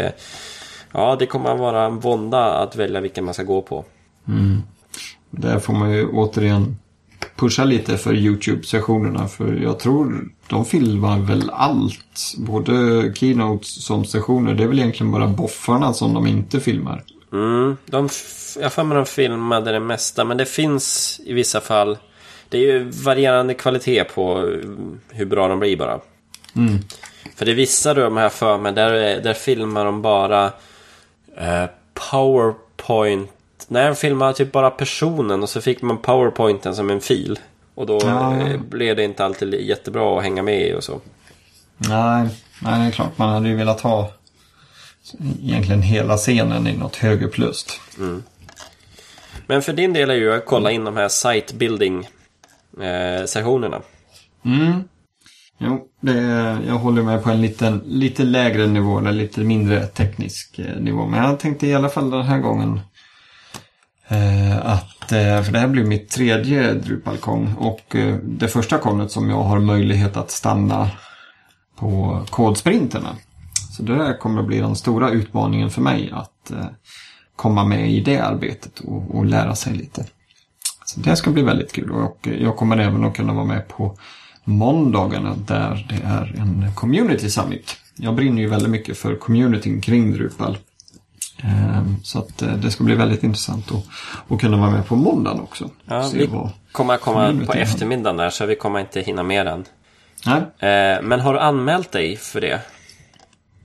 ja, 0.93 1.17
det 1.19 1.27
kommer 1.27 1.53
att 1.53 1.59
vara 1.59 1.85
en 1.85 2.01
vånda 2.01 2.45
att 2.51 2.77
välja 2.77 3.01
vilken 3.01 3.25
man 3.25 3.35
ska 3.35 3.43
gå 3.43 3.63
på. 3.63 3.85
Där 5.31 5.59
får 5.59 5.73
man 5.73 5.93
ju 5.93 6.09
återigen 6.09 6.77
pusha 7.41 7.65
lite 7.65 7.97
för 7.97 8.15
YouTube-sessionerna. 8.15 9.29
För 9.29 9.53
jag 9.63 9.79
tror 9.79 10.29
de 10.49 10.65
filmar 10.65 11.19
väl 11.19 11.51
allt. 11.51 12.35
Både 12.37 12.73
keynotes 13.15 13.85
som 13.85 14.05
sessioner. 14.05 14.55
Det 14.55 14.63
är 14.63 14.69
väl 14.69 14.79
egentligen 14.79 15.13
bara 15.13 15.27
boffarna 15.27 15.93
som 15.93 16.15
de 16.15 16.27
inte 16.27 16.61
filmar. 16.61 17.03
Mm, 17.33 17.77
de, 17.87 18.09
jag 18.61 18.73
för 18.73 18.85
mig 18.85 18.97
de 18.97 19.07
filmade 19.07 19.73
det 19.73 19.81
mesta, 19.81 20.25
men 20.25 20.37
det 20.37 20.47
finns 20.47 21.21
i 21.25 21.33
vissa 21.33 21.61
fall. 21.61 21.99
Det 22.49 22.59
är 22.59 22.63
ju 22.63 22.91
varierande 22.91 23.55
kvalitet 23.55 24.05
på 24.05 24.39
eh, 24.39 24.71
hur 25.09 25.27
bra 25.27 25.49
de 25.49 25.59
blir 25.59 25.77
bara. 25.77 26.01
För 27.37 27.45
det 27.45 27.51
är 27.51 27.55
vissa 27.55 27.95
de 27.95 28.17
här 28.17 28.29
för 28.29 28.59
mig, 28.59 28.73
där, 28.73 29.21
där 29.21 29.35
filmar 29.35 29.85
de 29.85 30.03
bara 30.03 30.45
eh, 31.37 31.65
Powerpoint. 32.11 33.31
Nej, 33.73 33.87
de 33.87 33.97
filmar 33.97 34.33
typ 34.33 34.53
bara 34.53 34.71
personen 34.71 35.43
och 35.43 35.49
så 35.49 35.61
fick 35.61 35.83
man 35.83 35.99
Powerpointen 35.99 36.75
som 36.75 36.91
en 36.91 37.01
fil. 37.01 37.39
Och 37.75 37.87
då 37.87 37.99
Ja, 38.03 38.41
eh, 38.41 38.61
blev 38.61 38.97
det 38.97 39.05
inte 39.05 39.25
alltid 39.25 39.55
jättebra 39.55 40.19
att 40.19 40.23
hänga 40.23 40.43
med 40.43 40.69
i 40.69 40.75
och 40.75 40.85
så. 40.85 41.01
Nej, 41.77 42.29
nej, 42.63 42.81
det 42.81 42.87
är 42.87 42.91
klart. 42.91 43.19
Man 43.19 43.29
hade 43.29 43.49
ju 43.49 43.57
velat 43.57 43.81
ha 43.81 44.11
egentligen 45.43 45.83
hela 45.83 46.17
scenen 46.17 46.67
i 46.67 46.77
något 46.77 46.97
högerplust. 46.97 47.81
Men 49.47 49.63
för 49.63 49.73
din 49.73 49.93
del 49.93 50.11
är 50.11 50.15
ju 50.15 50.33
att 50.33 50.47
kolla 50.47 50.71
in 50.71 50.85
de 50.85 50.97
här 50.97 51.09
site 51.09 51.55
building 51.55 52.09
eh, 52.81 53.25
sessionerna. 53.27 53.81
Mm. 54.45 54.85
Jo, 55.59 55.87
det, 56.01 56.21
jag 56.67 56.75
håller 56.75 57.03
mig 57.03 57.23
på 57.23 57.31
en 57.31 57.43
liten, 57.43 57.83
lite 57.87 58.23
lägre 58.23 58.67
nivå, 58.67 58.99
eller 58.99 59.13
lite 59.13 59.41
mindre 59.41 59.87
teknisk 59.87 60.59
eh, 60.59 60.77
nivå. 60.77 61.07
Men 61.07 61.25
jag 61.25 61.39
tänkte 61.39 61.67
i 61.67 61.75
alla 61.75 61.89
fall 61.89 62.11
den 62.11 62.23
här 62.23 62.39
gången 62.39 62.81
Eh, 64.11 64.67
att, 64.67 65.13
eh, 65.13 65.43
för 65.43 65.53
det 65.53 65.59
här 65.59 65.69
blir 65.69 65.85
mitt 65.85 66.11
tredje 66.11 66.75
Drupalkong 66.75 67.55
och 67.59 67.97
eh, 67.97 68.17
det 68.17 68.49
första 68.49 68.79
konet 68.79 69.11
som 69.11 69.31
jag 69.31 69.43
har 69.43 69.61
möjlighet 69.61 70.17
att 70.17 70.31
stanna 70.31 70.91
på 71.77 72.21
kodsprinterna. 72.31 73.17
Så 73.71 73.83
det 73.83 73.95
här 73.95 74.19
kommer 74.19 74.41
att 74.41 74.47
bli 74.47 74.59
den 74.59 74.77
stora 74.77 75.11
utmaningen 75.11 75.71
för 75.71 75.83
mig 75.83 76.11
att 76.13 76.53
komma 77.37 77.65
med 77.65 77.91
i 77.91 78.01
det 78.01 78.19
arbetet 78.19 78.81
och, 78.81 79.15
och 79.15 79.27
lära 79.27 79.55
sig 79.55 79.75
lite. 79.75 80.07
Så 80.85 81.01
det 81.01 81.17
ska 81.17 81.31
bli 81.31 81.43
väldigt 81.43 81.73
kul 81.73 81.91
och 81.91 82.29
jag 82.41 82.57
kommer 82.57 82.79
även 82.79 83.05
att 83.05 83.17
kunna 83.17 83.33
vara 83.33 83.45
med 83.45 83.69
på 83.69 83.99
måndagarna 84.45 85.35
där 85.47 85.87
det 85.89 86.07
är 86.07 86.35
en 86.39 86.75
community 86.75 87.31
summit. 87.31 87.77
Jag 87.97 88.15
brinner 88.15 88.43
ju 88.43 88.49
väldigt 88.49 88.71
mycket 88.71 88.99
för 88.99 89.15
communityn 89.15 89.81
kring 89.81 90.13
Drupal. 90.13 90.59
Ehm, 91.43 91.97
Så 92.03 92.19
att 92.19 92.43
eh, 92.43 92.53
det 92.53 92.71
ska 92.71 92.85
bli 92.85 92.95
väldigt 92.95 93.23
intressant 93.23 93.73
att, 93.73 93.85
att 94.33 94.41
kunna 94.41 94.57
vara 94.57 94.71
med 94.71 94.87
på 94.87 94.97
måndagen 94.97 95.41
också. 95.41 95.71
Ja, 95.85 96.03
Se 96.09 96.19
vi 96.19 96.31
kommer 96.73 96.95
att 96.95 97.01
komma 97.01 97.41
på 97.47 97.53
eftermiddagen 97.53 98.17
där 98.17 98.31
så 98.31 98.47
vi 98.47 98.57
kommer 98.57 98.81
inte 98.81 99.01
hinna 99.01 99.23
med 99.23 99.47
den. 99.47 99.65
Nej, 100.27 100.41
Eh, 100.71 101.03
men 101.03 101.21
har 101.21 101.33
du 101.35 101.41
anmält 101.41 101.93
dig 101.93 102.17
för 102.17 102.41
det? 102.41 102.61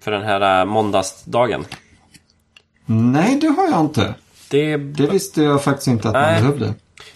För 0.02 0.12
den 0.12 0.22
här 0.24 0.60
eh, 0.62 0.66
måndagsdagen? 0.66 1.66
Nej, 2.86 3.40
det 3.42 3.48
har 3.48 3.68
jag 3.68 3.82
inte. 3.82 4.14
Det... 4.50 4.78
Det 4.78 5.08
visste 5.08 5.44
jag 5.44 5.64
faktiskt 5.64 5.88
inte 5.88 6.08
att 6.08 6.14
man 6.14 6.24
Nej. 6.24 6.42
behövde. 6.42 6.74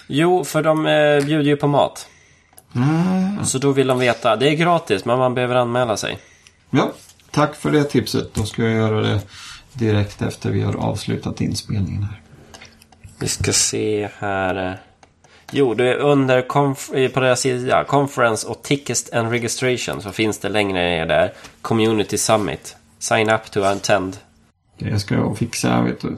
Jo, 0.07 0.43
för 0.43 0.63
de 0.63 0.85
eh, 0.85 1.25
bjuder 1.25 1.49
ju 1.49 1.55
på 1.57 1.67
mat. 1.67 2.07
Ah, 2.73 3.43
Så 3.43 3.57
då 3.57 3.71
vill 3.71 3.87
de 3.87 3.99
veta. 3.99 4.35
Det 4.35 4.49
är 4.49 4.53
gratis, 4.55 5.05
men 5.05 5.17
man 5.19 5.33
behöver 5.33 5.55
anmäla 5.55 5.97
sig. 5.97 6.19
Ja, 6.69 6.91
tack 7.31 7.55
för 7.55 7.71
det 7.71 7.83
tipset. 7.83 8.33
Då 8.33 8.43
ska 8.43 8.63
jag 8.63 8.71
göra 8.71 9.01
det 9.01 9.19
direkt 9.73 10.21
efter 10.21 10.51
vi 10.51 10.61
har 10.61 10.75
avslutat 10.75 11.41
inspelningen 11.41 12.03
här. 12.03 12.21
Vi 13.19 13.27
ska 13.27 13.53
se 13.53 14.09
här. 14.19 14.67
eh. 14.67 14.73
Jo, 15.51 15.73
det 15.73 15.89
är 15.89 15.95
under 15.95 16.37
eh, 16.37 17.09
på 17.09 17.19
deras 17.19 17.39
sida, 17.39 17.83
Conference 17.83 18.47
och 18.47 18.61
Tickets 18.63 19.13
and 19.13 19.31
Registration 19.31 20.01
så 20.01 20.11
finns 20.11 20.39
det 20.39 20.49
längre 20.49 20.79
ner 20.79 21.05
där. 21.05 21.33
Community 21.61 22.17
Summit. 22.17 22.75
Sign 22.99 23.29
up 23.29 23.51
to 23.51 23.63
attend. 23.63 24.17
Det 24.79 24.99
ska 24.99 25.15
jag 25.15 25.37
fixa, 25.37 25.81
vet 25.81 26.01
du. 26.01 26.17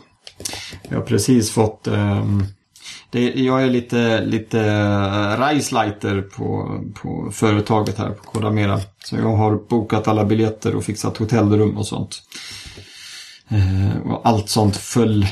Jag 0.89 0.97
har 0.97 1.05
precis 1.05 1.51
fått... 1.51 1.87
ehm, 1.87 2.45
det, 3.09 3.33
jag 3.33 3.63
är 3.63 3.69
lite, 3.69 4.21
lite 4.21 4.57
uh, 4.57 5.39
Reisleiter 5.39 6.21
på, 6.21 6.79
på 7.01 7.31
företaget 7.31 7.97
här 7.97 8.09
på 8.09 8.23
Kodamera. 8.23 8.79
Så 9.05 9.15
jag 9.15 9.35
har 9.35 9.55
bokat 9.55 10.07
alla 10.07 10.25
biljetter 10.25 10.75
och 10.75 10.83
fixat 10.83 11.17
hotellrum 11.17 11.77
och 11.77 11.87
sånt. 11.87 12.21
Eh, 13.51 14.11
och 14.11 14.21
allt 14.27 14.49
sånt 14.49 14.77
föll... 14.77 15.27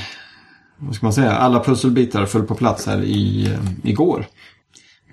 Vad 0.76 0.94
ska 0.94 1.06
man 1.06 1.12
säga? 1.12 1.32
Alla 1.32 1.64
pusselbitar 1.64 2.26
föll 2.26 2.46
på 2.46 2.54
plats 2.54 2.86
här 2.86 3.02
i, 3.02 3.46
eh, 3.46 3.90
igår. 3.90 4.26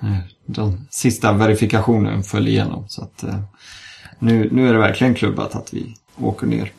Eh, 0.01 0.17
Den 0.45 0.87
sista 0.89 1.33
verifikationen 1.33 2.23
föll 2.23 2.47
igenom. 2.47 2.85
Så 2.87 3.01
att, 3.01 3.23
nu, 4.19 4.49
nu 4.51 4.69
är 4.69 4.73
det 4.73 4.79
verkligen 4.79 5.15
klubbat 5.15 5.55
att 5.55 5.73
vi 5.73 5.95
åker 6.21 6.47
ner. 6.47 6.71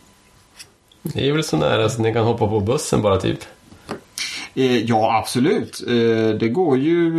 Det 1.03 1.29
är 1.29 1.33
väl 1.33 1.45
så 1.45 1.57
nära 1.57 1.89
så 1.89 2.03
ni 2.03 2.13
kan 2.13 2.25
hoppa 2.25 2.47
på 2.49 2.61
bussen 2.61 3.03
bara 3.03 3.21
typ. 3.21 3.39
Ja, 4.85 5.19
absolut. 5.19 5.83
Det 6.41 6.49
går 6.49 6.79
ju, 6.79 7.11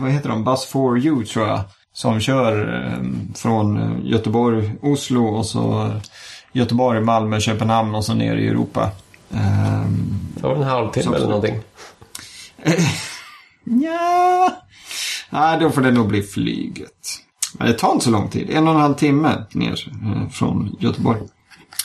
vad 0.00 0.10
heter 0.10 0.28
de, 0.28 0.44
Bus 0.44 0.64
for 0.64 0.98
you 0.98 1.24
tror 1.24 1.46
jag. 1.46 1.60
Som 1.92 2.20
kör 2.20 2.92
från 3.34 4.00
Göteborg, 4.04 4.72
Oslo 4.82 5.26
och 5.26 5.46
så 5.46 5.92
Göteborg, 6.56 7.00
Malmö, 7.00 7.40
Köpenhamn 7.40 7.94
och 7.94 8.04
så 8.04 8.14
ner 8.14 8.36
i 8.36 8.48
Europa. 8.48 8.90
Eh, 9.34 9.84
Det 10.34 10.42
var 10.42 10.54
en 10.56 10.62
halvtimme 10.62 11.16
eller 11.16 11.26
någonting. 11.26 11.60
ja, 13.64 14.52
Nej, 15.30 15.58
då 15.60 15.70
får 15.70 15.80
det 15.80 15.90
nog 15.90 16.08
bli 16.08 16.22
flyget. 16.22 16.92
Men 17.52 17.66
det 17.66 17.72
tar 17.74 17.92
inte 17.92 18.04
så 18.04 18.10
lång 18.10 18.28
tid. 18.28 18.50
En 18.50 18.68
och 18.68 18.74
en 18.74 18.80
halv 18.80 18.94
timme 18.94 19.44
ner 19.52 19.88
eh, 20.04 20.28
från 20.30 20.76
Göteborg. 20.80 21.20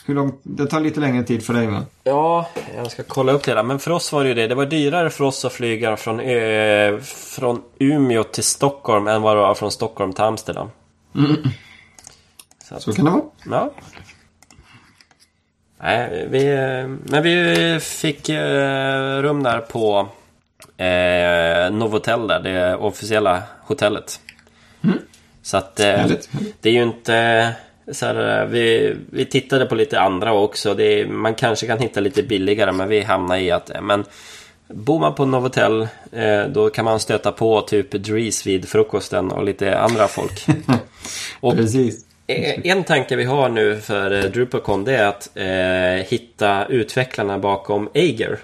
Hur 0.05 0.15
långt? 0.15 0.39
Det 0.43 0.65
tar 0.65 0.79
lite 0.79 0.99
längre 0.99 1.23
tid 1.23 1.45
för 1.45 1.53
dig 1.53 1.67
va? 1.67 1.81
Ja, 2.03 2.47
jag 2.75 2.91
ska 2.91 3.03
kolla 3.03 3.31
upp 3.31 3.43
det 3.43 3.53
där. 3.53 3.63
Men 3.63 3.79
för 3.79 3.91
oss 3.91 4.11
var 4.13 4.23
det 4.23 4.27
ju 4.29 4.35
det. 4.35 4.47
Det 4.47 4.55
var 4.55 4.65
dyrare 4.65 5.09
för 5.09 5.23
oss 5.23 5.45
att 5.45 5.53
flyga 5.53 5.97
från, 5.97 6.19
ö, 6.19 6.99
från 7.03 7.61
Umeå 7.79 8.23
till 8.23 8.43
Stockholm 8.43 9.07
än 9.07 9.21
vad 9.21 9.35
det 9.37 9.41
var 9.41 9.53
från 9.53 9.71
Stockholm 9.71 10.13
till 10.13 10.23
Amsterdam. 10.23 10.67
Så 12.69 12.75
att, 12.75 12.81
Så 12.81 12.93
kan 12.93 13.05
det 13.05 13.11
vara. 13.11 13.21
ja. 13.49 13.71
Nej, 15.83 16.27
vi, 16.29 16.45
men 17.03 17.23
vi 17.23 17.79
fick 17.81 18.29
eh, 18.29 19.21
rum 19.21 19.43
där 19.43 19.59
på 19.59 20.07
eh, 20.77 21.73
Novotel 21.73 22.27
där, 22.27 22.39
det 22.39 22.75
officiella 22.75 23.43
hotellet. 23.61 24.19
Så 25.41 25.57
att 25.57 25.79
eh, 25.79 25.85
Härligt. 25.85 26.29
det 26.61 26.69
är 26.69 26.73
ju 26.73 26.83
inte 26.83 27.49
så 27.91 28.05
här, 28.05 28.45
vi, 28.45 28.95
vi 29.09 29.25
tittade 29.25 29.65
på 29.65 29.75
lite 29.75 29.99
andra 29.99 30.33
också. 30.33 30.73
Det 30.73 31.07
man 31.07 31.35
kanske 31.35 31.67
kan 31.67 31.79
hitta 31.79 31.99
lite 31.99 32.23
billigare 32.23 32.71
men 32.71 32.89
vi 32.89 33.01
hamnar 33.01 33.37
i 33.37 33.51
att 33.51 33.69
eh, 33.69 33.81
men, 33.81 34.05
Bor 34.73 34.99
man 34.99 35.15
på 35.15 35.25
Novotel 35.25 35.87
eh, 36.11 36.43
då 36.53 36.69
kan 36.69 36.85
man 36.85 36.99
stöta 36.99 37.31
på 37.31 37.61
typ 37.61 37.91
Dries 37.91 38.47
vid 38.47 38.69
frukosten 38.69 39.31
och 39.31 39.43
lite 39.43 39.79
andra 39.79 40.07
folk. 40.07 40.45
Och 41.39 41.55
Precis. 41.55 42.05
Eh, 42.27 42.59
En 42.63 42.83
tanke 42.83 43.15
vi 43.15 43.23
har 43.23 43.49
nu 43.49 43.79
för 43.81 44.11
eh, 44.11 44.31
DrupalCon 44.31 44.83
det 44.83 44.95
är 44.95 45.07
att 45.07 45.29
eh, 45.37 46.07
hitta 46.09 46.65
utvecklarna 46.65 47.39
bakom 47.39 47.89
Ager. 47.95 48.39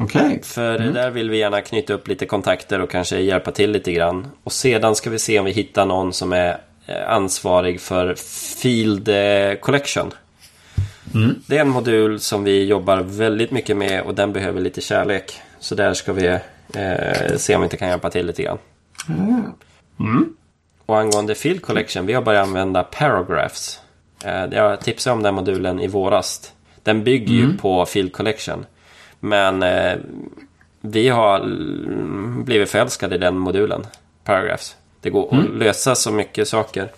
Okej. 0.00 0.40
För 0.42 0.78
där 0.78 1.10
vill 1.10 1.30
vi 1.30 1.38
gärna 1.38 1.60
knyta 1.60 1.92
upp 1.92 2.08
lite 2.08 2.26
kontakter 2.26 2.80
och 2.80 2.90
kanske 2.90 3.18
hjälpa 3.18 3.50
till 3.50 3.70
lite 3.70 3.92
grann. 3.92 4.26
Och 4.44 4.52
sedan 4.52 4.94
ska 4.94 5.10
vi 5.10 5.18
se 5.18 5.38
om 5.38 5.44
vi 5.44 5.52
hittar 5.52 5.86
någon 5.86 6.12
som 6.12 6.32
är 6.32 6.58
eh, 6.86 7.08
ansvarig 7.10 7.80
för 7.80 8.14
Field 8.62 9.08
Collection. 9.60 10.12
Det 11.46 11.56
är 11.56 11.60
en 11.60 11.68
modul 11.68 12.20
som 12.20 12.44
vi 12.44 12.64
jobbar 12.64 12.96
väldigt 12.96 13.50
mycket 13.50 13.76
med 13.76 14.02
och 14.02 14.14
den 14.14 14.32
behöver 14.32 14.60
lite 14.60 14.80
kärlek. 14.80 15.32
Så 15.60 15.74
där 15.74 15.94
ska 15.94 16.12
vi 16.12 16.26
eh, 16.26 17.36
se 17.36 17.54
om 17.54 17.60
vi 17.60 17.64
inte 17.64 17.76
kan 17.76 17.88
hjälpa 17.88 18.10
till 18.10 18.26
lite 18.26 18.42
grann. 18.42 18.58
Och 20.92 20.98
angående 20.98 21.34
Field 21.34 21.62
Collection, 21.62 22.06
vi 22.06 22.12
har 22.12 22.22
börjat 22.22 22.46
använda 22.46 22.82
Paragraphs. 22.82 23.80
Eh, 24.24 24.44
Jag 24.44 24.80
tipsade 24.80 25.16
om 25.16 25.22
den 25.22 25.34
modulen 25.34 25.80
i 25.80 25.86
våras. 25.86 26.52
Den 26.82 27.04
bygger 27.04 27.34
ju 27.34 27.56
på 27.56 27.86
Field 27.86 28.12
Collection. 28.12 28.66
Men 29.20 29.62
eh, 29.62 29.94
vi 30.80 31.08
har 31.08 31.40
mm, 31.40 32.44
blivit 32.44 32.70
förälskade 32.70 33.14
i 33.14 33.18
den 33.18 33.38
modulen, 33.38 33.86
Paragraphs. 34.24 34.76
Det 35.00 35.10
går 35.10 35.38
att 35.38 35.50
lösa 35.50 35.94
så 35.94 36.10
mycket 36.12 36.48
saker. 36.48 36.92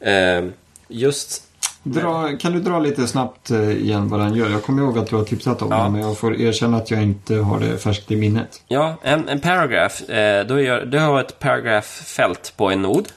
Eh, 0.00 0.44
just 0.88 1.42
Dra, 1.82 2.28
kan 2.40 2.52
du 2.52 2.60
dra 2.60 2.78
lite 2.78 3.06
snabbt 3.06 3.50
eh, 3.50 3.70
igen 3.70 4.08
vad 4.08 4.20
den 4.20 4.34
gör? 4.34 4.48
Jag 4.50 4.62
kommer 4.62 4.82
ihåg 4.82 4.98
att 4.98 5.06
du 5.06 5.16
har 5.16 5.24
tipsat 5.24 5.62
om 5.62 5.68
Ja. 5.70 5.82
den, 5.82 5.92
men 5.92 6.00
jag 6.00 6.18
får 6.18 6.40
erkänna 6.40 6.76
att 6.76 6.90
jag 6.90 7.02
inte 7.02 7.34
har 7.36 7.60
det 7.60 7.78
färskt 7.78 8.10
i 8.10 8.16
minnet. 8.16 8.62
Ja, 8.68 8.94
en, 9.02 9.28
en 9.28 9.40
paragraph. 9.40 10.10
Eh, 10.10 10.46
då 10.46 10.60
gör, 10.60 10.84
du 10.84 10.98
har 10.98 11.20
ett 11.20 11.38
paragraph-fält 11.38 12.52
på 12.56 12.70
en 12.70 12.82
nod. 12.82 13.08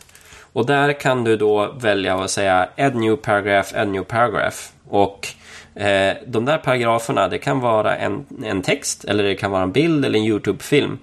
Och 0.53 0.65
där 0.65 0.93
kan 0.93 1.23
du 1.23 1.37
då 1.37 1.71
välja 1.71 2.15
att 2.15 2.31
säga 2.31 2.69
add 2.77 2.95
new 2.95 3.15
paragraph, 3.15 3.77
add 3.77 3.87
new 3.87 4.03
paragraph. 4.03 4.57
Och 4.89 5.27
eh, 5.75 6.17
de 6.27 6.45
där 6.45 6.57
paragraferna, 6.57 7.27
det 7.27 7.37
kan 7.37 7.59
vara 7.59 7.95
en, 7.95 8.25
en 8.43 8.61
text, 8.61 9.05
eller 9.05 9.23
det 9.23 9.35
kan 9.35 9.51
vara 9.51 9.63
en 9.63 9.71
bild 9.71 10.05
eller 10.05 10.19
en 10.19 10.25
YouTube-film. 10.25 10.97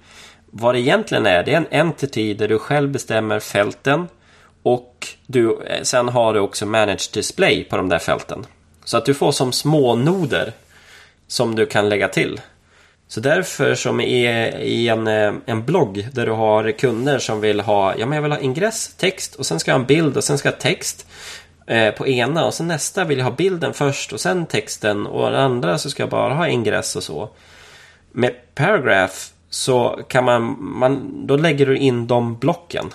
Vad 0.51 0.75
det 0.75 0.79
egentligen 0.79 1.25
är, 1.25 1.43
det 1.43 1.53
är 1.53 1.57
en 1.57 1.67
entity 1.71 2.33
där 2.33 2.47
du 2.47 2.59
själv 2.59 2.89
bestämmer 2.89 3.39
fälten. 3.39 4.07
Och 4.63 5.07
du, 5.27 5.63
eh, 5.63 5.81
sen 5.83 6.09
har 6.09 6.33
du 6.33 6.39
också 6.39 6.65
managed 6.65 7.13
display 7.13 7.63
på 7.63 7.77
de 7.77 7.89
där 7.89 7.99
fälten. 7.99 8.45
Så 8.83 8.97
att 8.97 9.05
du 9.05 9.13
får 9.13 9.31
som 9.31 9.51
små 9.51 9.95
noder 9.95 10.53
som 11.27 11.55
du 11.55 11.65
kan 11.65 11.89
lägga 11.89 12.07
till. 12.07 12.41
Så 13.11 13.19
därför 13.19 13.75
som 13.75 14.01
i, 14.01 14.27
i 14.61 14.87
en, 14.87 15.07
eh, 15.07 15.33
en 15.45 15.65
blogg 15.65 16.07
där 16.13 16.25
du 16.25 16.31
har 16.31 16.71
kunder 16.71 17.19
som 17.19 17.41
vill 17.41 17.59
ha, 17.59 17.95
ja 17.97 18.05
men 18.05 18.15
jag 18.15 18.21
vill 18.21 18.31
ha 18.31 18.39
ingress, 18.39 18.95
text 18.97 19.35
och 19.35 19.45
sen 19.45 19.59
ska 19.59 19.71
jag 19.71 19.75
ha 19.75 19.81
en 19.81 19.87
bild 19.87 20.17
och 20.17 20.23
sen 20.23 20.37
ska 20.37 20.47
jag 20.47 20.53
ha 20.53 20.59
text 20.59 21.07
eh, 21.67 21.93
på 21.93 22.07
ena 22.07 22.45
och 22.45 22.53
sen 22.53 22.67
nästa 22.67 23.03
vill 23.03 23.17
jag 23.17 23.25
ha 23.25 23.31
bilden 23.31 23.73
först 23.73 24.13
och 24.13 24.19
sen 24.19 24.45
texten 24.45 25.07
och 25.07 25.31
den 25.31 25.41
andra 25.41 25.77
så 25.77 25.89
ska 25.89 26.03
jag 26.03 26.09
bara 26.09 26.33
ha 26.33 26.47
ingress 26.47 26.95
och 26.95 27.03
så. 27.03 27.29
Med 28.11 28.33
Paragraph 28.55 29.15
så 29.49 29.99
kan 30.07 30.25
man, 30.25 30.57
man 30.59 31.23
då 31.27 31.37
lägger 31.37 31.65
du 31.65 31.77
in 31.77 32.07
de 32.07 32.37
blocken. 32.37 32.85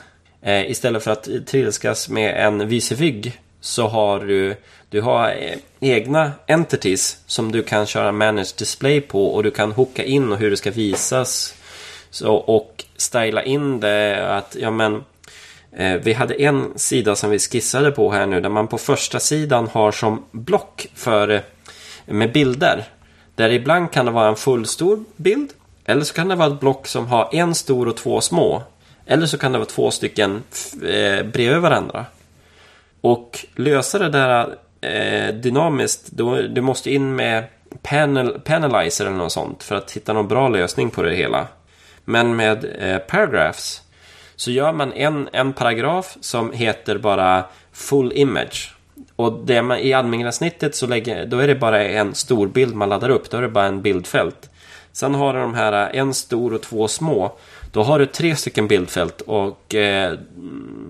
Eh, 0.43 0.71
istället 0.71 1.03
för 1.03 1.11
att 1.11 1.29
trilskas 1.47 2.09
med 2.09 2.47
en 2.47 2.69
visevygg 2.69 3.41
så 3.67 3.89
har 3.89 4.21
du, 4.21 4.57
du 4.91 5.01
har 5.01 5.29
eh, 5.29 5.59
egna 5.81 6.33
entities 6.47 7.19
som 7.27 7.53
du 7.53 7.63
kan 7.63 7.87
köra 7.87 8.13
manage 8.13 8.55
display 8.59 9.01
på 9.01 9.27
och 9.27 9.43
du 9.43 9.51
kan 9.51 9.73
hooka 9.73 10.05
in 10.05 10.33
och 10.33 10.39
hur 10.39 10.51
det 10.51 10.57
ska 10.57 10.71
visas. 10.71 11.55
Så, 12.11 12.35
och 12.35 12.85
styla 12.97 13.43
in 13.43 13.81
det 13.81 14.27
att, 14.37 14.57
ja 14.61 14.71
men 14.71 15.05
eh, 15.73 15.95
vi 15.95 16.13
hade 16.13 16.43
en 16.43 16.79
sida 16.79 17.17
som 17.17 17.31
vi 17.31 17.39
skissade 17.39 17.91
på 17.91 18.13
här 18.13 18.27
nu 18.27 18.41
där 18.41 18.49
man 18.49 18.69
på 18.69 18.79
första 18.79 19.21
sidan 19.21 19.69
har 19.73 19.93
som 19.93 20.25
block 20.31 20.87
för 20.95 21.29
eh, 21.29 21.41
med 22.07 22.33
bilder. 22.33 22.85
Där 23.35 23.51
ibland 23.51 23.93
kan 23.93 24.07
det 24.07 24.13
vara 24.13 24.29
en 24.29 24.37
fullstor 24.37 25.05
bild. 25.17 25.51
Eller 25.85 26.03
så 26.03 26.15
kan 26.15 26.29
det 26.29 26.35
vara 26.35 26.53
ett 26.53 26.61
block 26.61 26.87
som 26.87 27.07
har 27.07 27.29
en 27.33 27.55
stor 27.55 27.89
och 27.89 27.97
två 27.97 28.21
små. 28.21 28.63
Eller 29.07 29.27
så 29.27 29.39
kan 29.39 29.53
det 29.53 29.59
vara 29.59 29.69
två 29.69 29.91
stycken 29.91 30.43
eh, 30.73 31.27
bredvid 31.27 31.61
varandra. 31.61 32.07
Och 33.07 33.47
lösa 33.55 33.99
det 33.99 34.09
där 34.09 34.57
eh, 34.81 35.35
dynamiskt, 35.35 36.07
då, 36.07 36.43
du 36.43 36.61
måste 36.61 36.91
in 36.91 37.17
med 37.17 37.45
panel, 37.83 38.41
panelizer 38.45 39.07
eller 39.07 39.17
något 39.17 39.33
sånt 39.33 39.63
för 39.63 39.75
att 39.75 39.91
hitta 39.91 40.13
någon 40.13 40.29
bra 40.29 40.49
lösning 40.49 40.91
på 40.91 41.03
det 41.03 41.15
hela. 41.15 41.47
Men 42.05 42.37
med 42.37 42.65
eh, 42.79 42.99
paragraphs 42.99 43.83
så 44.37 44.51
gör 44.51 44.73
man 44.73 44.93
en, 44.93 45.29
en 45.33 45.53
paragraf 45.53 46.17
som 46.21 46.53
heter 46.53 46.99
bara 46.99 47.45
full 47.73 48.13
image. 48.13 48.75
Och 49.17 49.33
det 49.45 49.63
man, 49.63 49.79
i 49.79 49.93
admingränssnittet 49.93 50.75
så 50.75 50.87
lägger, 50.87 51.27
då 51.27 51.39
är 51.39 51.49
det 51.49 51.55
bara 51.55 51.85
en 51.85 52.15
stor 52.15 52.47
bild 52.47 52.75
man 52.75 52.89
laddar 52.89 53.11
upp. 53.11 53.31
Då 53.31 53.37
är 53.37 53.43
det 53.43 53.49
bara 53.49 53.67
en 53.67 53.83
bildfält. 53.83 54.51
Sen 54.93 55.15
har 55.15 55.35
du 55.35 55.41
de 55.41 55.55
här 55.55 55.73
eh, 55.73 56.01
en 56.01 56.15
stor 56.15 56.55
och 56.55 56.63
två 56.63 56.89
små. 56.89 57.39
Då 57.77 57.83
har 57.83 57.99
du 57.99 58.07
tre 58.07 58.37
stycken 58.37 58.69
bildfält 58.69 59.21
och 59.21 59.75
eh, 59.75 60.19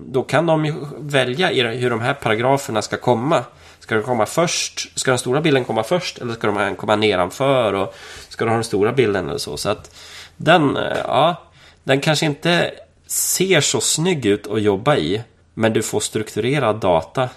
då 0.05 0.23
kan 0.23 0.45
de 0.45 0.73
välja 0.99 1.47
hur 1.71 1.89
de 1.89 2.01
här 2.01 2.13
paragraferna 2.13 2.81
ska 2.81 2.97
komma. 2.97 3.43
Ska 3.79 3.95
de 3.95 4.03
komma 4.03 4.25
först? 4.25 4.99
Ska 4.99 5.11
den 5.11 5.17
stora 5.17 5.41
bilden 5.41 5.65
komma 5.65 5.83
först? 5.83 6.17
Eller 6.17 6.33
ska 6.33 6.47
de 6.47 6.75
komma 6.75 6.95
nedanför? 6.95 7.73
Och 7.73 7.95
ska 8.29 8.45
du 8.45 8.51
ha 8.51 8.55
den 8.55 8.63
stora 8.63 8.91
bilden 8.91 9.29
eller 9.29 9.37
så? 9.37 9.57
Så 9.57 9.69
att 9.69 9.95
den, 10.37 10.77
eh, 10.77 10.97
ja, 11.03 11.35
den 11.83 12.01
kanske 12.01 12.25
inte 12.25 12.71
ser 13.07 13.61
så 13.61 13.81
snygg 13.81 14.25
ut 14.25 14.47
att 14.47 14.61
jobba 14.61 14.97
i. 14.97 15.23
Men 15.53 15.73
du 15.73 15.81
får 15.81 15.99
strukturerad 15.99 16.75
data. 16.75 17.29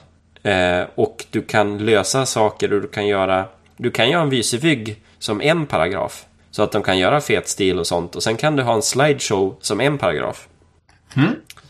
Eh, 0.43 0.83
och 0.95 1.25
du 1.31 1.43
kan 1.43 1.79
lösa 1.79 2.27
saker 2.27 2.73
och 2.73 2.81
du 2.81 2.89
kan 2.89 3.07
göra... 3.07 3.45
Du 3.77 3.91
kan 3.91 4.11
göra 4.11 4.23
en 4.23 4.31
vysevygg 4.31 5.03
som 5.19 5.41
en 5.41 5.67
paragraf. 5.67 6.25
Så 6.51 6.63
att 6.63 6.73
de 6.73 6.83
kan 6.83 6.99
göra 6.99 7.21
fet 7.21 7.49
stil 7.49 7.79
och 7.79 7.87
sånt. 7.87 8.17
Och 8.17 8.23
sen 8.23 8.37
kan 8.37 8.57
du 8.57 8.63
ha 8.63 8.75
en 8.75 8.83
slideshow 8.83 9.57
som 9.61 9.81
en 9.81 9.99
paragraf. 9.99 10.49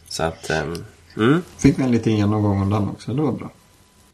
Så 0.09 0.22
att... 0.22 0.51
ehm, 0.51 0.85
mm. 1.16 1.43
Fick 1.59 1.78
vi 1.78 1.83
en 1.83 1.91
liten 1.91 2.16
genomgång 2.16 2.62
om 2.62 2.70
den 2.70 2.89
också, 2.89 3.12
det 3.12 3.22
var 3.22 3.33
bra. 3.33 3.51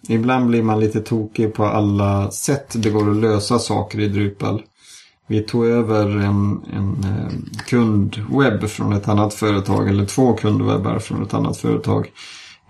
Ibland 0.08 0.46
blir 0.46 0.62
man 0.62 0.80
lite 0.80 1.00
tokig 1.00 1.54
på 1.54 1.64
alla 1.64 2.30
sätt 2.30 2.74
det 2.74 2.90
går 2.90 3.10
att 3.10 3.16
lösa 3.16 3.58
saker 3.58 4.00
i 4.00 4.08
Drupal. 4.08 4.62
Vi 5.26 5.42
tog 5.42 5.66
över 5.66 6.06
en, 6.06 6.64
en 6.72 7.04
eh, 7.04 7.62
kundwebb 7.66 8.68
från 8.68 8.92
ett 8.92 9.08
annat 9.08 9.34
företag, 9.34 9.88
eller 9.88 10.06
två 10.06 10.32
kundwebbar 10.32 10.98
från 10.98 11.22
ett 11.22 11.34
annat 11.34 11.56
företag. 11.56 12.10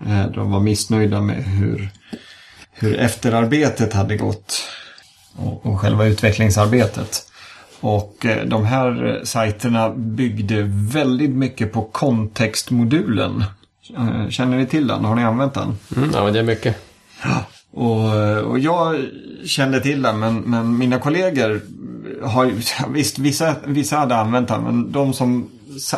Eh, 0.05 0.27
de 0.27 0.51
var 0.51 0.59
missnöjda 0.59 1.21
med 1.21 1.43
hur, 1.43 1.89
hur 2.71 2.99
efterarbetet 2.99 3.93
hade 3.93 4.17
gått 4.17 4.63
och, 5.35 5.65
och 5.65 5.79
själva 5.79 6.05
utvecklingsarbetet. 6.05 7.26
Och 7.79 8.25
eh, 8.25 8.45
de 8.45 8.65
här 8.65 9.21
sajterna 9.23 9.89
byggde 9.89 10.63
väldigt 10.67 11.31
mycket 11.31 11.73
på 11.73 11.81
kontextmodulen. 11.81 13.43
Eh, 13.97 14.29
Känner 14.29 14.57
ni 14.57 14.65
till 14.65 14.87
den? 14.87 15.05
Har 15.05 15.15
ni 15.15 15.23
använt 15.23 15.53
den? 15.53 15.77
Mm, 15.95 16.09
ja, 16.13 16.31
det 16.31 16.39
är 16.39 16.43
mycket. 16.43 16.75
Och, 17.73 18.13
och 18.43 18.59
jag 18.59 18.95
kände 19.45 19.81
till 19.81 20.01
den 20.01 20.19
men, 20.19 20.35
men 20.37 20.77
mina 20.77 20.99
kollegor 20.99 21.61
har 22.23 22.45
ju, 22.45 22.61
visst 22.89 23.19
vissa, 23.19 23.55
vissa 23.65 23.97
hade 23.97 24.15
använt 24.15 24.47
den 24.47 24.63
men 24.63 24.91
de 24.91 25.13
som 25.13 25.49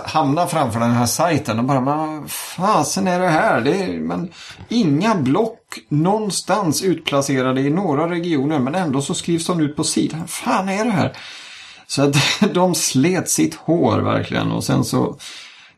hamnar 0.06 0.48
framför 0.48 0.80
den 0.80 0.92
här 0.92 1.06
sajten 1.06 1.58
de 1.58 1.68
bara, 1.68 1.80
vad 1.80 2.32
fasen 2.32 3.08
är 3.08 3.20
det 3.20 3.28
här? 3.28 3.62
Det 3.62 3.84
är, 3.84 4.00
men 4.00 4.30
inga 4.70 5.16
block 5.16 5.60
någonstans 5.90 6.84
utplacerade 6.84 7.62
i 7.62 7.70
några 7.70 8.10
regioner 8.10 8.60
men 8.60 8.76
ändå 8.76 9.02
så 9.02 9.14
skrivs 9.14 9.48
de 9.48 9.60
ut 9.60 9.76
på 9.76 9.84
sidan. 9.84 10.28
fan 10.28 10.70
är 10.70 10.86
det 10.86 10.92
här? 10.92 11.14
Så 11.90 12.02
att 12.02 12.16
de 12.54 12.76
slet 12.76 13.30
sitt 13.30 13.56
hår 13.56 14.00
verkligen 14.00 14.52
och 14.52 14.64
sen 14.64 14.84
så, 14.84 15.18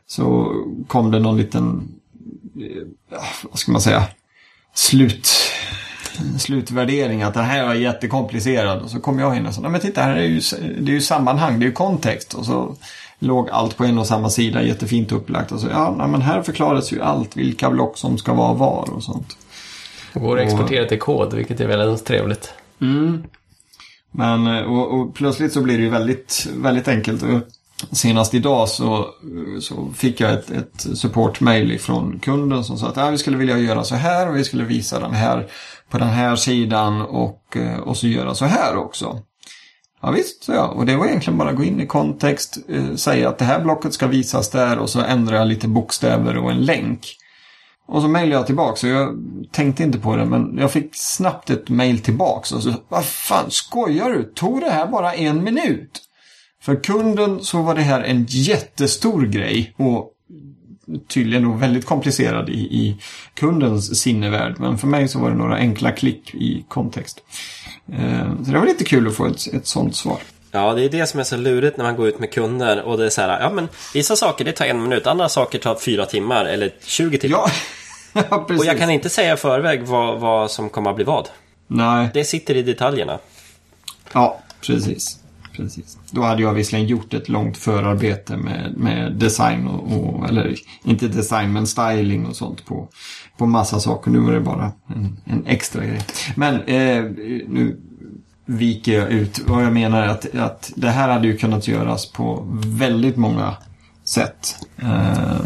så 0.06 0.54
kom 0.86 1.10
det 1.10 1.18
någon 1.18 1.36
liten, 1.36 1.88
eh, 2.60 3.18
vad 3.42 3.58
ska 3.58 3.72
man 3.72 3.80
säga, 3.80 4.04
slut, 4.74 5.28
slutvärdering 6.38 7.22
att 7.22 7.34
det 7.34 7.42
här 7.42 7.64
är 7.64 7.74
jättekomplicerad. 7.74 8.82
Och 8.82 8.90
så 8.90 9.00
kom 9.00 9.18
jag 9.18 9.36
in 9.36 9.46
och 9.46 9.54
sa, 9.54 9.60
nej 9.60 9.70
men 9.70 9.80
titta 9.80 10.02
här 10.02 10.16
är 10.16 10.22
ju, 10.22 10.40
det 10.80 10.92
är 10.92 10.94
ju 10.94 11.00
sammanhang, 11.00 11.58
det 11.58 11.64
är 11.64 11.68
ju 11.68 11.72
kontext. 11.72 12.34
Och 12.34 12.46
så 12.46 12.76
låg 13.18 13.50
allt 13.50 13.76
på 13.76 13.84
en 13.84 13.98
och 13.98 14.06
samma 14.06 14.30
sida 14.30 14.62
jättefint 14.62 15.12
upplagt. 15.12 15.52
Och 15.52 15.60
så, 15.60 15.68
ja 15.70 15.94
nej, 15.98 16.08
men 16.08 16.22
här 16.22 16.42
förklaras 16.42 16.92
ju 16.92 17.02
allt, 17.02 17.36
vilka 17.36 17.70
block 17.70 17.98
som 17.98 18.18
ska 18.18 18.34
vara 18.34 18.54
var 18.54 18.90
och 18.94 19.02
sånt. 19.02 19.36
Det 20.12 20.20
går 20.20 20.38
att 20.38 20.44
exportera 20.44 20.88
till 20.88 20.98
kod, 20.98 21.34
vilket 21.34 21.60
är 21.60 21.66
väldigt 21.66 22.04
trevligt. 22.04 22.52
Mm. 22.80 23.22
Men 24.12 24.46
eh, 24.46 24.62
och, 24.62 25.00
och 25.00 25.14
plötsligt 25.14 25.52
så 25.52 25.62
blir 25.62 25.78
det 25.78 25.84
ju 25.84 25.90
väldigt, 25.90 26.48
väldigt 26.56 26.88
enkelt. 26.88 27.22
Och 27.22 27.40
Senast 27.90 28.34
idag 28.34 28.68
så, 28.68 29.06
så 29.60 29.90
fick 29.94 30.20
jag 30.20 30.32
ett, 30.32 30.50
ett 30.50 30.98
support-mail 30.98 31.78
från 31.78 32.18
kunden 32.18 32.64
som 32.64 32.78
sa 32.78 32.88
att 32.88 32.98
ah, 32.98 33.10
vi 33.10 33.18
skulle 33.18 33.36
vilja 33.36 33.58
göra 33.58 33.84
så 33.84 33.94
här 33.94 34.28
och 34.28 34.36
vi 34.36 34.44
skulle 34.44 34.64
visa 34.64 35.00
den 35.00 35.14
här 35.14 35.46
på 35.90 35.98
den 35.98 36.08
här 36.08 36.36
sidan 36.36 37.02
och, 37.02 37.56
eh, 37.56 37.78
och 37.78 37.96
så 37.96 38.06
göra 38.06 38.34
så 38.34 38.44
här 38.44 38.76
också. 38.76 39.18
Ja 40.02 40.10
visst, 40.10 40.44
så 40.44 40.52
jag. 40.52 40.76
Och 40.76 40.86
det 40.86 40.96
var 40.96 41.06
egentligen 41.06 41.38
bara 41.38 41.50
att 41.50 41.56
gå 41.56 41.64
in 41.64 41.80
i 41.80 41.86
kontext, 41.86 42.58
eh, 42.68 42.94
säga 42.94 43.28
att 43.28 43.38
det 43.38 43.44
här 43.44 43.60
blocket 43.60 43.94
ska 43.94 44.06
visas 44.06 44.50
där 44.50 44.78
och 44.78 44.90
så 44.90 45.00
ändrar 45.00 45.36
jag 45.36 45.48
lite 45.48 45.68
bokstäver 45.68 46.36
och 46.36 46.50
en 46.50 46.64
länk. 46.64 47.16
Och 47.92 48.02
så 48.02 48.08
mejlade 48.08 48.34
jag 48.34 48.46
tillbaka, 48.46 48.76
så 48.76 48.86
jag 48.86 49.18
tänkte 49.50 49.82
inte 49.82 49.98
på 49.98 50.16
det, 50.16 50.24
men 50.24 50.58
jag 50.58 50.72
fick 50.72 50.90
snabbt 50.92 51.50
ett 51.50 51.68
mejl 51.68 52.00
tillbaka. 52.00 52.54
Och 52.54 52.62
så, 52.62 52.74
vad 52.88 53.04
fan, 53.04 53.50
skojar 53.50 54.10
du? 54.10 54.32
Tog 54.34 54.60
det 54.60 54.70
här 54.70 54.86
bara 54.86 55.14
en 55.14 55.44
minut? 55.44 56.02
För 56.62 56.84
kunden 56.84 57.44
så 57.44 57.62
var 57.62 57.74
det 57.74 57.80
här 57.80 58.02
en 58.02 58.26
jättestor 58.28 59.26
grej 59.26 59.74
och 59.76 60.10
tydligen 61.08 61.42
då 61.42 61.52
väldigt 61.52 61.86
komplicerad 61.86 62.48
i, 62.48 62.52
i 62.52 62.96
kundens 63.34 64.00
sinnevärld. 64.00 64.56
Men 64.58 64.78
för 64.78 64.86
mig 64.86 65.08
så 65.08 65.18
var 65.18 65.30
det 65.30 65.36
några 65.36 65.56
enkla 65.56 65.92
klick 65.92 66.34
i 66.34 66.64
kontext. 66.68 67.20
Eh, 67.92 68.44
så 68.44 68.50
det 68.50 68.58
var 68.58 68.66
lite 68.66 68.84
kul 68.84 69.08
att 69.08 69.16
få 69.16 69.26
ett, 69.26 69.54
ett 69.54 69.66
sånt 69.66 69.96
svar. 69.96 70.18
Ja, 70.50 70.74
det 70.74 70.84
är 70.84 70.88
det 70.88 71.06
som 71.06 71.20
är 71.20 71.24
så 71.24 71.36
lurigt 71.36 71.76
när 71.76 71.84
man 71.84 71.96
går 71.96 72.08
ut 72.08 72.18
med 72.18 72.32
kunder 72.32 72.82
och 72.82 72.98
det 72.98 73.06
är 73.06 73.10
så 73.10 73.20
här, 73.20 73.40
ja 73.40 73.50
men 73.50 73.68
vissa 73.94 74.16
saker 74.16 74.44
det 74.44 74.52
tar 74.52 74.64
en 74.64 74.82
minut, 74.82 75.06
andra 75.06 75.28
saker 75.28 75.58
tar 75.58 75.74
fyra 75.74 76.06
timmar 76.06 76.44
eller 76.44 76.72
20 76.84 77.18
timmar. 77.18 77.38
Ja, 77.38 77.50
ja. 78.30 78.46
Och 78.48 78.64
jag 78.64 78.78
kan 78.78 78.90
inte 78.90 79.08
säga 79.08 79.34
i 79.34 79.36
förväg 79.36 79.82
vad, 79.82 80.20
vad 80.20 80.50
som 80.50 80.68
kommer 80.68 80.90
att 80.90 80.96
bli 80.96 81.04
vad. 81.04 81.28
Nej. 81.66 82.10
Det 82.14 82.24
sitter 82.24 82.56
i 82.56 82.62
detaljerna. 82.62 83.18
Ja, 84.12 84.38
precis. 84.66 85.18
precis. 85.56 85.98
Då 86.10 86.22
hade 86.22 86.42
jag 86.42 86.52
visserligen 86.54 86.86
gjort 86.86 87.14
ett 87.14 87.28
långt 87.28 87.56
förarbete 87.56 88.36
med, 88.36 88.74
med 88.76 89.12
design 89.12 89.66
och, 89.66 89.98
och, 89.98 90.28
eller 90.28 90.54
inte 90.84 91.08
design 91.08 91.52
men 91.52 91.66
styling 91.66 92.26
och 92.26 92.36
sånt 92.36 92.66
på, 92.66 92.88
på 93.36 93.46
massa 93.46 93.80
saker. 93.80 94.10
Nu 94.10 94.18
var 94.18 94.32
det 94.32 94.40
bara 94.40 94.72
en, 94.86 95.16
en 95.24 95.46
extra 95.46 95.84
grej. 95.84 96.00
Men 96.36 96.54
eh, 96.54 97.04
nu 97.48 97.80
viker 98.44 98.92
jag 98.92 99.10
ut. 99.10 99.40
Vad 99.46 99.64
jag 99.64 99.72
menar 99.72 100.02
är 100.02 100.08
att, 100.08 100.34
att 100.34 100.72
det 100.76 100.90
här 100.90 101.08
hade 101.08 101.26
ju 101.26 101.36
kunnat 101.36 101.68
göras 101.68 102.12
på 102.12 102.44
väldigt 102.66 103.16
många 103.16 103.56
sätt 104.04 104.56
eh, 104.76 105.40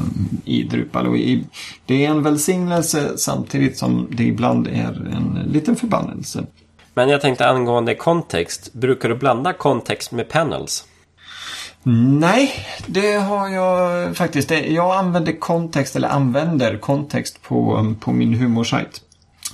i 0.44 0.62
Drupal. 0.62 1.06
Och 1.06 1.16
i, 1.16 1.44
det 1.86 2.06
är 2.06 2.10
en 2.10 2.22
välsignelse 2.22 3.18
samtidigt 3.18 3.78
som 3.78 4.08
det 4.10 4.24
ibland 4.24 4.66
är 4.66 5.12
en 5.16 5.48
liten 5.52 5.76
förbannelse. 5.76 6.46
Men 6.94 7.08
jag 7.08 7.20
tänkte 7.20 7.48
angående 7.48 7.94
kontext. 7.94 8.72
Brukar 8.72 9.08
du 9.08 9.14
blanda 9.14 9.52
kontext 9.52 10.12
med 10.12 10.28
panels? 10.28 10.84
Nej, 12.18 12.66
det 12.86 13.12
har 13.12 13.48
jag 13.48 14.16
faktiskt. 14.16 14.50
Jag 14.50 14.96
använder 14.96 15.32
kontext, 15.40 15.96
eller 15.96 16.08
använder 16.08 16.78
kontext 16.78 17.42
på, 17.42 17.94
på 18.00 18.12
min 18.12 18.34
humorsajt. 18.34 19.00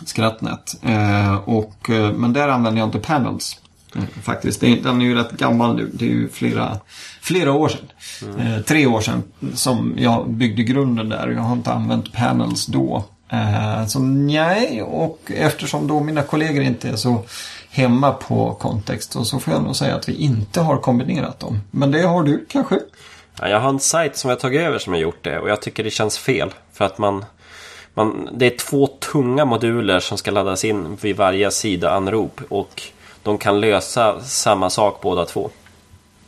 Skrattnät. 0.05 0.75
Eh, 0.83 1.35
och, 1.35 1.91
eh, 1.91 2.13
men 2.13 2.33
där 2.33 2.49
använder 2.49 2.81
jag 2.81 2.89
inte 2.89 2.99
panels. 2.99 3.61
Eh, 3.97 4.03
faktiskt. 4.23 4.61
Den 4.61 5.01
är 5.01 5.05
ju 5.05 5.15
rätt 5.15 5.33
gammal 5.33 5.77
nu. 5.77 5.91
Det 5.95 6.05
är 6.05 6.11
ju 6.11 6.29
flera, 6.29 6.79
flera 7.23 7.53
år 7.53 7.69
sedan. 7.69 7.93
Mm. 8.23 8.47
Eh, 8.47 8.63
tre 8.63 8.87
år 8.87 9.01
sedan 9.01 9.23
som 9.55 9.95
jag 9.99 10.31
byggde 10.31 10.63
grunden 10.63 11.09
där. 11.09 11.29
Jag 11.29 11.43
har 11.43 11.53
inte 11.53 11.73
använt 11.73 12.13
panels 12.13 12.67
då. 12.67 13.05
Eh, 13.33 13.87
så 13.87 13.99
nej, 13.99 14.83
och 14.83 15.33
eftersom 15.35 15.87
då 15.87 16.01
mina 16.01 16.23
kollegor 16.23 16.63
inte 16.63 16.89
är 16.89 16.97
så 16.97 17.23
hemma 17.71 18.13
på 18.13 18.55
kontext 18.55 19.17
och 19.17 19.27
så 19.27 19.41
får 19.41 19.53
jag 19.53 19.63
nog 19.63 19.77
säga 19.77 19.95
att 19.95 20.09
vi 20.09 20.15
inte 20.15 20.61
har 20.61 20.77
kombinerat 20.77 21.41
dem. 21.41 21.61
Men 21.71 21.91
det 21.91 22.03
har 22.03 22.23
du 22.23 22.47
kanske? 22.49 22.79
Ja, 23.41 23.49
jag 23.49 23.61
har 23.61 23.69
en 23.69 23.81
sajt 23.81 24.17
som 24.17 24.31
jag 24.31 24.41
tagit 24.41 24.61
över 24.61 24.79
som 24.79 24.93
har 24.93 25.01
gjort 25.01 25.25
det 25.25 25.39
och 25.39 25.51
jag 25.51 25.63
tycker 25.63 25.85
det 25.85 25.91
känns 25.91 26.19
fel. 26.19 26.51
För 26.73 26.85
att 26.85 26.99
man, 26.99 27.25
man, 27.95 28.29
det 28.33 28.47
är 28.47 28.57
två 28.57 28.87
tunga 28.87 29.45
moduler 29.45 30.01
som 30.01 30.19
ska 30.19 30.31
laddas 30.31 30.65
in 30.65 30.97
vid 31.01 31.17
varje 31.17 31.51
sida-anrop 31.51 32.41
och 32.49 32.83
de 33.23 33.39
kan 33.39 33.61
lösa 33.61 34.21
samma 34.21 34.71
sak 34.71 35.01
båda 35.03 35.25
två. 35.25 35.51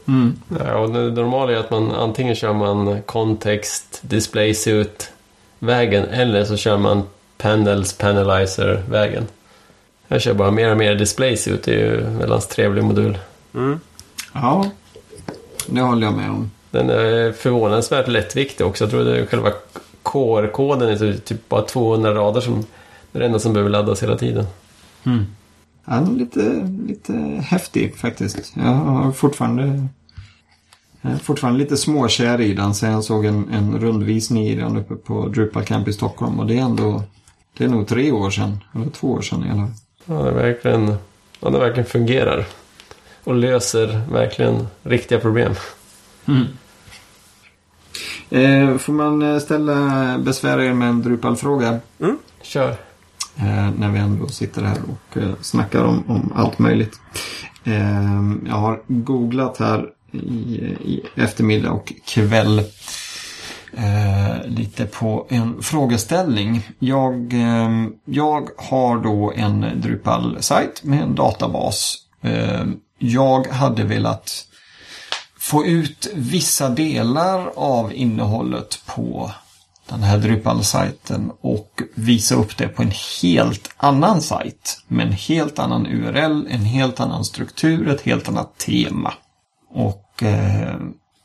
Mm. 0.07 0.37
Ja, 0.59 0.77
och 0.77 0.91
det 0.91 1.11
normala 1.11 1.53
är 1.53 1.57
att 1.57 1.71
man 1.71 1.91
antingen 1.91 2.35
kör 2.35 2.53
man 2.53 3.03
kontext, 3.03 4.01
display 4.03 4.55
suit 4.55 5.13
vägen 5.59 6.05
eller 6.05 6.45
så 6.45 6.57
kör 6.57 6.79
man 6.79 7.03
panels, 7.39 7.93
panelizer 7.93 8.83
vägen. 8.89 9.27
Jag 10.09 10.23
kör 10.23 10.35
bara 10.35 10.51
mer 10.51 10.71
och 10.71 10.77
mer 10.77 10.95
display 10.95 11.37
suit, 11.37 11.63
det 11.63 11.73
är 11.73 11.77
ju 11.77 12.05
en 12.05 12.19
väldigt 12.19 12.49
trevlig 12.49 12.85
modul. 12.85 13.19
Mm. 13.55 13.81
Ja, 14.33 14.71
det 15.67 15.81
håller 15.81 16.07
jag 16.07 16.15
med 16.15 16.31
om. 16.31 16.51
Den 16.71 16.91
är 16.91 17.33
förvånansvärt 17.33 18.09
lättviktig 18.09 18.67
också. 18.67 18.85
Jag 18.85 18.91
tror 18.91 19.05
det 19.05 19.21
är 19.21 19.27
själva 19.27 19.53
core-koden 20.03 20.89
är 20.89 21.17
typ 21.19 21.49
bara 21.49 21.63
200 21.63 22.15
rader 22.15 22.41
som 22.41 22.65
det 23.13 23.19
är 23.19 23.21
det 23.21 23.27
enda 23.27 23.39
som 23.39 23.53
behöver 23.53 23.71
laddas 23.71 24.03
hela 24.03 24.17
tiden. 24.17 24.47
Mm. 25.05 25.27
Ja, 25.85 26.01
lite, 26.01 26.69
lite 26.87 27.13
häftig 27.47 27.97
faktiskt. 27.97 28.53
Jag 28.57 28.63
har 28.63 29.13
fortfarande, 29.13 29.89
är 31.03 31.17
fortfarande 31.17 31.59
lite 31.59 31.77
småkär 31.77 32.41
i 32.41 32.55
den 32.55 32.75
sen 32.75 32.93
jag 32.93 33.05
såg 33.05 33.25
en, 33.25 33.49
en 33.53 33.79
rundvisning 33.79 34.47
i 34.47 34.55
den 34.55 34.77
uppe 34.77 34.95
på 34.95 35.29
Drupal 35.29 35.65
Camp 35.65 35.89
i 35.89 35.93
Stockholm. 35.93 36.41
Och 36.41 36.47
det 36.47 36.59
är 36.59 36.63
ändå, 36.63 37.03
det 37.57 37.65
är 37.65 37.69
nog 37.69 37.87
tre 37.87 38.13
år 38.13 38.31
sedan, 38.31 38.59
eller 38.75 38.91
två 38.91 39.13
år 39.13 39.21
sedan 39.21 39.45
i 39.45 39.51
alla 39.51 39.61
fall. 39.61 39.71
Ja, 40.07 40.23
det 40.23 40.31
verkligen, 40.31 40.95
ja, 41.41 41.51
det 41.51 41.59
verkligen 41.59 41.89
fungerar. 41.89 42.47
Och 43.25 43.35
löser 43.35 44.01
verkligen 44.13 44.67
riktiga 44.83 45.21
problem. 45.21 45.55
Mm. 46.27 46.47
Eh, 48.31 48.79
får 48.79 48.93
man 48.93 49.23
eh, 49.23 49.39
ställa 49.39 50.19
besvär 50.19 50.59
er 50.59 50.75
med 50.75 50.89
en 50.89 51.03
Drupal-fråga? 51.03 51.81
Mm. 52.01 52.19
Kör. 52.43 52.77
Eh, 53.37 53.71
när 53.79 53.91
vi 53.91 53.99
ändå 53.99 54.29
sitter 54.29 54.63
här 54.63 54.79
och 54.89 55.17
eh, 55.17 55.35
snackar 55.41 55.85
om, 55.85 56.05
om 56.09 56.33
allt 56.37 56.59
möjligt. 56.59 57.01
Eh, 57.65 58.33
jag 58.47 58.55
har 58.55 58.83
googlat 58.87 59.59
här 59.59 59.87
i, 60.13 60.19
i 60.85 61.03
eftermiddag 61.17 61.71
och 61.71 61.93
kväll 62.07 62.59
eh, 63.77 64.47
lite 64.47 64.85
på 64.85 65.27
en 65.31 65.63
frågeställning. 65.63 66.63
Jag, 66.79 67.33
eh, 67.33 67.71
jag 68.05 68.49
har 68.57 68.99
då 68.99 69.33
en 69.37 69.67
Drupal-sajt 69.81 70.85
med 70.85 71.03
en 71.03 71.15
databas. 71.15 71.97
Eh, 72.23 72.65
jag 72.99 73.47
hade 73.47 73.85
velat 73.85 74.47
få 75.39 75.67
ut 75.67 76.13
vissa 76.15 76.69
delar 76.69 77.53
av 77.57 77.93
innehållet 77.95 78.83
på 78.87 79.31
den 79.89 80.03
här 80.03 80.19
Drupal-sajten 80.19 81.33
och 81.41 81.83
visa 81.95 82.35
upp 82.35 82.57
det 82.57 82.69
på 82.69 82.83
en 82.83 82.93
helt 83.23 83.71
annan 83.77 84.21
sajt 84.21 84.83
med 84.89 85.07
en 85.07 85.13
helt 85.13 85.59
annan 85.59 85.87
URL, 85.87 86.47
en 86.51 86.65
helt 86.65 87.01
annan 87.01 87.25
struktur, 87.25 87.89
ett 87.89 88.01
helt 88.01 88.29
annat 88.29 88.59
tema. 88.59 89.15
Och 89.71 90.23
eh, 90.23 90.77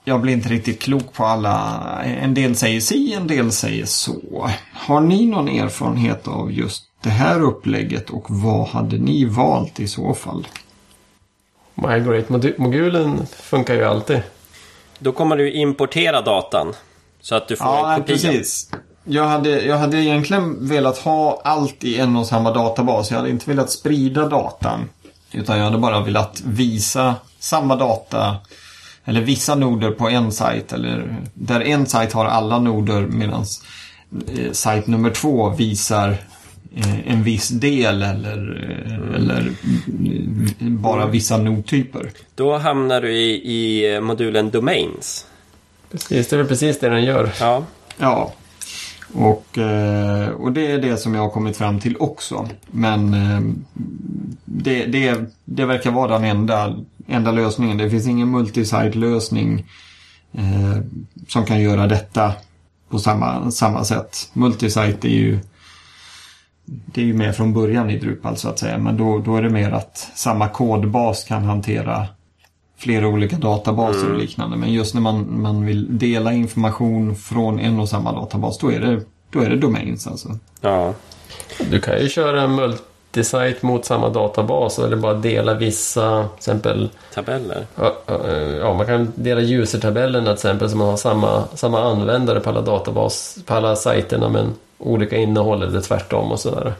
jag 0.03 0.21
blir 0.21 0.33
inte 0.33 0.49
riktigt 0.49 0.81
klok 0.81 1.13
på 1.13 1.25
alla. 1.25 1.79
En 2.03 2.33
del 2.33 2.55
säger 2.55 2.79
si, 2.79 3.13
en 3.13 3.27
del 3.27 3.51
säger 3.51 3.85
så. 3.85 4.49
Har 4.73 5.01
ni 5.01 5.25
någon 5.25 5.49
erfarenhet 5.49 6.27
av 6.27 6.51
just 6.51 6.83
det 7.01 7.09
här 7.09 7.41
upplägget 7.41 8.09
och 8.09 8.25
vad 8.29 8.67
hade 8.67 8.97
ni 8.97 9.25
valt 9.25 9.79
i 9.79 9.87
så 9.87 10.13
fall? 10.13 10.47
Migrate-modulen 11.75 13.25
funkar 13.25 13.73
ju 13.73 13.83
alltid. 13.83 14.21
Då 14.99 15.11
kommer 15.11 15.37
du 15.37 15.51
importera 15.51 16.21
datan. 16.21 16.73
Så 17.21 17.35
att 17.35 17.47
du 17.47 17.55
får 17.55 17.67
Ja, 17.67 17.93
en 17.93 17.99
kopia. 18.01 18.15
precis. 18.15 18.69
Jag 19.03 19.27
hade, 19.27 19.61
jag 19.65 19.77
hade 19.77 19.97
egentligen 19.97 20.67
velat 20.67 20.97
ha 20.97 21.41
allt 21.43 21.83
i 21.83 21.97
en 21.99 22.15
och 22.15 22.25
samma 22.27 22.51
databas. 22.53 23.11
Jag 23.11 23.17
hade 23.17 23.29
inte 23.29 23.49
velat 23.49 23.69
sprida 23.71 24.27
datan. 24.29 24.89
Utan 25.31 25.57
jag 25.57 25.65
hade 25.65 25.77
bara 25.77 26.01
velat 26.01 26.41
visa 26.45 27.15
samma 27.39 27.75
data 27.75 28.37
eller 29.05 29.21
vissa 29.21 29.55
noder 29.55 29.91
på 29.91 30.09
en 30.09 30.31
sajt. 30.31 30.73
Eller 30.73 31.15
där 31.33 31.59
en 31.61 31.85
sajt 31.85 32.13
har 32.13 32.25
alla 32.25 32.59
noder 32.59 33.01
medan 33.01 33.45
eh, 34.37 34.51
sajt 34.51 34.87
nummer 34.87 35.09
två 35.09 35.49
visar 35.49 36.09
eh, 36.75 37.09
en 37.11 37.23
viss 37.23 37.47
del 37.49 38.03
eller, 38.03 38.69
eh, 38.85 39.15
eller 39.15 39.53
mm, 39.87 40.81
bara 40.81 41.05
vissa 41.07 41.37
nodtyper. 41.37 42.11
Då 42.35 42.57
hamnar 42.57 43.01
du 43.01 43.11
i, 43.13 43.31
i 43.55 44.01
modulen 44.01 44.49
Domains. 44.49 45.25
Precis, 45.91 46.27
det 46.27 46.35
är 46.35 46.37
väl 46.37 46.47
precis 46.47 46.79
det 46.79 46.89
den 46.89 47.03
gör. 47.03 47.31
Ja. 47.39 47.63
Ja. 47.97 48.33
Och, 49.13 49.57
eh, 49.57 50.29
och 50.29 50.51
det 50.51 50.71
är 50.71 50.77
det 50.77 50.97
som 50.97 51.15
jag 51.15 51.21
har 51.21 51.29
kommit 51.29 51.57
fram 51.57 51.79
till 51.79 51.97
också. 51.97 52.49
Men 52.67 53.13
eh, 53.13 53.41
det, 54.45 54.85
det, 54.85 55.19
det 55.45 55.65
verkar 55.65 55.91
vara 55.91 56.11
den 56.11 56.23
enda, 56.23 56.75
enda 57.07 57.31
lösningen. 57.31 57.77
Det 57.77 57.89
finns 57.89 58.07
ingen 58.07 58.31
multisite-lösning 58.31 59.65
eh, 60.33 60.77
som 61.27 61.45
kan 61.45 61.61
göra 61.61 61.87
detta 61.87 62.33
på 62.89 62.99
samma, 62.99 63.51
samma 63.51 63.83
sätt. 63.83 64.29
Multisite 64.33 65.07
är 65.07 65.15
ju 65.15 65.39
det 66.65 67.01
är 67.01 67.05
ju 67.05 67.13
med 67.13 67.35
från 67.35 67.53
början 67.53 67.89
i 67.89 67.99
Drupal 67.99 68.37
så 68.37 68.49
att 68.49 68.59
säga. 68.59 68.77
Men 68.77 68.97
då, 68.97 69.19
då 69.19 69.35
är 69.35 69.41
det 69.41 69.49
mer 69.49 69.71
att 69.71 70.11
samma 70.15 70.49
kodbas 70.49 71.23
kan 71.23 71.43
hantera 71.43 72.07
flera 72.79 73.07
olika 73.07 73.35
databaser 73.35 74.11
och 74.11 74.17
liknande. 74.17 74.57
Men 74.57 74.73
just 74.73 74.93
när 74.93 75.01
man, 75.01 75.41
man 75.41 75.65
vill 75.65 75.97
dela 75.97 76.33
information 76.33 77.15
från 77.15 77.59
en 77.59 77.79
och 77.79 77.89
samma 77.89 78.11
databas 78.11 78.57
då 78.57 78.71
är 78.71 78.79
det, 78.79 79.01
då 79.29 79.39
är 79.39 79.49
det 79.49 79.57
domains 79.57 80.07
alltså. 80.07 80.29
Ja. 80.61 80.93
Du 81.71 81.81
kan 81.81 82.01
ju 82.01 82.09
köra 82.09 82.41
en 82.41 82.55
multisite 82.55 83.65
mot 83.65 83.85
samma 83.85 84.09
databas 84.09 84.79
eller 84.79 84.97
bara 84.97 85.13
dela 85.13 85.53
vissa, 85.53 86.23
till 86.23 86.37
exempel 86.37 86.89
Tabeller. 87.13 87.65
Ja, 87.75 87.95
ja, 88.59 88.73
man 88.73 88.85
kan 88.85 89.11
dela 89.15 89.41
user-tabellerna 89.41 90.25
till 90.25 90.33
exempel 90.33 90.69
så 90.69 90.77
man 90.77 90.87
har 90.87 90.97
samma, 90.97 91.43
samma 91.53 91.81
användare 91.91 92.39
på 92.39 92.49
alla 92.49 92.61
databas, 92.61 93.37
på 93.45 93.53
alla 93.53 93.75
sajterna 93.75 94.29
men 94.29 94.53
olika 94.77 95.17
innehåll 95.17 95.63
eller 95.63 95.81
tvärtom 95.81 96.31
och 96.31 96.39
sådär. 96.39 96.73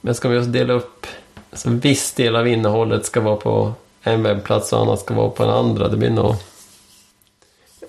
Men 0.00 0.14
ska 0.14 0.28
vi 0.28 0.38
också 0.38 0.50
dela 0.50 0.72
upp, 0.72 1.06
så 1.52 1.68
en 1.68 1.78
viss 1.78 2.12
del 2.12 2.36
av 2.36 2.48
innehållet 2.48 3.06
ska 3.06 3.20
vara 3.20 3.36
på 3.36 3.72
en 4.02 4.22
webbplats 4.22 4.72
och 4.72 4.80
annat 4.80 5.00
ska 5.00 5.14
vara 5.14 5.30
på 5.30 5.42
en 5.44 5.50
andra. 5.50 5.88
Det 5.88 5.96
blir 5.96 6.10
nog... 6.10 6.34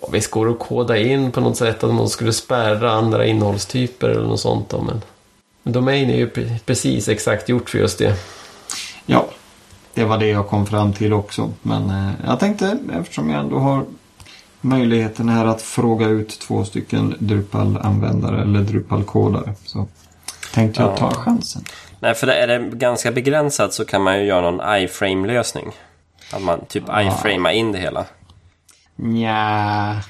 Ja, 0.01 0.07
visst 0.11 0.31
går 0.31 0.45
det 0.45 0.51
att 0.51 0.59
koda 0.59 0.97
in 0.97 1.31
på 1.31 1.41
något 1.41 1.57
sätt 1.57 1.83
att 1.83 1.93
man 1.93 2.09
skulle 2.09 2.33
spärra 2.33 2.91
andra 2.91 3.25
innehållstyper 3.25 4.09
eller 4.09 4.27
något 4.27 4.39
sånt 4.39 4.69
då, 4.69 4.81
men... 4.81 5.01
Domain 5.63 6.09
är 6.09 6.15
ju 6.17 6.29
pre- 6.29 6.59
precis 6.65 7.07
exakt 7.07 7.49
gjort 7.49 7.69
för 7.69 7.77
just 7.77 7.97
det. 7.97 8.15
Ja, 9.05 9.25
det 9.93 10.03
var 10.03 10.17
det 10.17 10.27
jag 10.27 10.47
kom 10.47 10.65
fram 10.65 10.93
till 10.93 11.13
också. 11.13 11.51
Men 11.61 11.89
eh, 11.89 12.11
jag 12.27 12.39
tänkte 12.39 12.77
eftersom 12.99 13.29
jag 13.29 13.39
ändå 13.39 13.57
har 13.59 13.85
möjligheten 14.61 15.29
här 15.29 15.45
att 15.45 15.61
fråga 15.61 16.07
ut 16.07 16.39
två 16.39 16.65
stycken 16.65 17.15
Drupal-användare 17.19 18.41
eller 18.41 18.59
Drupal-kodare 18.59 19.53
så 19.65 19.87
tänkte 20.53 20.81
jag 20.81 20.91
Ja. 20.91 20.97
ta 20.97 21.11
chansen. 21.11 21.63
Nej, 21.99 22.13
för 22.13 22.27
det 22.27 22.33
är 22.35 22.47
det 22.47 22.59
ganska 22.73 23.11
begränsat 23.11 23.73
så 23.73 23.85
kan 23.85 24.01
man 24.01 24.19
ju 24.19 24.25
göra 24.25 24.51
någon 24.51 24.75
iframe-lösning. 24.83 25.71
Att 26.33 26.41
man 26.41 26.65
typ 26.65 26.83
iframar 26.83 27.51
in 27.51 27.71
det 27.71 27.79
hela. 27.79 28.05
Nja, 28.95 30.01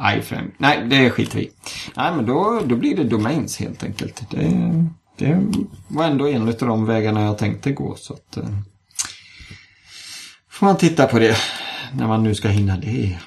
iframe. 0.18 0.50
Nej, 0.58 0.86
det 0.86 1.10
skiter 1.10 1.36
vi 1.38 1.44
i. 1.44 1.50
Nej, 1.96 2.12
men 2.16 2.26
då, 2.26 2.60
då 2.64 2.76
blir 2.76 2.96
det 2.96 3.04
domains 3.04 3.58
helt 3.58 3.84
enkelt. 3.84 4.30
Det, 4.30 4.84
det 5.18 5.46
var 5.88 6.04
ändå 6.04 6.28
en 6.28 6.48
av 6.48 6.54
de 6.54 6.86
vägarna 6.86 7.22
jag 7.22 7.38
tänkte 7.38 7.72
gå. 7.72 7.94
Så 7.96 8.14
att, 8.14 8.36
eh, 8.36 8.44
får 10.50 10.66
man 10.66 10.76
titta 10.76 11.06
på 11.06 11.18
det 11.18 11.36
när 11.92 12.06
man 12.06 12.22
nu 12.22 12.34
ska 12.34 12.48
hinna 12.48 12.76
det. 12.76 13.18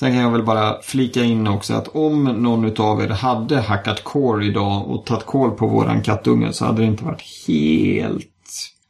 Sen 0.00 0.12
kan 0.12 0.20
jag 0.20 0.30
väl 0.30 0.42
bara 0.42 0.82
flika 0.82 1.24
in 1.24 1.46
också 1.46 1.74
att 1.74 1.88
om 1.88 2.24
någon 2.24 2.80
av 2.80 3.02
er 3.02 3.08
hade 3.08 3.60
hackat 3.60 4.04
core 4.04 4.46
idag 4.46 4.90
och 4.90 5.06
tagit 5.06 5.26
koll 5.26 5.50
på 5.50 5.66
våran 5.66 6.02
kattunge 6.02 6.52
så 6.52 6.64
hade 6.64 6.82
det 6.82 6.86
inte 6.86 7.04
varit 7.04 7.22
helt 7.46 8.26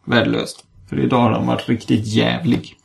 värdelöst. 0.05 0.65
För 0.91 1.01
idag 1.01 1.21
har 1.21 1.31
han 1.31 1.47
varit 1.47 1.69
riktigt 1.69 2.07
jävlig. 2.07 2.77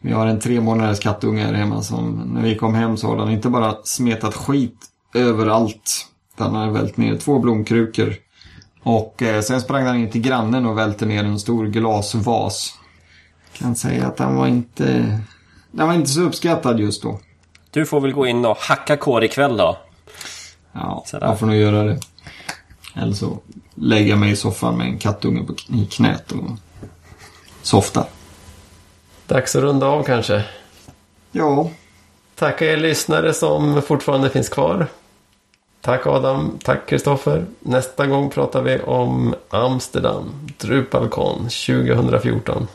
Vi 0.00 0.12
har 0.12 0.26
en 0.26 0.40
tre 0.40 0.60
månaders 0.60 1.00
kattunge 1.00 1.44
här 1.44 1.52
hemma 1.52 1.82
som 1.82 2.10
när 2.34 2.42
vi 2.42 2.56
kom 2.56 2.74
hem 2.74 2.96
så 2.96 3.06
har 3.06 3.16
han 3.16 3.30
inte 3.30 3.48
bara 3.48 3.76
smetat 3.84 4.34
skit 4.34 4.86
överallt. 5.14 6.06
utan 6.34 6.54
Han 6.54 6.66
har 6.66 6.70
vält 6.70 6.96
ner 6.96 7.16
två 7.16 7.38
blomkrukor. 7.38 8.14
Och 8.82 9.22
eh, 9.22 9.40
sen 9.40 9.60
sprang 9.60 9.86
han 9.86 9.96
in 9.96 10.10
till 10.10 10.20
grannen 10.20 10.66
och 10.66 10.78
välte 10.78 11.06
ner 11.06 11.24
en 11.24 11.40
stor 11.40 11.66
glasvas. 11.66 12.74
Kan 13.52 13.76
säga 13.76 14.06
att 14.06 14.18
han 14.18 14.36
var 14.36 14.46
inte... 14.46 15.18
Den 15.70 15.86
var 15.86 15.94
inte 15.94 16.10
så 16.10 16.20
uppskattad 16.20 16.80
just 16.80 17.02
då. 17.02 17.20
Du 17.70 17.86
får 17.86 18.00
väl 18.00 18.12
gå 18.12 18.26
in 18.26 18.44
och 18.44 18.56
hacka 18.56 18.96
kår 18.96 19.24
ikväll 19.24 19.56
då. 19.56 19.78
Ja, 20.72 21.04
Sådär. 21.06 21.26
jag 21.26 21.38
får 21.38 21.46
nog 21.46 21.56
göra 21.56 21.84
det. 21.84 22.00
Eller 22.94 23.12
så 23.12 23.38
lägger 23.74 24.10
jag 24.10 24.18
mig 24.18 24.30
i 24.30 24.36
soffan 24.36 24.78
med 24.78 24.86
en 24.86 24.98
kattunge 24.98 25.44
på, 25.44 25.54
i 25.68 25.86
knät 25.86 26.32
och 26.32 26.44
softar. 27.62 28.06
Dags 29.26 29.56
att 29.56 29.62
runda 29.62 29.86
av 29.86 30.02
kanske. 30.02 30.44
Ja, 31.32 31.70
Tacka 32.34 32.66
er 32.66 32.76
lyssnare 32.76 33.32
som 33.32 33.82
fortfarande 33.82 34.30
finns 34.30 34.48
kvar. 34.48 34.86
Tack 35.80 36.06
Adam, 36.06 36.58
tack 36.64 36.88
Kristoffer. 36.88 37.46
Nästa 37.60 38.06
gång 38.06 38.30
pratar 38.30 38.62
vi 38.62 38.80
om 38.80 39.34
Amsterdam, 39.48 40.30
Drupalcon 40.58 41.38
2014. 41.38 42.68